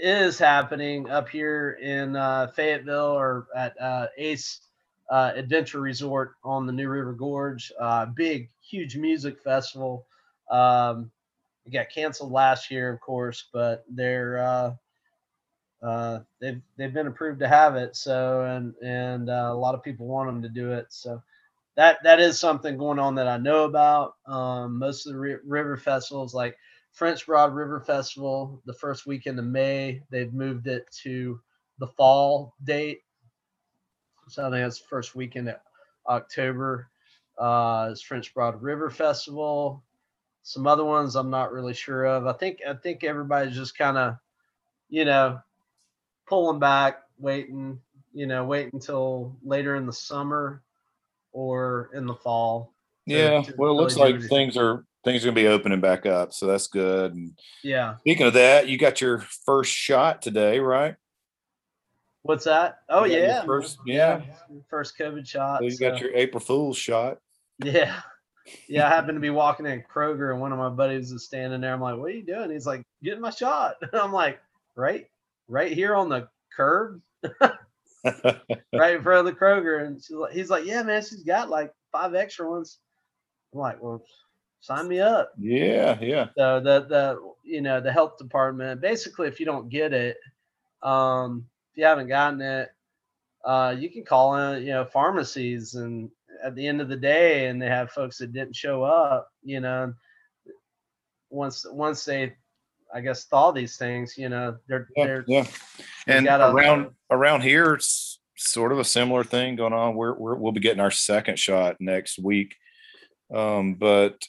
is 0.00 0.38
happening 0.38 1.10
up 1.10 1.28
here 1.28 1.78
in 1.82 2.16
uh, 2.16 2.48
Fayetteville 2.54 3.18
or 3.18 3.46
at 3.54 3.78
uh, 3.80 4.06
Ace 4.16 4.60
uh, 5.10 5.32
Adventure 5.34 5.80
Resort 5.80 6.34
on 6.44 6.66
the 6.66 6.72
New 6.72 6.88
River 6.88 7.12
Gorge. 7.12 7.70
Uh, 7.78 8.06
big, 8.06 8.48
huge 8.60 8.96
music 8.96 9.40
festival. 9.42 10.06
Um, 10.50 11.10
it 11.64 11.72
got 11.72 11.90
canceled 11.90 12.32
last 12.32 12.70
year, 12.70 12.92
of 12.92 13.00
course, 13.00 13.48
but 13.52 13.84
they're 13.88 14.38
uh, 14.38 14.74
uh, 15.82 16.20
they've 16.40 16.60
they've 16.76 16.94
been 16.94 17.06
approved 17.08 17.40
to 17.40 17.48
have 17.48 17.76
it. 17.76 17.96
So 17.96 18.42
and 18.42 18.74
and 18.82 19.28
uh, 19.28 19.50
a 19.52 19.54
lot 19.54 19.74
of 19.74 19.82
people 19.82 20.06
want 20.06 20.28
them 20.28 20.42
to 20.42 20.48
do 20.48 20.72
it. 20.72 20.86
So 20.90 21.22
that 21.76 21.98
that 22.04 22.20
is 22.20 22.38
something 22.38 22.76
going 22.76 22.98
on 22.98 23.14
that 23.16 23.28
I 23.28 23.36
know 23.36 23.64
about. 23.64 24.14
Um, 24.26 24.78
most 24.78 25.06
of 25.06 25.12
the 25.12 25.18
ri- 25.18 25.38
river 25.44 25.76
festivals, 25.76 26.34
like 26.34 26.56
French 26.92 27.26
Broad 27.26 27.54
River 27.54 27.80
Festival, 27.80 28.60
the 28.66 28.74
first 28.74 29.06
weekend 29.06 29.38
of 29.38 29.46
May, 29.46 30.02
they've 30.10 30.32
moved 30.32 30.66
it 30.66 30.86
to 31.02 31.40
the 31.78 31.86
fall 31.86 32.54
date. 32.64 33.00
So 34.28 34.46
I 34.46 34.50
think 34.50 34.64
that's 34.64 34.80
the 34.80 34.88
first 34.88 35.14
weekend 35.14 35.48
of 35.48 35.56
October. 36.08 36.88
Uh, 37.38 37.88
is 37.90 38.02
French 38.02 38.32
Broad 38.34 38.60
River 38.62 38.90
Festival. 38.90 39.82
Some 40.42 40.66
other 40.66 40.84
ones 40.84 41.14
I'm 41.14 41.30
not 41.30 41.52
really 41.52 41.74
sure 41.74 42.04
of. 42.04 42.26
I 42.26 42.32
think 42.32 42.60
I 42.68 42.74
think 42.74 43.04
everybody's 43.04 43.54
just 43.56 43.76
kind 43.78 43.96
of, 43.96 44.16
you 44.88 45.04
know, 45.04 45.40
pulling 46.26 46.58
back, 46.58 47.02
waiting, 47.18 47.78
you 48.12 48.26
know, 48.26 48.44
wait 48.44 48.72
until 48.72 49.36
later 49.44 49.76
in 49.76 49.86
the 49.86 49.92
summer 49.92 50.62
or 51.32 51.90
in 51.94 52.06
the 52.06 52.14
fall. 52.14 52.72
Yeah, 53.06 53.42
well, 53.56 53.70
it 53.70 53.74
looks 53.74 53.96
really 53.96 54.12
do 54.14 54.18
like 54.20 54.28
things 54.28 54.56
are 54.56 54.84
things 55.04 55.24
are 55.24 55.28
gonna 55.28 55.34
be 55.34 55.46
opening 55.48 55.80
back 55.80 56.06
up, 56.06 56.32
so 56.32 56.46
that's 56.46 56.66
good. 56.68 57.14
And 57.14 57.38
Yeah. 57.62 57.96
speaking 57.98 58.26
of 58.26 58.34
that, 58.34 58.68
you 58.68 58.78
got 58.78 59.00
your 59.00 59.18
first 59.18 59.72
shot 59.72 60.22
today, 60.22 60.58
right? 60.60 60.96
What's 62.22 62.44
that? 62.44 62.78
Oh 62.88 63.04
You 63.04 63.10
got 63.10 63.16
your 63.18 63.26
yeah, 63.26 63.44
first- 63.44 63.78
yeah. 63.84 64.20
first 64.70 64.96
COVID 64.98 65.26
shot. 65.26 65.58
So 65.60 65.64
you 65.64 65.78
got 65.78 66.00
your 66.00 66.14
April 66.14 66.40
Fool's 66.40 66.76
shot. 66.78 67.18
Yeah. 67.58 68.00
Yeah, 68.68 68.86
I 68.86 68.90
happened 68.90 69.16
to 69.16 69.20
be 69.20 69.30
walking 69.30 69.66
in 69.66 69.82
Kroger 69.82 70.32
and 70.32 70.40
one 70.40 70.52
of 70.52 70.58
my 70.58 70.68
buddies 70.68 71.12
was 71.12 71.24
standing 71.24 71.60
there. 71.60 71.72
I'm 71.72 71.80
like, 71.80 71.96
what 71.96 72.06
are 72.06 72.14
you 72.14 72.24
doing? 72.24 72.50
He's 72.50 72.66
like, 72.66 72.84
getting 73.02 73.20
my 73.20 73.30
shot. 73.30 73.76
And 73.82 73.94
I'm 74.00 74.12
like, 74.12 74.40
right, 74.74 75.06
right 75.48 75.72
here 75.72 75.94
on 75.94 76.08
the 76.08 76.28
curb, 76.56 77.00
right 78.04 78.96
in 78.96 79.02
front 79.02 79.20
of 79.20 79.24
the 79.26 79.38
Kroger. 79.38 79.86
And 79.86 80.02
she's 80.02 80.16
like, 80.16 80.32
he's 80.32 80.50
like, 80.50 80.64
yeah, 80.66 80.82
man, 80.82 81.02
she's 81.02 81.22
got 81.22 81.50
like 81.50 81.72
five 81.92 82.14
extra 82.14 82.50
ones. 82.50 82.78
I'm 83.52 83.60
like, 83.60 83.82
well, 83.82 84.02
sign 84.60 84.88
me 84.88 85.00
up. 85.00 85.32
yeah, 85.38 85.98
yeah. 86.00 86.28
So 86.36 86.60
the 86.60 86.86
the 86.88 87.32
you 87.44 87.60
know 87.60 87.80
the 87.80 87.92
health 87.92 88.16
department 88.18 88.80
basically, 88.80 89.28
if 89.28 89.38
you 89.40 89.46
don't 89.46 89.68
get 89.68 89.92
it, 89.92 90.16
um, 90.82 91.46
if 91.72 91.78
you 91.78 91.84
haven't 91.84 92.08
gotten 92.08 92.40
it, 92.40 92.70
uh, 93.44 93.74
you 93.78 93.90
can 93.90 94.04
call 94.04 94.36
in 94.36 94.62
you 94.62 94.70
know 94.70 94.84
pharmacies 94.84 95.74
and 95.74 96.10
at 96.44 96.54
the 96.54 96.66
end 96.66 96.80
of 96.80 96.88
the 96.88 96.96
day, 96.96 97.46
and 97.48 97.60
they 97.60 97.66
have 97.66 97.90
folks 97.90 98.18
that 98.18 98.32
didn't 98.32 98.56
show 98.56 98.82
up. 98.82 99.28
You 99.42 99.60
know, 99.60 99.94
once 101.30 101.64
once 101.70 102.04
they, 102.04 102.34
I 102.94 103.00
guess, 103.00 103.24
thaw 103.24 103.52
these 103.52 103.76
things, 103.76 104.16
you 104.16 104.28
know, 104.28 104.56
they're 104.68 104.88
Yeah, 104.96 105.06
they're 105.06 105.24
yeah. 105.26 105.46
And 106.06 106.26
gotta- 106.26 106.52
around 106.54 106.90
around 107.10 107.42
here, 107.42 107.74
it's 107.74 108.18
sort 108.36 108.72
of 108.72 108.78
a 108.78 108.84
similar 108.84 109.24
thing 109.24 109.56
going 109.56 109.72
on. 109.72 109.94
We're, 109.94 110.14
we're 110.14 110.34
we'll 110.34 110.52
be 110.52 110.60
getting 110.60 110.80
our 110.80 110.90
second 110.90 111.38
shot 111.38 111.76
next 111.80 112.18
week, 112.18 112.56
um, 113.32 113.74
but 113.74 114.22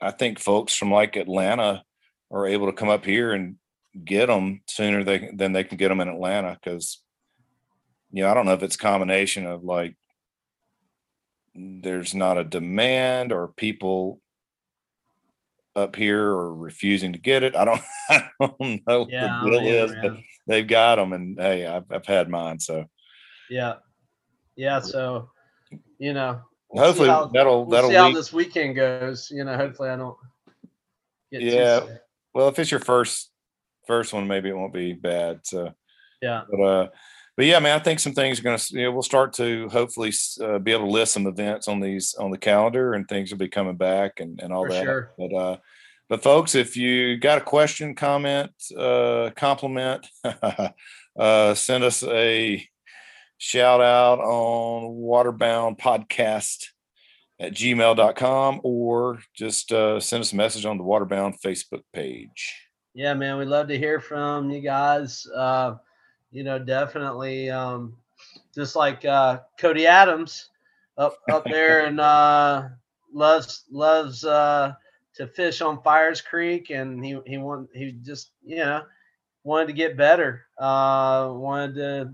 I 0.00 0.10
think 0.10 0.38
folks 0.38 0.74
from 0.74 0.90
like 0.90 1.16
Atlanta 1.16 1.84
are 2.30 2.46
able 2.46 2.66
to 2.66 2.72
come 2.72 2.88
up 2.88 3.04
here 3.04 3.32
and 3.32 3.56
get 4.04 4.26
them 4.26 4.60
sooner 4.66 5.04
they, 5.04 5.30
than 5.32 5.52
they 5.52 5.62
can 5.62 5.76
get 5.78 5.88
them 5.88 6.00
in 6.00 6.08
Atlanta 6.08 6.58
because 6.60 7.00
you 8.10 8.22
know 8.22 8.30
I 8.30 8.34
don't 8.34 8.46
know 8.46 8.54
if 8.54 8.62
it's 8.62 8.74
a 8.74 8.78
combination 8.78 9.46
of 9.46 9.62
like 9.62 9.96
there's 11.54 12.14
not 12.14 12.38
a 12.38 12.44
demand 12.44 13.32
or 13.32 13.48
people 13.48 14.20
up 15.76 15.96
here 15.96 16.22
are 16.24 16.54
refusing 16.54 17.12
to 17.12 17.18
get 17.18 17.42
it. 17.42 17.56
I 17.56 17.64
don't 17.64 17.82
I 18.10 18.28
don't 18.40 18.60
know 18.86 19.00
what 19.00 19.10
yeah, 19.10 19.40
the 19.42 19.50
deal 19.50 19.62
is, 19.84 19.94
but 20.02 20.16
they've 20.46 20.66
got 20.66 20.96
them 20.96 21.12
and 21.12 21.38
hey 21.38 21.66
i've, 21.66 21.90
I've 21.90 22.06
had 22.06 22.28
mine 22.28 22.60
so 22.60 22.84
yeah, 23.50 23.74
yeah. 24.56 24.80
So 24.80 25.30
you 25.98 26.12
know, 26.12 26.40
we'll 26.70 26.84
hopefully 26.84 27.08
how- 27.08 27.26
that'll 27.26 27.66
we'll 27.66 27.70
that'll 27.70 27.90
see 27.90 27.96
how 27.96 28.12
this 28.12 28.32
weekend 28.32 28.74
goes. 28.76 29.30
You 29.30 29.44
know, 29.44 29.56
hopefully 29.56 29.90
I 29.90 29.96
don't. 29.96 30.16
Get 31.32 31.42
Yeah. 31.42 31.80
well 32.32 32.48
if 32.48 32.58
it's 32.58 32.70
your 32.70 32.80
first 32.80 33.30
first 33.86 34.12
one 34.12 34.26
maybe 34.26 34.48
it 34.48 34.56
won't 34.56 34.72
be 34.72 34.92
bad 34.92 35.40
so 35.44 35.74
Yeah. 36.22 36.42
but 36.50 36.60
uh 36.60 36.88
but 37.36 37.46
yeah 37.46 37.58
man 37.58 37.78
i 37.78 37.82
think 37.82 37.98
some 38.00 38.12
things 38.12 38.38
are 38.38 38.42
gonna 38.42 38.58
you 38.70 38.82
know, 38.84 38.92
we'll 38.92 39.02
start 39.02 39.32
to 39.32 39.68
hopefully 39.68 40.12
uh, 40.42 40.58
be 40.58 40.72
able 40.72 40.86
to 40.86 40.90
list 40.90 41.12
some 41.12 41.26
events 41.26 41.68
on 41.68 41.80
these 41.80 42.14
on 42.18 42.30
the 42.30 42.38
calendar 42.38 42.94
and 42.94 43.08
things 43.08 43.30
will 43.30 43.38
be 43.38 43.48
coming 43.48 43.76
back 43.76 44.20
and 44.20 44.40
and 44.40 44.52
all 44.52 44.66
For 44.66 44.72
that 44.72 44.84
sure. 44.84 45.12
but 45.18 45.34
uh 45.34 45.56
but 46.08 46.22
folks 46.22 46.54
if 46.54 46.76
you 46.76 47.16
got 47.16 47.38
a 47.38 47.42
question 47.42 47.94
comment 47.94 48.50
uh 48.76 49.30
compliment 49.36 50.06
uh 51.18 51.54
send 51.54 51.84
us 51.84 52.02
a 52.04 52.66
shout 53.38 53.80
out 53.80 54.20
on 54.20 54.94
waterbound 54.96 55.78
podcast 55.78 56.66
at 57.40 57.52
gmail.com 57.52 58.60
or 58.62 59.18
just 59.34 59.72
uh, 59.72 59.98
send 59.98 60.20
us 60.20 60.32
a 60.32 60.36
message 60.36 60.64
on 60.64 60.78
the 60.78 60.84
waterbound 60.84 61.34
facebook 61.44 61.82
page 61.92 62.54
Yeah, 62.94 63.12
man, 63.14 63.38
we'd 63.38 63.48
love 63.48 63.66
to 63.68 63.76
hear 63.78 63.98
from 63.98 64.50
you 64.50 64.60
guys. 64.60 65.26
Uh, 65.26 65.74
you 66.34 66.42
know, 66.42 66.58
definitely 66.58 67.48
um, 67.48 67.96
just 68.54 68.74
like 68.74 69.04
uh, 69.04 69.40
Cody 69.58 69.86
Adams 69.86 70.50
up 70.98 71.16
up 71.30 71.44
there 71.50 71.86
and 71.86 72.00
uh, 72.00 72.68
loves 73.12 73.64
loves 73.70 74.24
uh, 74.24 74.74
to 75.14 75.28
fish 75.28 75.62
on 75.62 75.82
Fires 75.82 76.20
Creek, 76.20 76.70
and 76.70 77.04
he 77.04 77.18
he 77.24 77.38
want 77.38 77.68
he 77.72 77.92
just 78.02 78.32
you 78.44 78.56
know 78.56 78.82
wanted 79.44 79.68
to 79.68 79.72
get 79.72 79.96
better. 79.96 80.44
Uh, 80.58 81.30
wanted 81.32 81.74
to 81.76 82.12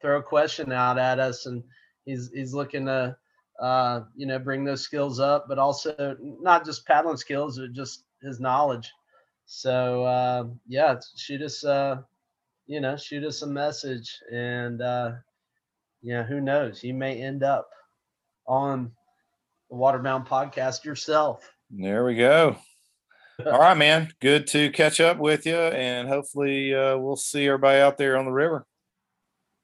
throw 0.00 0.18
a 0.18 0.22
question 0.22 0.72
out 0.72 0.98
at 0.98 1.20
us, 1.20 1.44
and 1.46 1.62
he's 2.06 2.30
he's 2.32 2.54
looking 2.54 2.86
to 2.86 3.14
uh, 3.60 4.00
you 4.16 4.26
know 4.26 4.38
bring 4.38 4.64
those 4.64 4.82
skills 4.82 5.20
up, 5.20 5.46
but 5.48 5.58
also 5.58 6.16
not 6.20 6.64
just 6.64 6.86
paddling 6.86 7.18
skills, 7.18 7.58
but 7.58 7.74
just 7.74 8.04
his 8.22 8.40
knowledge. 8.40 8.90
So 9.44 10.04
uh, 10.04 10.44
yeah, 10.66 10.98
shoot 11.16 11.42
us, 11.42 11.62
uh, 11.62 11.98
you 12.68 12.80
know, 12.80 12.96
shoot 12.96 13.24
us 13.24 13.42
a 13.42 13.46
message, 13.46 14.16
and 14.32 14.80
uh, 14.80 15.12
yeah, 16.02 16.22
who 16.22 16.40
knows? 16.40 16.84
You 16.84 16.94
may 16.94 17.20
end 17.20 17.42
up 17.42 17.68
on 18.46 18.92
the 19.70 19.76
Waterbound 19.76 20.28
podcast 20.28 20.84
yourself. 20.84 21.50
there 21.70 22.04
we 22.04 22.14
go 22.14 22.56
all 23.46 23.58
right 23.58 23.76
man 23.76 24.08
good 24.22 24.46
to 24.46 24.70
catch 24.70 25.00
up 25.00 25.18
with 25.18 25.44
you 25.44 25.54
and 25.54 26.08
hopefully 26.08 26.74
uh, 26.74 26.96
we'll 26.96 27.14
see 27.16 27.46
everybody 27.46 27.78
out 27.78 27.98
there 27.98 28.16
on 28.16 28.24
the 28.24 28.32
river 28.32 28.64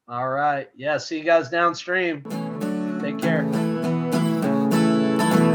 All 0.07 0.29
right, 0.29 0.69
yeah. 0.77 0.99
See 0.99 1.17
you 1.17 1.25
guys 1.25 1.49
downstream. 1.49 2.23
Take 3.01 3.19
care. 3.19 3.45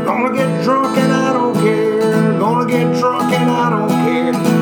Gonna 0.06 0.36
get 0.36 0.64
drunk 0.64 0.98
and 0.98 1.14
I 1.14 1.34
don't 1.34 1.54
care. 1.56 2.40
Gonna 2.40 2.68
get 2.68 2.98
drunk 3.00 3.32
and 3.32 3.50
I 3.52 3.70
don't 3.70 3.90
care. 4.44 4.59